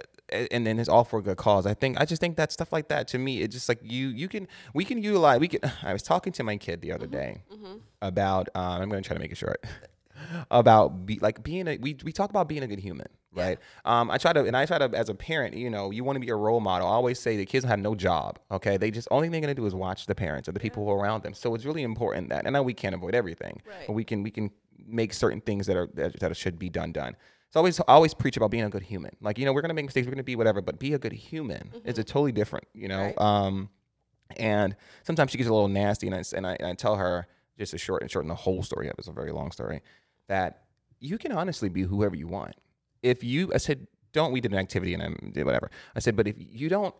and 0.50 0.66
then 0.66 0.78
it's 0.80 0.88
all 0.88 1.04
for 1.04 1.18
a 1.20 1.22
good 1.22 1.36
cause. 1.36 1.66
I 1.66 1.74
think 1.74 2.00
I 2.00 2.04
just 2.04 2.20
think 2.20 2.36
that 2.36 2.50
stuff 2.52 2.72
like 2.72 2.88
that 2.88 3.06
to 3.08 3.18
me, 3.18 3.42
it's 3.42 3.54
just 3.54 3.68
like 3.68 3.78
you 3.82 4.08
you 4.08 4.28
can 4.28 4.48
we 4.74 4.84
can 4.84 5.02
utilize 5.02 5.38
we 5.40 5.48
can. 5.48 5.60
I 5.82 5.92
was 5.92 6.02
talking 6.02 6.32
to 6.34 6.42
my 6.42 6.56
kid 6.56 6.80
the 6.80 6.92
other 6.92 7.06
day 7.06 7.42
about. 8.02 8.48
Um, 8.54 8.82
I'm 8.82 8.88
going 8.88 9.02
to 9.02 9.06
try 9.06 9.14
to 9.14 9.20
make 9.20 9.32
it 9.32 9.36
short. 9.38 9.62
about 10.50 11.06
be 11.06 11.18
like 11.20 11.42
being 11.42 11.66
a 11.68 11.76
we, 11.78 11.96
we 12.04 12.12
talk 12.12 12.30
about 12.30 12.48
being 12.48 12.62
a 12.62 12.66
good 12.66 12.80
human 12.80 13.08
right? 13.34 13.58
Um 13.84 14.10
i 14.10 14.16
try 14.18 14.32
to 14.32 14.44
and 14.44 14.56
i 14.56 14.64
try 14.64 14.78
to 14.78 14.90
as 14.94 15.08
a 15.08 15.14
parent 15.14 15.54
you 15.54 15.68
know 15.68 15.90
you 15.90 16.04
want 16.04 16.16
to 16.16 16.20
be 16.20 16.30
a 16.30 16.36
role 16.36 16.60
model. 16.60 16.86
I 16.88 16.92
always 16.92 17.18
say 17.18 17.36
the 17.36 17.44
kids 17.46 17.64
have 17.64 17.78
no 17.78 17.94
job 17.94 18.38
okay? 18.50 18.76
They 18.76 18.90
just 18.90 19.08
only 19.10 19.26
thing 19.26 19.32
they're 19.32 19.40
going 19.48 19.56
to 19.56 19.60
do 19.60 19.66
is 19.66 19.74
watch 19.74 20.06
the 20.06 20.14
parents 20.14 20.48
or 20.48 20.52
the 20.52 20.60
people 20.60 20.84
who 20.84 20.90
are 20.90 20.98
around 20.98 21.22
them. 21.22 21.34
So 21.34 21.54
it's 21.54 21.64
really 21.64 21.82
important 21.82 22.30
that 22.30 22.46
and 22.46 22.48
I 22.48 22.58
know 22.58 22.62
we 22.62 22.74
can't 22.74 22.94
avoid 22.94 23.14
everything 23.14 23.60
Right. 23.66 23.86
but 23.86 23.92
we 23.92 24.04
can 24.04 24.22
we 24.22 24.30
can 24.30 24.50
make 24.86 25.12
certain 25.12 25.40
things 25.40 25.66
that 25.66 25.76
are 25.76 25.88
that, 25.94 26.18
that 26.20 26.36
should 26.36 26.58
be 26.58 26.68
done 26.70 26.92
done. 26.92 27.16
So 27.50 27.58
I 27.58 27.60
always 27.60 27.80
I 27.80 27.84
always 27.88 28.14
preach 28.14 28.36
about 28.36 28.50
being 28.50 28.64
a 28.64 28.70
good 28.70 28.82
human. 28.82 29.16
Like 29.20 29.38
you 29.38 29.44
know 29.44 29.52
we're 29.52 29.62
going 29.62 29.68
to 29.70 29.74
make 29.74 29.84
mistakes 29.86 30.06
we're 30.06 30.12
going 30.12 30.18
to 30.18 30.24
be 30.24 30.36
whatever 30.36 30.60
but 30.62 30.78
be 30.78 30.92
a 30.94 30.98
good 30.98 31.12
human 31.12 31.72
it's 31.84 31.98
a 31.98 32.04
totally 32.04 32.32
different 32.32 32.66
you 32.74 32.88
know? 32.88 33.02
Right. 33.04 33.18
um 33.20 33.68
and 34.36 34.74
sometimes 35.04 35.30
she 35.30 35.38
gets 35.38 35.48
a 35.48 35.52
little 35.54 35.68
nasty, 35.68 36.06
and 36.08 36.16
I, 36.16 36.22
and 36.36 36.46
I, 36.46 36.56
and 36.58 36.66
I 36.68 36.74
tell 36.74 36.96
her 36.96 37.28
just 37.58 37.70
to 37.70 37.78
short 37.78 38.02
and 38.02 38.10
shorten 38.10 38.28
the 38.28 38.34
whole 38.34 38.62
story 38.64 38.88
up. 38.90 38.96
It's 38.98 39.06
a 39.06 39.12
very 39.12 39.30
long 39.30 39.52
story. 39.52 39.82
That 40.28 40.62
you 41.00 41.18
can 41.18 41.32
honestly 41.32 41.68
be 41.68 41.82
whoever 41.82 42.16
you 42.16 42.26
want. 42.26 42.54
If 43.02 43.22
you, 43.22 43.52
I 43.54 43.58
said, 43.58 43.86
don't. 44.12 44.32
We 44.32 44.40
did 44.40 44.52
an 44.52 44.58
activity 44.58 44.94
and 44.94 45.02
I 45.02 45.08
did 45.32 45.44
whatever. 45.44 45.70
I 45.94 46.00
said, 46.00 46.16
but 46.16 46.26
if 46.26 46.36
you 46.38 46.68
don't, 46.68 46.94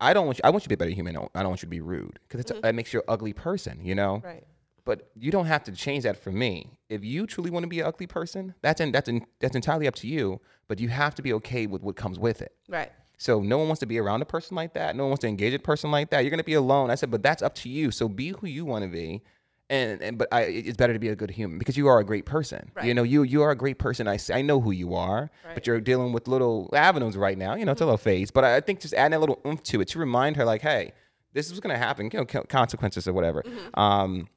I 0.00 0.12
don't 0.12 0.26
want 0.26 0.38
you. 0.38 0.42
I 0.44 0.50
want 0.50 0.62
you 0.62 0.64
to 0.64 0.68
be 0.70 0.74
a 0.74 0.78
better 0.78 0.90
human. 0.90 1.16
I 1.16 1.20
don't 1.42 1.48
want 1.48 1.60
you 1.62 1.66
to 1.66 1.70
be 1.70 1.80
rude 1.80 2.18
because 2.28 2.44
Mm-hmm. 2.46 2.60
that 2.62 2.74
makes 2.74 2.92
you 2.92 3.00
an 3.00 3.04
ugly 3.08 3.32
person. 3.32 3.80
You 3.82 3.94
know. 3.94 4.22
Right. 4.24 4.44
But 4.84 5.10
you 5.14 5.30
don't 5.30 5.44
have 5.46 5.64
to 5.64 5.72
change 5.72 6.04
that 6.04 6.16
for 6.16 6.32
me. 6.32 6.70
If 6.88 7.04
you 7.04 7.26
truly 7.26 7.50
want 7.50 7.64
to 7.64 7.68
be 7.68 7.80
an 7.80 7.86
ugly 7.86 8.06
person, 8.06 8.54
that's 8.62 8.80
in, 8.80 8.90
that's 8.90 9.06
in, 9.06 9.26
that's 9.38 9.54
entirely 9.54 9.86
up 9.86 9.94
to 9.96 10.06
you. 10.06 10.40
But 10.66 10.80
you 10.80 10.88
have 10.88 11.14
to 11.16 11.22
be 11.22 11.30
okay 11.34 11.66
with 11.66 11.82
what 11.82 11.94
comes 11.94 12.18
with 12.18 12.40
it. 12.40 12.54
Right. 12.70 12.90
So 13.18 13.40
no 13.42 13.58
one 13.58 13.66
wants 13.66 13.80
to 13.80 13.86
be 13.86 13.98
around 13.98 14.22
a 14.22 14.24
person 14.24 14.56
like 14.56 14.72
that. 14.74 14.96
No 14.96 15.02
one 15.02 15.10
wants 15.10 15.20
to 15.22 15.28
engage 15.28 15.52
a 15.52 15.58
person 15.58 15.90
like 15.90 16.08
that. 16.10 16.20
You're 16.20 16.30
gonna 16.30 16.42
be 16.44 16.54
alone. 16.54 16.90
I 16.90 16.94
said, 16.94 17.10
but 17.10 17.22
that's 17.22 17.42
up 17.42 17.54
to 17.56 17.68
you. 17.68 17.90
So 17.90 18.08
be 18.08 18.28
who 18.30 18.46
you 18.46 18.64
want 18.64 18.82
to 18.84 18.88
be. 18.88 19.22
And, 19.70 20.00
and 20.00 20.16
but 20.16 20.28
I, 20.32 20.42
it's 20.44 20.76
better 20.78 20.94
to 20.94 20.98
be 20.98 21.08
a 21.08 21.16
good 21.16 21.30
human 21.30 21.58
because 21.58 21.76
you 21.76 21.88
are 21.88 21.98
a 21.98 22.04
great 22.04 22.24
person. 22.24 22.70
You 22.82 22.94
know, 22.94 23.02
you 23.02 23.22
you 23.22 23.42
are 23.42 23.50
a 23.50 23.56
great 23.56 23.78
person. 23.78 24.08
I, 24.08 24.18
I 24.32 24.40
know 24.40 24.60
who 24.60 24.70
you 24.70 24.94
are, 24.94 25.20
Right. 25.20 25.30
Mm-hmm. 25.44 25.54
but 25.54 25.66
you're 25.66 25.80
dealing 25.80 26.12
with 26.12 26.26
little 26.26 26.70
avenues 26.72 27.16
right 27.18 27.36
now. 27.36 27.54
You 27.54 27.66
know, 27.66 27.72
it's 27.72 27.80
a 27.82 27.84
little 27.84 27.98
phase. 27.98 28.30
But 28.30 28.44
I 28.44 28.56
I 28.56 28.60
think 28.60 28.80
just 28.80 28.94
adding 28.94 29.14
a 29.14 29.18
little 29.18 29.40
oomph 29.46 29.62
to 29.64 29.80
it 29.82 29.88
to 29.88 29.98
remind 29.98 30.36
her, 30.36 30.44
like, 30.46 30.62
hey, 30.62 30.92
this 31.34 31.50
is 31.52 31.60
gonna 31.60 31.76
happen. 31.76 32.08
You 32.10 32.20
know, 32.20 32.24
consequences 32.48 33.06
or 33.06 33.12
whatever. 33.12 33.42
Mm-hmm. 33.42 33.78
Um, 33.78 34.28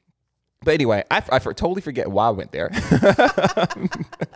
but 0.63 0.73
anyway, 0.75 1.03
I, 1.09 1.21
for, 1.39 1.53
totally 1.55 1.81
forget 1.81 2.11
why 2.11 2.27
I 2.27 2.29
went 2.31 2.51
there. 2.51 2.69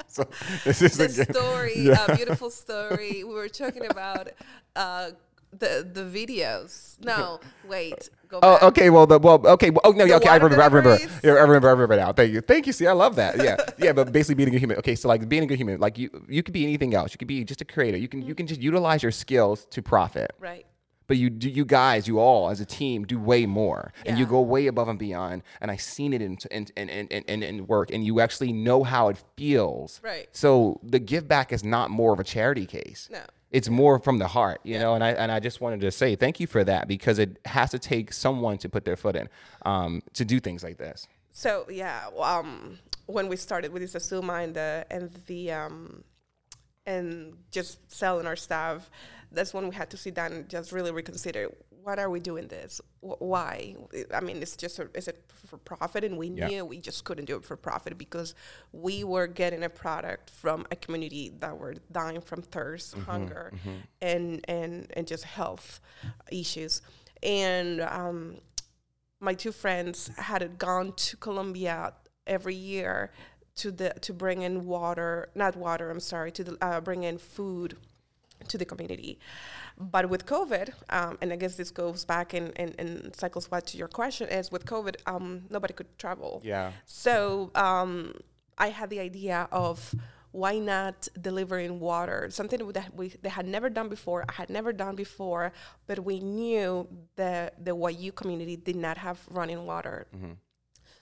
so 0.08 0.23
this 0.63 0.81
is 0.81 0.97
the 0.97 1.05
again- 1.05 1.34
story, 1.34 1.88
a 1.89 2.15
beautiful 2.15 2.49
story. 2.49 3.23
We 3.23 3.34
were 3.34 3.49
talking 3.49 3.86
about 3.86 4.29
uh, 4.75 5.12
the 5.60 5.88
the 5.91 6.02
videos. 6.02 6.84
No, 7.06 7.39
wait, 7.68 8.10
go 8.30 8.38
oh, 8.38 8.54
back. 8.54 8.63
Oh, 8.63 8.68
okay. 8.68 8.89
Well, 8.89 9.06
the 9.06 9.20
well, 9.20 9.46
okay. 9.48 9.70
Well, 9.70 9.82
oh 9.84 9.91
no, 9.91 10.06
yeah, 10.06 10.15
okay. 10.15 10.30
I 10.30 10.38
remember. 10.38 10.62
I 10.62 10.68
remember. 10.68 10.98
Yeah, 11.24 11.34
I 11.34 11.41
remember. 11.41 11.68
I 11.68 11.72
remember 11.72 11.98
now. 11.98 12.13
Thank 12.13 12.34
you. 12.34 12.41
Thank 12.41 12.68
you. 12.68 12.74
See, 12.74 12.88
I 12.88 12.94
love 12.94 13.18
that. 13.18 13.44
Yeah, 13.44 13.58
yeah. 13.78 13.91
But 13.91 14.13
basically, 14.13 14.36
being 14.36 14.48
a 14.48 14.52
good 14.52 14.62
human. 14.62 14.78
Okay, 14.78 14.96
so 14.96 15.10
like 15.10 15.28
being 15.28 15.44
a 15.44 15.46
good 15.46 15.58
human, 15.58 15.80
like 15.80 15.98
you, 15.98 16.10
you 16.30 16.41
could 16.41 16.54
be 16.54 16.63
anything 16.63 16.96
else. 16.96 17.12
You 17.12 17.18
could 17.18 17.28
be 17.28 17.44
just 17.44 17.62
a 17.62 17.65
creator. 17.65 17.98
You 17.98 18.08
can, 18.08 18.22
you 18.22 18.28
mm-hmm. 18.28 18.36
can 18.36 18.48
just 18.48 18.62
utilize 18.62 19.04
your 19.04 19.12
skills 19.12 19.65
to 19.72 19.82
profit. 19.82 20.34
Right. 20.39 20.65
But 21.08 21.18
you, 21.18 21.30
do, 21.30 21.50
you 21.50 21.65
guys, 21.65 22.08
you 22.08 22.20
all 22.20 22.50
as 22.50 22.60
a 22.60 22.65
team, 22.65 23.06
do 23.06 23.20
way 23.20 23.46
more, 23.46 23.94
and 24.06 24.18
you 24.18 24.26
go 24.26 24.41
way 24.41 24.68
above 24.68 24.88
and 24.88 24.98
beyond. 24.98 25.44
And 25.62 25.70
I've 25.70 25.82
seen 25.82 26.13
it 26.13 26.22
in 26.22 26.38
in, 26.50 26.68
in, 26.76 26.89
in, 26.89 27.08
in 27.10 27.44
in 27.44 27.68
work, 27.68 27.91
and 27.91 28.04
you 28.04 28.20
actually 28.22 28.54
know 28.54 28.84
how 28.84 29.10
it 29.10 29.24
feels. 29.38 30.02
Right. 30.04 30.28
So 30.32 30.80
the 30.82 31.00
give 31.00 31.28
back 31.28 31.54
is 31.54 31.63
not 31.63 31.91
more 31.91 32.13
of 32.13 32.20
a 32.20 32.24
charity 32.24 32.65
case 32.65 33.10
No. 33.12 33.22
It's 33.56 33.70
more 33.70 34.00
from 34.00 34.18
the 34.20 34.28
heart, 34.28 34.60
you 34.63 34.78
know. 34.78 34.96
And 34.96 35.04
I 35.04 35.12
and 35.12 35.32
I 35.32 35.39
just 35.39 35.62
wanted 35.62 35.80
to 35.82 35.91
say 35.91 36.15
thank 36.18 36.41
you 36.41 36.48
for 36.48 36.63
that 36.65 36.89
because 36.89 37.20
it 37.20 37.39
has 37.46 37.72
to 37.72 37.80
take 37.80 38.12
someone 38.12 38.58
to 38.58 38.68
put 38.68 38.84
their 38.84 38.98
foot 38.98 39.15
in 39.15 39.30
um, 39.65 40.02
to 40.13 40.26
do 40.26 40.41
things 40.41 40.62
like 40.62 40.78
this. 40.78 41.08
So 41.32 41.65
yeah, 41.70 42.08
um, 42.20 42.80
when 43.06 43.30
we 43.30 43.38
started 43.38 43.72
with 43.72 43.82
Isasuma 43.82 44.44
and 44.44 44.54
the 44.54 44.86
and 44.91 45.10
the 45.28 45.54
um, 45.54 46.04
and 46.86 47.38
just 47.50 47.89
selling 47.89 48.28
our 48.28 48.36
stuff, 48.36 48.89
that's 49.32 49.54
when 49.54 49.70
we 49.70 49.76
had 49.76 49.89
to 49.91 49.98
sit 49.98 50.15
down 50.15 50.34
and 50.34 50.50
just 50.50 50.74
really 50.74 50.91
reconsider 50.91 51.50
what 51.86 52.00
are 52.00 52.10
we 52.10 52.19
doing 52.19 52.48
this? 52.48 52.82
Wh- 53.02 53.21
Why? 53.21 53.76
I 54.13 54.19
mean, 54.19 54.38
it's 54.41 54.56
just 54.58 54.80
a, 54.80 54.89
is 54.95 55.08
it 55.08 55.24
for 55.50 55.58
profit? 55.58 56.04
And 56.04 56.17
we 56.17 56.28
Yeah. 56.30 56.48
knew 56.48 56.65
we 56.65 56.80
just 56.80 57.04
couldn't 57.06 57.26
do 57.26 57.36
it 57.38 57.45
for 57.45 57.56
profit 57.56 57.98
because 57.98 58.34
we 58.74 59.04
were 59.04 59.28
getting 59.28 59.63
a 59.63 59.69
product 59.69 60.32
from 60.32 60.65
a 60.71 60.76
community 60.76 61.30
that 61.39 61.58
were 61.58 61.76
dying 61.91 62.21
from 62.21 62.41
thirst, 62.41 62.95
hunger, 63.10 63.54
and 64.02 64.43
and 64.48 64.88
and 64.98 65.06
just 65.08 65.24
health 65.26 65.80
issues, 66.32 66.82
and 67.21 67.82
um, 67.82 68.38
my 69.19 69.34
two 69.36 69.52
friends 69.52 70.10
had 70.17 70.58
gone 70.58 70.93
to 70.93 71.17
Colombia 71.17 71.93
every 72.26 72.56
year 72.56 73.12
to 73.58 73.71
the 73.71 73.89
to 74.02 74.12
bring 74.13 74.41
in 74.41 74.65
water, 74.65 75.30
not 75.36 75.56
water. 75.56 75.89
I'm 75.91 76.00
sorry, 76.00 76.32
to 76.32 76.43
the, 76.43 76.58
uh, 76.65 76.82
bring 76.82 77.04
in 77.04 77.17
food 77.19 77.78
to 78.49 78.58
the 78.58 78.65
community. 78.65 79.19
But 79.77 80.10
with 80.10 80.25
COVID, 80.25 80.69
um, 80.89 81.17
and 81.21 81.34
I 81.34 81.36
guess 81.36 81.55
this 81.55 81.71
goes 81.71 82.05
back 82.05 82.34
and, 82.34 82.51
and, 82.55 82.75
and 82.77 83.15
cycles 83.15 83.47
back 83.47 83.65
to 83.67 83.77
your 83.77 83.88
question, 83.88 84.29
is 84.29 84.51
with 84.51 84.65
COVID, 84.65 84.95
um, 85.05 85.43
nobody 85.49 85.73
could 85.73 85.97
travel. 85.97 86.41
Yeah. 86.43 86.71
So 86.86 87.51
um, 87.55 88.13
I 88.58 88.69
had 88.69 88.89
the 88.89 88.99
idea 88.99 89.47
of 89.51 89.93
why 90.31 90.60
not 90.60 91.08
delivering 91.21 91.79
water, 91.79 92.27
something 92.29 92.60
that 92.73 92.93
we 92.93 93.08
they 93.21 93.29
had 93.29 93.47
never 93.47 93.69
done 93.69 93.88
before. 93.88 94.25
I 94.27 94.34
had 94.34 94.49
never 94.49 94.73
done 94.73 94.95
before, 94.95 95.53
but 95.88 96.03
we 96.03 96.19
knew 96.19 96.88
that 97.15 97.63
the 97.63 97.71
Wayuu 97.71 98.13
community 98.13 98.58
did 98.58 98.75
not 98.75 98.97
have 98.97 99.19
running 99.29 99.65
water. 99.65 100.08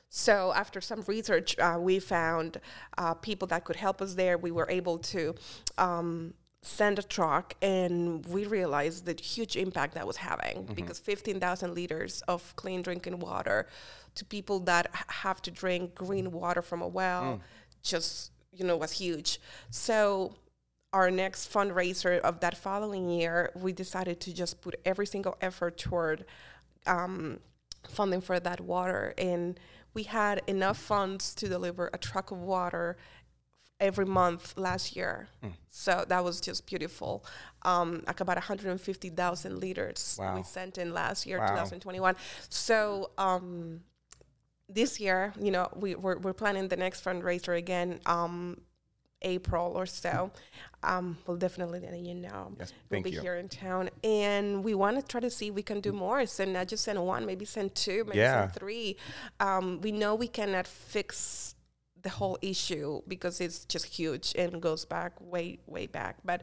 So 0.09 0.53
after 0.53 0.79
some 0.79 1.03
research, 1.07 1.57
uh, 1.57 1.77
we 1.79 1.97
found 1.97 2.61
uh, 2.99 3.15
people 3.15 3.47
that 3.47 3.63
could 3.65 3.75
help 3.75 3.99
us 3.99 4.13
there. 4.13 4.37
We 4.37 4.51
were 4.51 4.69
able 4.69 4.99
to 4.99 5.33
um, 5.79 6.35
send 6.63 6.97
a 6.97 7.03
truck, 7.03 7.55
and 7.61 8.25
we 8.27 8.45
realized 8.45 9.05
the 9.05 9.13
huge 9.21 9.55
impact 9.55 9.93
that 9.95 10.07
was 10.07 10.17
having 10.17 10.65
because 10.75 10.97
15,000 10.99 11.73
liters 11.75 12.21
of 12.27 12.55
clean 12.55 12.81
drinking 12.81 13.19
water 13.19 13.67
to 14.15 14.25
people 14.25 14.59
that 14.61 14.87
h- 14.95 15.03
have 15.07 15.41
to 15.41 15.51
drink 15.51 15.93
green 15.93 16.31
water 16.31 16.61
from 16.61 16.81
a 16.81 16.87
well 16.87 17.41
just 17.83 18.31
you 18.53 18.65
know 18.65 18.77
was 18.77 18.93
huge. 18.93 19.39
So 19.69 20.35
our 20.93 21.09
next 21.11 21.51
fundraiser 21.51 22.19
of 22.21 22.39
that 22.41 22.55
following 22.55 23.09
year, 23.09 23.51
we 23.55 23.73
decided 23.73 24.19
to 24.21 24.33
just 24.33 24.61
put 24.61 24.75
every 24.85 25.07
single 25.07 25.35
effort 25.41 25.77
toward 25.77 26.23
um, 26.85 27.39
funding 27.89 28.21
for 28.21 28.39
that 28.39 28.61
water. 28.61 29.13
And 29.17 29.59
we 29.95 30.03
had 30.03 30.41
enough 30.47 30.77
funds 30.77 31.33
to 31.35 31.49
deliver 31.49 31.89
a 31.93 31.97
truck 31.97 32.31
of 32.31 32.39
water 32.39 32.95
every 33.79 34.05
month 34.05 34.57
last 34.57 34.95
year. 34.95 35.27
So 35.69 36.05
that 36.07 36.23
was 36.23 36.39
just 36.39 36.65
beautiful. 36.65 37.25
Um, 37.63 38.03
like 38.07 38.19
about 38.21 38.37
150,000 38.37 39.59
liters 39.59 40.15
Wow. 40.19 40.35
we 40.35 40.43
sent 40.43 40.77
in 40.77 40.93
last 40.93 41.25
year, 41.25 41.39
Wow. 41.39 41.47
2021. 41.47 42.15
So 42.49 43.11
um, 43.17 43.81
this 44.69 44.99
year, 44.99 45.33
you 45.39 45.51
know, 45.51 45.67
we, 45.75 45.95
we're, 45.95 46.17
we're 46.19 46.33
planning 46.33 46.67
the 46.69 46.77
next 46.77 47.03
fundraiser 47.03 47.57
again. 47.57 47.99
Um, 48.05 48.61
April 49.25 49.71
or 49.73 49.85
so. 49.85 50.31
Um, 50.83 51.17
we'll 51.25 51.37
definitely 51.37 51.79
let 51.79 51.97
you 51.97 52.13
know. 52.13 52.51
Yes, 52.59 52.73
we'll 52.89 53.01
be 53.01 53.11
you. 53.11 53.21
here 53.21 53.35
in 53.35 53.47
town, 53.47 53.89
and 54.03 54.65
we 54.65 54.73
want 54.73 54.99
to 54.99 55.01
try 55.01 55.21
to 55.21 55.29
see 55.29 55.47
if 55.47 55.53
we 55.53 55.63
can 55.63 55.79
do 55.79 55.93
more. 55.93 56.25
So 56.25 56.43
not 56.43 56.67
just 56.67 56.83
send 56.83 57.01
one, 57.01 57.25
maybe 57.25 57.45
send 57.45 57.73
two, 57.73 58.03
maybe 58.03 58.17
Yeah. 58.19 58.41
send 58.47 58.55
three. 58.55 58.97
Um, 59.39 59.79
we 59.79 59.93
know 59.93 60.13
we 60.15 60.27
cannot 60.27 60.67
fix 60.67 61.52
the 62.03 62.09
whole 62.09 62.37
issue 62.41 63.01
because 63.07 63.41
it's 63.41 63.65
just 63.65 63.85
huge 63.85 64.33
and 64.37 64.61
goes 64.61 64.85
back 64.85 65.13
way, 65.19 65.59
way 65.67 65.87
back. 65.87 66.17
But 66.23 66.41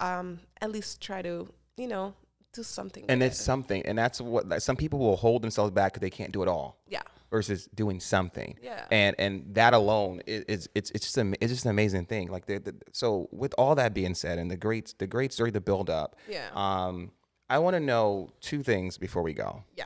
um, 0.00 0.38
at 0.60 0.70
least 0.70 1.00
try 1.02 1.22
to, 1.22 1.48
you 1.76 1.88
know, 1.88 2.14
do 2.52 2.62
something. 2.62 3.04
And 3.08 3.22
it's 3.22 3.40
it. 3.40 3.42
something, 3.42 3.82
and 3.84 3.98
that's 3.98 4.20
what 4.20 4.48
like, 4.48 4.60
some 4.60 4.76
people 4.76 4.98
will 4.98 5.16
hold 5.16 5.42
themselves 5.42 5.72
back 5.72 5.92
because 5.92 6.00
they 6.00 6.10
can't 6.10 6.32
do 6.32 6.42
it 6.42 6.48
all. 6.48 6.78
yeah, 6.88 7.02
versus 7.30 7.68
doing 7.74 8.00
something. 8.00 8.56
Yeah. 8.62 8.84
And 8.90 9.14
and 9.18 9.54
that 9.54 9.74
alone 9.74 10.22
is, 10.26 10.68
it's 10.74 10.90
it's 10.94 11.06
just 11.06 11.18
am- 11.18 11.34
it's 11.40 11.52
just 11.52 11.64
an 11.66 11.70
amazing 11.70 12.06
thing. 12.06 12.28
Like 12.28 12.46
the, 12.46 12.58
the 12.58 12.74
so 12.92 13.28
with 13.32 13.54
all 13.58 13.74
that 13.74 13.92
being 13.92 14.14
said, 14.14 14.38
and 14.38 14.50
the 14.50 14.56
great 14.56 14.94
the 14.98 15.06
great 15.06 15.32
story, 15.32 15.50
the 15.50 15.60
build 15.60 15.90
up. 15.90 16.16
Yeah. 16.28 16.48
Um, 16.54 17.10
I 17.50 17.58
want 17.58 17.74
to 17.74 17.80
know 17.80 18.30
two 18.40 18.62
things 18.62 18.98
before 18.98 19.22
we 19.22 19.32
go. 19.34 19.62
yeah. 19.76 19.84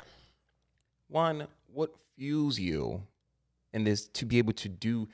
One, 1.09 1.47
what 1.73 1.91
fuels 2.17 2.59
you 2.59 3.03
in 3.73 3.85
this 3.85 4.07
to 4.09 4.27
be 4.27 4.39
able 4.39 4.53
to 4.55 4.69
do? 4.69 5.09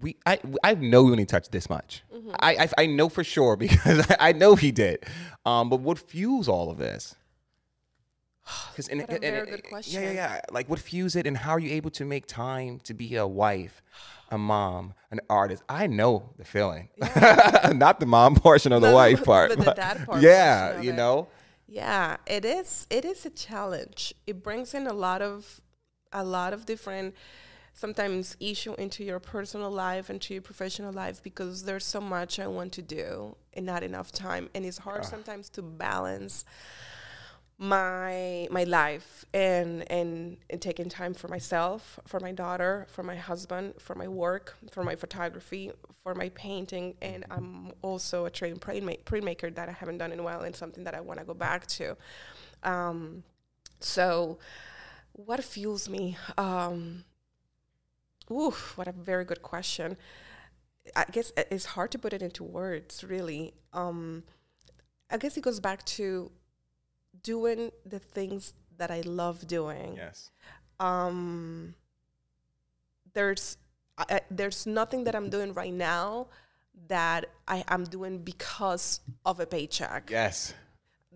We 0.00 0.16
I 0.26 0.38
I 0.62 0.74
know 0.74 1.02
we 1.04 1.12
only 1.12 1.26
touched 1.26 1.50
this 1.52 1.68
much. 1.68 2.02
Mm-hmm. 2.14 2.30
I, 2.40 2.56
I 2.64 2.68
I 2.82 2.86
know 2.86 3.08
for 3.08 3.24
sure 3.24 3.56
because 3.64 4.06
I, 4.20 4.32
know 4.32 4.54
he 4.54 4.70
did. 4.70 5.04
Um, 5.44 5.68
but 5.70 5.80
what 5.80 5.98
fuels 5.98 6.48
all 6.48 6.70
of 6.70 6.78
this? 6.78 7.16
Because 8.70 8.88
What 8.88 9.10
a 9.10 9.18
very 9.18 9.46
good 9.46 9.62
Yeah, 9.86 10.00
yeah, 10.00 10.10
yeah. 10.12 10.40
Like 10.50 10.68
what 10.68 10.78
fuels 10.78 11.16
it, 11.16 11.26
and 11.26 11.36
how 11.36 11.52
are 11.52 11.58
you 11.58 11.70
able 11.72 11.90
to 11.90 12.04
make 12.04 12.26
time 12.26 12.80
to 12.84 12.94
be 12.94 13.16
a 13.16 13.26
wife, 13.26 13.82
a 14.30 14.38
mom, 14.38 14.94
an 15.10 15.20
artist? 15.28 15.62
I 15.68 15.86
know 15.86 16.30
the 16.38 16.44
feeling, 16.44 16.88
not 17.74 17.98
the 18.00 18.06
mom 18.06 18.36
portion 18.36 18.72
of 18.72 18.80
the 18.82 18.88
No, 18.90 18.94
wife 18.94 19.24
part, 19.24 19.56
but 19.56 19.64
the 19.64 19.72
dad 19.74 20.04
part 20.06 20.22
Yeah, 20.22 20.80
you 20.80 20.90
it. 20.92 20.96
know. 20.96 21.28
Yeah, 21.66 22.16
it 22.26 22.44
is. 22.44 22.86
It 22.88 23.04
is 23.04 23.26
a 23.26 23.30
challenge. 23.30 24.14
It 24.26 24.42
brings 24.42 24.72
in 24.72 24.86
a 24.86 24.94
lot 24.94 25.20
of, 25.20 25.60
a 26.12 26.24
lot 26.24 26.54
of 26.54 26.64
different, 26.64 27.14
sometimes 27.78 28.36
issue 28.40 28.74
into 28.74 29.04
your 29.04 29.20
personal 29.20 29.70
life 29.70 30.10
and 30.10 30.20
to 30.20 30.34
your 30.34 30.42
professional 30.42 30.92
life 30.92 31.22
because 31.22 31.62
there's 31.62 31.84
so 31.84 32.00
much 32.00 32.40
I 32.40 32.48
want 32.48 32.72
to 32.72 32.82
do 32.82 33.36
and 33.54 33.64
not 33.64 33.84
enough 33.84 34.10
time, 34.10 34.48
and 34.52 34.66
it's 34.66 34.78
hard 34.78 35.04
sometimes 35.04 35.48
to 35.50 35.62
balance 35.62 36.44
my 37.56 38.48
my 38.50 38.64
life 38.64 39.24
and, 39.32 39.88
and 39.92 40.38
and 40.50 40.60
taking 40.60 40.88
time 40.88 41.14
for 41.14 41.28
myself, 41.28 42.00
for 42.04 42.18
my 42.18 42.32
daughter, 42.32 42.88
for 42.90 43.04
my 43.04 43.14
husband, 43.14 43.74
for 43.78 43.94
my 43.94 44.08
work, 44.08 44.56
for 44.72 44.82
my 44.82 44.96
photography, 44.96 45.70
for 46.02 46.16
my 46.16 46.30
painting, 46.30 46.94
and 47.00 47.24
I'm 47.30 47.70
also 47.82 48.24
a 48.24 48.30
trained 48.30 48.60
printma- 48.60 49.04
printmaker 49.04 49.54
that 49.54 49.68
I 49.68 49.72
haven't 49.72 49.98
done 49.98 50.10
in 50.10 50.18
a 50.18 50.24
while, 50.24 50.40
and 50.42 50.54
something 50.54 50.82
that 50.82 50.96
I 50.96 51.00
want 51.00 51.20
to 51.20 51.24
go 51.24 51.34
back 51.34 51.68
to. 51.78 51.96
Um, 52.64 53.22
so, 53.78 54.38
what 55.12 55.42
fuels 55.44 55.88
me? 55.88 56.16
Um, 56.36 57.04
ooh, 58.30 58.54
what 58.76 58.88
a 58.88 58.92
very 58.92 59.24
good 59.24 59.42
question. 59.42 59.96
I 60.96 61.04
guess 61.10 61.32
it's 61.36 61.66
hard 61.66 61.90
to 61.92 61.98
put 61.98 62.12
it 62.12 62.22
into 62.22 62.42
words, 62.44 63.04
really. 63.04 63.52
Um, 63.72 64.22
I 65.10 65.16
guess 65.18 65.36
it 65.36 65.42
goes 65.42 65.60
back 65.60 65.84
to 65.96 66.30
doing 67.22 67.70
the 67.84 67.98
things 67.98 68.54
that 68.78 68.90
I 68.90 69.00
love 69.02 69.46
doing. 69.46 69.94
Yes. 69.96 70.30
Um, 70.80 71.74
there's 73.14 73.56
I, 73.98 74.04
I- 74.10 74.20
there's 74.30 74.66
nothing 74.66 75.04
that 75.04 75.14
I'm 75.14 75.28
doing 75.28 75.52
right 75.52 75.72
now 75.72 76.28
that 76.86 77.26
I 77.48 77.64
am 77.68 77.84
doing 77.84 78.18
because 78.18 79.00
of 79.26 79.40
a 79.40 79.46
paycheck. 79.46 80.10
Yes. 80.10 80.54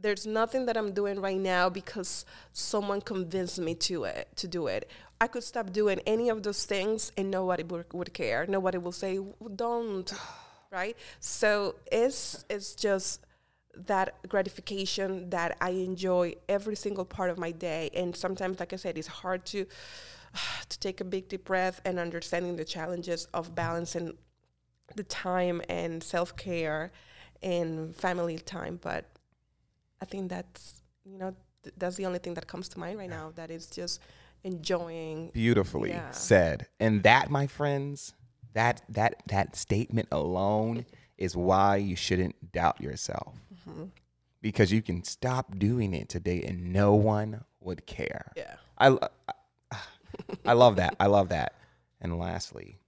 There's 0.03 0.27
nothing 0.27 0.67
that 0.67 0.77
I'm 0.77 0.93
doing 0.93 1.21
right 1.21 1.39
now 1.39 1.69
because 1.69 2.25
someone 2.53 3.01
convinced 3.01 3.61
me 3.61 3.77
to 3.77 4.03
it 4.05 4.29
to 4.37 4.49
do 4.49 4.67
it. 4.67 4.91
I 5.21 5.29
could 5.29 5.45
stop 5.45 5.73
doing 5.73 6.01
any 6.07 6.29
of 6.29 6.43
those 6.43 6.65
things 6.67 7.13
and 7.17 7.31
nobody 7.31 7.63
would, 7.63 7.87
would 7.93 8.13
care. 8.13 8.45
Nobody 8.49 8.79
will 8.79 8.91
say 8.91 9.21
don't, 9.55 10.13
right? 10.73 10.97
So 11.21 11.77
it's 11.91 12.45
it's 12.51 12.75
just 12.75 13.25
that 13.77 14.17
gratification 14.29 15.31
that 15.31 15.57
I 15.61 15.71
enjoy 15.71 16.35
every 16.49 16.75
single 16.75 17.05
part 17.05 17.31
of 17.31 17.39
my 17.39 17.53
day. 17.53 17.91
And 17.95 18.15
sometimes, 18.17 18.59
like 18.59 18.73
I 18.73 18.77
said, 18.77 18.99
it's 18.99 19.07
hard 19.07 19.47
to 19.47 19.67
to 20.69 20.79
take 20.81 21.01
a 21.01 21.05
big 21.05 21.29
deep 21.29 21.45
breath 21.45 21.81
and 21.85 22.01
understanding 22.01 22.57
the 22.57 22.65
challenges 22.65 23.29
of 23.33 23.55
balancing 23.55 24.15
the 24.97 25.05
time 25.05 25.63
and 25.69 26.03
self 26.03 26.37
care 26.37 26.91
and 27.41 27.95
family 27.95 28.39
time. 28.39 28.81
But 28.83 29.07
I 30.03 30.05
think 30.05 30.29
that's 30.29 30.83
you 31.05 31.17
know 31.19 31.35
th- 31.63 31.75
that's 31.79 31.97
the 31.97 32.07
only 32.07 32.19
thing 32.19 32.35
that 32.35 32.47
comes 32.47 32.69
to 32.71 32.79
mind 32.79 32.99
right 32.99 33.09
now. 33.19 33.33
That 33.37 33.51
is 33.51 33.67
just 33.79 34.01
enjoying. 34.45 35.31
Beautifully 35.33 35.91
Yeah. 35.91 36.11
said. 36.11 36.67
And 36.81 37.03
that, 37.05 37.31
my 37.31 37.47
friends, 37.47 38.15
that 38.53 38.83
that 38.89 39.23
that 39.29 39.55
statement 39.57 40.09
alone 40.11 40.85
is 41.17 41.37
why 41.37 41.77
you 41.77 41.95
shouldn't 41.97 42.35
doubt 42.53 42.81
yourself. 42.81 43.35
Mm-hmm. 43.55 43.85
Because 44.41 44.73
you 44.73 44.83
can 44.83 45.05
stop 45.05 45.57
doing 45.57 45.95
it 45.95 46.09
today 46.09 46.43
and 46.43 46.73
no 46.73 46.95
one 46.95 47.45
would 47.61 47.87
care. 47.87 48.33
Yeah. 48.37 48.57
I, 48.77 48.89
I, 49.71 49.79
I 50.45 50.53
love 50.55 50.75
that. 50.77 50.97
I 50.99 51.07
love 51.07 51.29
that. 51.29 51.55
And 52.01 52.19
lastly, 52.19 52.81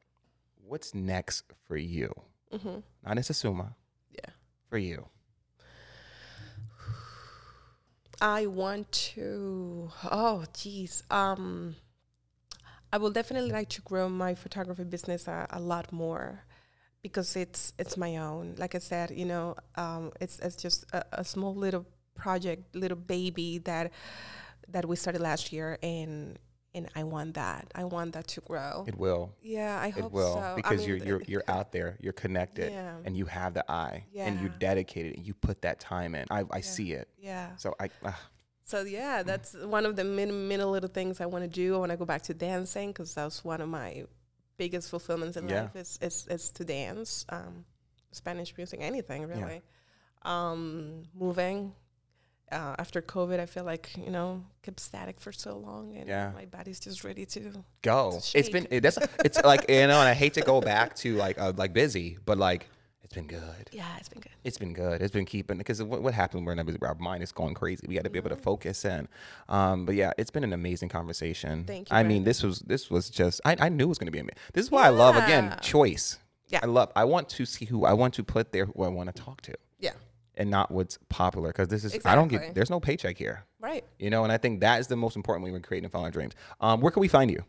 what's 0.66 0.92
next 0.94 1.44
for 1.68 1.76
you? 1.76 2.12
Mm-hmm. 2.52 2.80
Not 3.06 3.24
Suma, 3.24 3.76
Yeah. 4.10 4.30
for 4.68 4.78
you. 4.78 5.06
I 8.20 8.46
want 8.46 8.90
to. 9.14 9.90
Oh, 10.10 10.44
geez. 10.54 11.02
Um, 11.10 11.76
I 12.92 12.98
will 12.98 13.10
definitely 13.10 13.50
like 13.50 13.68
to 13.70 13.82
grow 13.82 14.08
my 14.08 14.34
photography 14.34 14.84
business 14.84 15.26
a, 15.26 15.46
a 15.50 15.60
lot 15.60 15.92
more 15.92 16.44
because 17.02 17.36
it's 17.36 17.72
it's 17.78 17.96
my 17.96 18.16
own. 18.16 18.54
Like 18.56 18.74
I 18.74 18.78
said, 18.78 19.10
you 19.10 19.24
know, 19.24 19.56
um, 19.76 20.12
it's 20.20 20.38
it's 20.38 20.56
just 20.56 20.84
a, 20.92 21.04
a 21.12 21.24
small 21.24 21.54
little 21.54 21.86
project, 22.14 22.74
little 22.74 22.96
baby 22.96 23.58
that 23.58 23.92
that 24.68 24.86
we 24.86 24.96
started 24.96 25.20
last 25.20 25.52
year, 25.52 25.78
and 25.82 26.38
and 26.74 26.88
I 26.96 27.04
want 27.04 27.34
that. 27.34 27.70
I 27.74 27.84
want 27.84 28.12
that 28.14 28.26
to 28.28 28.40
grow. 28.40 28.84
It 28.86 28.96
will. 28.98 29.32
yeah, 29.42 29.78
I 29.80 29.90
hope 29.90 30.06
It 30.06 30.12
will 30.12 30.34
so. 30.34 30.40
I 30.40 30.54
because 30.56 30.78
mean, 30.80 30.88
you're 30.88 30.96
you're 31.06 31.22
you're 31.26 31.44
out 31.48 31.72
there, 31.72 31.96
you're 32.00 32.12
connected, 32.12 32.72
Yeah. 32.72 32.96
and 33.04 33.16
you 33.16 33.26
have 33.26 33.54
the 33.54 33.64
eye, 33.70 34.04
yeah. 34.12 34.26
and 34.26 34.40
you're 34.40 34.50
Yeah. 34.50 34.58
dedicated, 34.70 35.16
and 35.16 35.26
you 35.26 35.34
put 35.34 35.62
that 35.62 35.78
time 35.80 36.14
in. 36.14 36.26
I 36.30 36.44
I 36.50 36.60
see 36.62 36.92
it. 36.92 37.08
yeah. 37.18 37.56
So 37.56 37.74
I 37.80 37.90
ah, 38.04 38.20
So 38.64 38.82
yeah, 38.82 39.22
Mm. 39.22 39.26
that's 39.26 39.54
one 39.76 39.84
of 39.86 39.94
the 39.96 40.04
many, 40.04 40.32
many 40.32 40.64
little 40.64 40.88
things 40.88 41.20
I 41.20 41.26
want 41.26 41.44
to 41.44 41.50
do. 41.62 41.74
I 41.76 41.78
want 41.78 41.92
to 41.92 41.98
go 41.98 42.06
back 42.06 42.22
to 42.22 42.34
dancing 42.34 42.88
because 42.90 43.14
that's 43.14 43.44
one 43.44 43.60
of 43.60 43.68
my 43.68 44.04
biggest 44.56 44.88
fulfillments 44.90 45.36
in 45.36 45.48
Yeah. 45.48 45.62
life 45.62 45.76
is, 45.76 45.98
is 46.00 46.26
is 46.28 46.50
to 46.52 46.64
dance, 46.64 47.26
um, 47.28 47.64
Spanish 48.12 48.56
music, 48.56 48.78
anything 48.80 49.26
really. 49.28 49.60
Um, 50.22 51.02
moving. 51.14 51.74
Uh, 52.54 52.74
after 52.78 53.02
COVID, 53.02 53.40
I 53.40 53.46
feel 53.46 53.64
like 53.64 53.90
you 53.98 54.10
know 54.10 54.44
kept 54.62 54.78
static 54.80 55.20
for 55.20 55.32
so 55.32 55.56
long, 55.58 55.96
and 55.96 56.08
Yeah. 56.08 56.30
my 56.34 56.44
body's 56.46 56.78
just 56.80 57.02
ready 57.04 57.26
to. 57.26 57.64
go. 57.82 58.20
to 58.22 58.38
It's 58.38 58.48
been 58.48 58.62
shake. 58.64 58.72
it, 58.72 58.80
that's 58.82 58.98
it's 59.24 59.42
like 59.42 59.62
you 59.68 59.86
know, 59.88 59.98
and 60.00 60.08
I 60.08 60.14
hate 60.14 60.34
to 60.34 60.40
go 60.42 60.60
back 60.60 60.94
to 61.02 61.14
like 61.16 61.36
uh, 61.38 61.52
like 61.56 61.72
busy, 61.72 62.16
but 62.24 62.38
like 62.38 62.68
It's 63.02 63.12
been 63.14 63.26
good. 63.26 63.68
Yeah, 63.72 63.96
it's 63.98 64.08
been 64.08 64.20
good. 64.20 64.32
It's 64.44 64.58
been 64.58 64.72
good. 64.72 65.02
It's 65.02 65.12
been 65.12 65.26
keeping 65.26 65.58
because 65.58 65.82
what, 65.82 66.00
what 66.02 66.14
happened 66.14 66.46
when 66.46 66.58
our 66.82 66.94
mind 66.94 67.22
is 67.22 67.32
going 67.32 67.54
crazy. 67.54 67.84
We 67.88 67.94
got 67.96 68.04
to 68.04 68.10
be 68.10 68.18
able 68.18 68.30
to 68.30 68.36
focus 68.50 68.84
in. 68.84 69.08
Um, 69.48 69.84
but 69.86 69.94
yeah, 69.94 70.12
it's 70.16 70.30
been 70.30 70.44
an 70.44 70.52
amazing 70.52 70.88
conversation. 70.90 71.64
Thank 71.66 71.90
you, 71.90 71.96
I 71.96 72.02
mean, 72.02 72.22
this 72.24 72.42
was 72.42 72.60
this 72.60 72.88
was 72.90 73.10
just 73.10 73.40
I, 73.44 73.56
I 73.58 73.68
knew 73.68 73.84
it 73.84 73.88
was 73.94 73.98
going 73.98 74.06
to 74.12 74.16
be 74.18 74.20
amazing. 74.20 74.38
This 74.54 74.64
is 74.66 74.70
why 74.70 74.84
I 74.86 74.90
love 74.90 75.16
again 75.16 75.56
choice. 75.60 76.18
Yeah. 76.48 76.60
I 76.62 76.66
love. 76.66 76.92
I 76.94 77.04
want 77.04 77.28
to 77.30 77.44
see 77.46 77.64
who 77.64 77.84
I 77.84 77.94
want 77.94 78.14
to 78.14 78.22
put 78.22 78.52
there 78.52 78.66
who 78.66 78.84
I 78.84 78.88
want 78.88 79.08
to 79.14 79.22
talk 79.22 79.40
to, 79.48 79.54
Yeah, 79.80 79.92
and 80.36 80.50
not 80.50 80.70
what's 80.70 80.98
popular. 81.08 81.48
Because 81.48 81.68
this 81.68 81.84
is 81.84 81.98
I 82.04 82.14
don't 82.14 82.28
get. 82.28 82.54
There's 82.54 82.70
no 82.70 82.80
paycheck 82.80 83.16
here. 83.16 83.44
right. 83.60 83.84
You 83.98 84.10
know, 84.10 84.24
and 84.24 84.32
I 84.32 84.38
think 84.38 84.60
that 84.60 84.80
is 84.80 84.86
the 84.88 84.96
most 84.96 85.16
important 85.16 85.44
when 85.44 85.52
we're 85.52 85.60
creating 85.60 85.84
and 85.86 85.92
following 85.92 86.08
our 86.08 86.12
dreams. 86.12 86.34
Um, 86.60 86.80
where 86.80 86.90
can 86.90 87.00
we 87.00 87.08
find 87.08 87.30
you? 87.30 87.42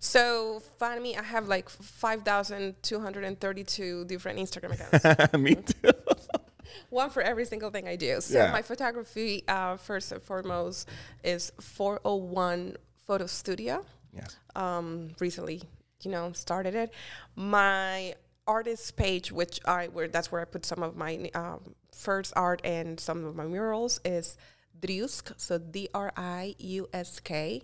So 0.00 0.60
find 0.78 1.02
me. 1.02 1.16
I 1.16 1.22
have 1.22 1.48
like 1.48 1.68
five 1.68 2.22
thousand 2.22 2.76
two 2.82 3.00
hundred 3.00 3.24
and 3.24 3.38
thirty-two 3.40 4.04
different 4.06 4.38
Instagram 4.38 4.72
accounts. 4.74 5.32
Me 5.38 5.54
too. 5.54 5.90
One 6.90 7.10
for 7.10 7.22
every 7.22 7.44
single 7.44 7.70
thing 7.70 7.86
I 7.86 7.96
do. 7.96 8.20
So 8.20 8.38
Yeah. 8.38 8.50
my 8.52 8.62
photography, 8.62 9.44
uh, 9.46 9.76
first 9.76 10.10
and 10.12 10.22
foremost, 10.22 10.88
is 11.22 11.52
401 11.60 12.76
Photo 13.06 13.26
Studio. 13.26 13.84
yes. 14.14 14.36
um, 14.56 15.10
recently, 15.20 15.62
you 16.02 16.10
know, 16.10 16.32
started 16.32 16.74
it. 16.74 16.92
My 17.36 18.14
artist 18.46 18.96
page, 18.96 19.30
which 19.32 19.60
I 19.66 19.88
where 19.88 20.08
that's 20.08 20.32
where 20.32 20.40
I 20.40 20.44
put 20.44 20.64
some 20.64 20.82
of 20.82 20.96
my 20.96 21.30
um, 21.34 21.74
first 21.98 22.32
art 22.36 22.60
and 22.64 22.98
some 23.00 23.24
of 23.24 23.34
my 23.34 23.44
murals, 23.44 24.00
is 24.04 24.36
Driusk. 24.80 25.32
So 25.36 25.58
D 25.58 25.88
R 25.92 26.12
I 26.16 26.54
U 26.58 26.88
S 26.92 27.20
K. 27.20 27.62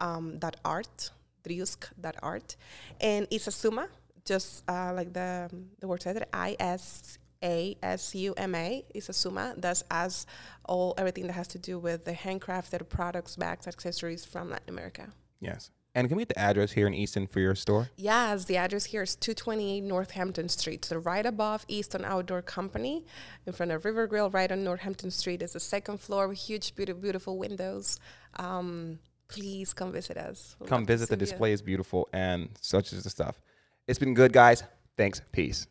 Um, 0.00 0.38
dot 0.38 0.56
art, 0.64 1.10
Driusk 1.42 1.90
dot 2.00 2.14
art, 2.22 2.54
and 3.00 3.28
Isasuma, 3.30 3.88
just 4.24 4.62
uh, 4.70 4.92
like 4.94 5.12
the 5.12 5.50
the 5.80 5.88
word 5.88 6.02
said, 6.02 6.24
I 6.32 6.54
S 6.60 7.18
A 7.42 7.76
S 7.82 8.14
U 8.14 8.32
M 8.36 8.54
A 8.54 8.84
Isasuma. 8.94 9.60
That's 9.60 9.82
as 9.90 10.24
all 10.64 10.94
everything 10.98 11.26
that 11.26 11.32
has 11.32 11.48
to 11.48 11.58
do 11.58 11.80
with 11.80 12.04
the 12.04 12.12
handcrafted 12.12 12.88
products, 12.88 13.34
bags, 13.34 13.66
accessories 13.66 14.24
from 14.24 14.50
Latin 14.50 14.68
America. 14.68 15.08
Yes. 15.40 15.72
And 15.94 16.06
can 16.08 16.16
we 16.16 16.20
get 16.22 16.28
the 16.28 16.38
address 16.38 16.72
here 16.72 16.86
in 16.86 16.94
Easton 16.94 17.26
for 17.26 17.40
your 17.40 17.54
store? 17.54 17.90
Yes, 17.96 18.44
the 18.44 18.56
address 18.56 18.84
here 18.84 19.02
is 19.02 19.16
228 19.16 19.80
Northampton 19.80 20.48
Street. 20.48 20.84
So 20.84 20.98
right 20.98 21.24
above 21.24 21.64
Easton 21.66 22.04
Outdoor 22.04 22.42
Company, 22.42 23.04
in 23.46 23.52
front 23.52 23.72
of 23.72 23.84
River 23.84 24.06
Grill, 24.06 24.30
right 24.30 24.50
on 24.52 24.62
Northampton 24.62 25.10
Street. 25.10 25.42
It's 25.42 25.54
the 25.54 25.60
second 25.60 25.98
floor 25.98 26.28
with 26.28 26.38
huge, 26.38 26.74
beautiful, 26.74 27.00
beautiful 27.00 27.38
windows. 27.38 27.98
Um, 28.36 28.98
please 29.28 29.72
come 29.72 29.92
visit 29.92 30.16
us. 30.16 30.56
We'll 30.58 30.68
come 30.68 30.84
visit. 30.86 31.08
The 31.08 31.16
display 31.16 31.50
you. 31.50 31.54
is 31.54 31.62
beautiful 31.62 32.08
and 32.12 32.50
such 32.60 32.92
is 32.92 33.04
the 33.04 33.10
stuff. 33.10 33.40
It's 33.86 33.98
been 33.98 34.14
good, 34.14 34.32
guys. 34.32 34.62
Thanks. 34.96 35.22
Peace. 35.32 35.66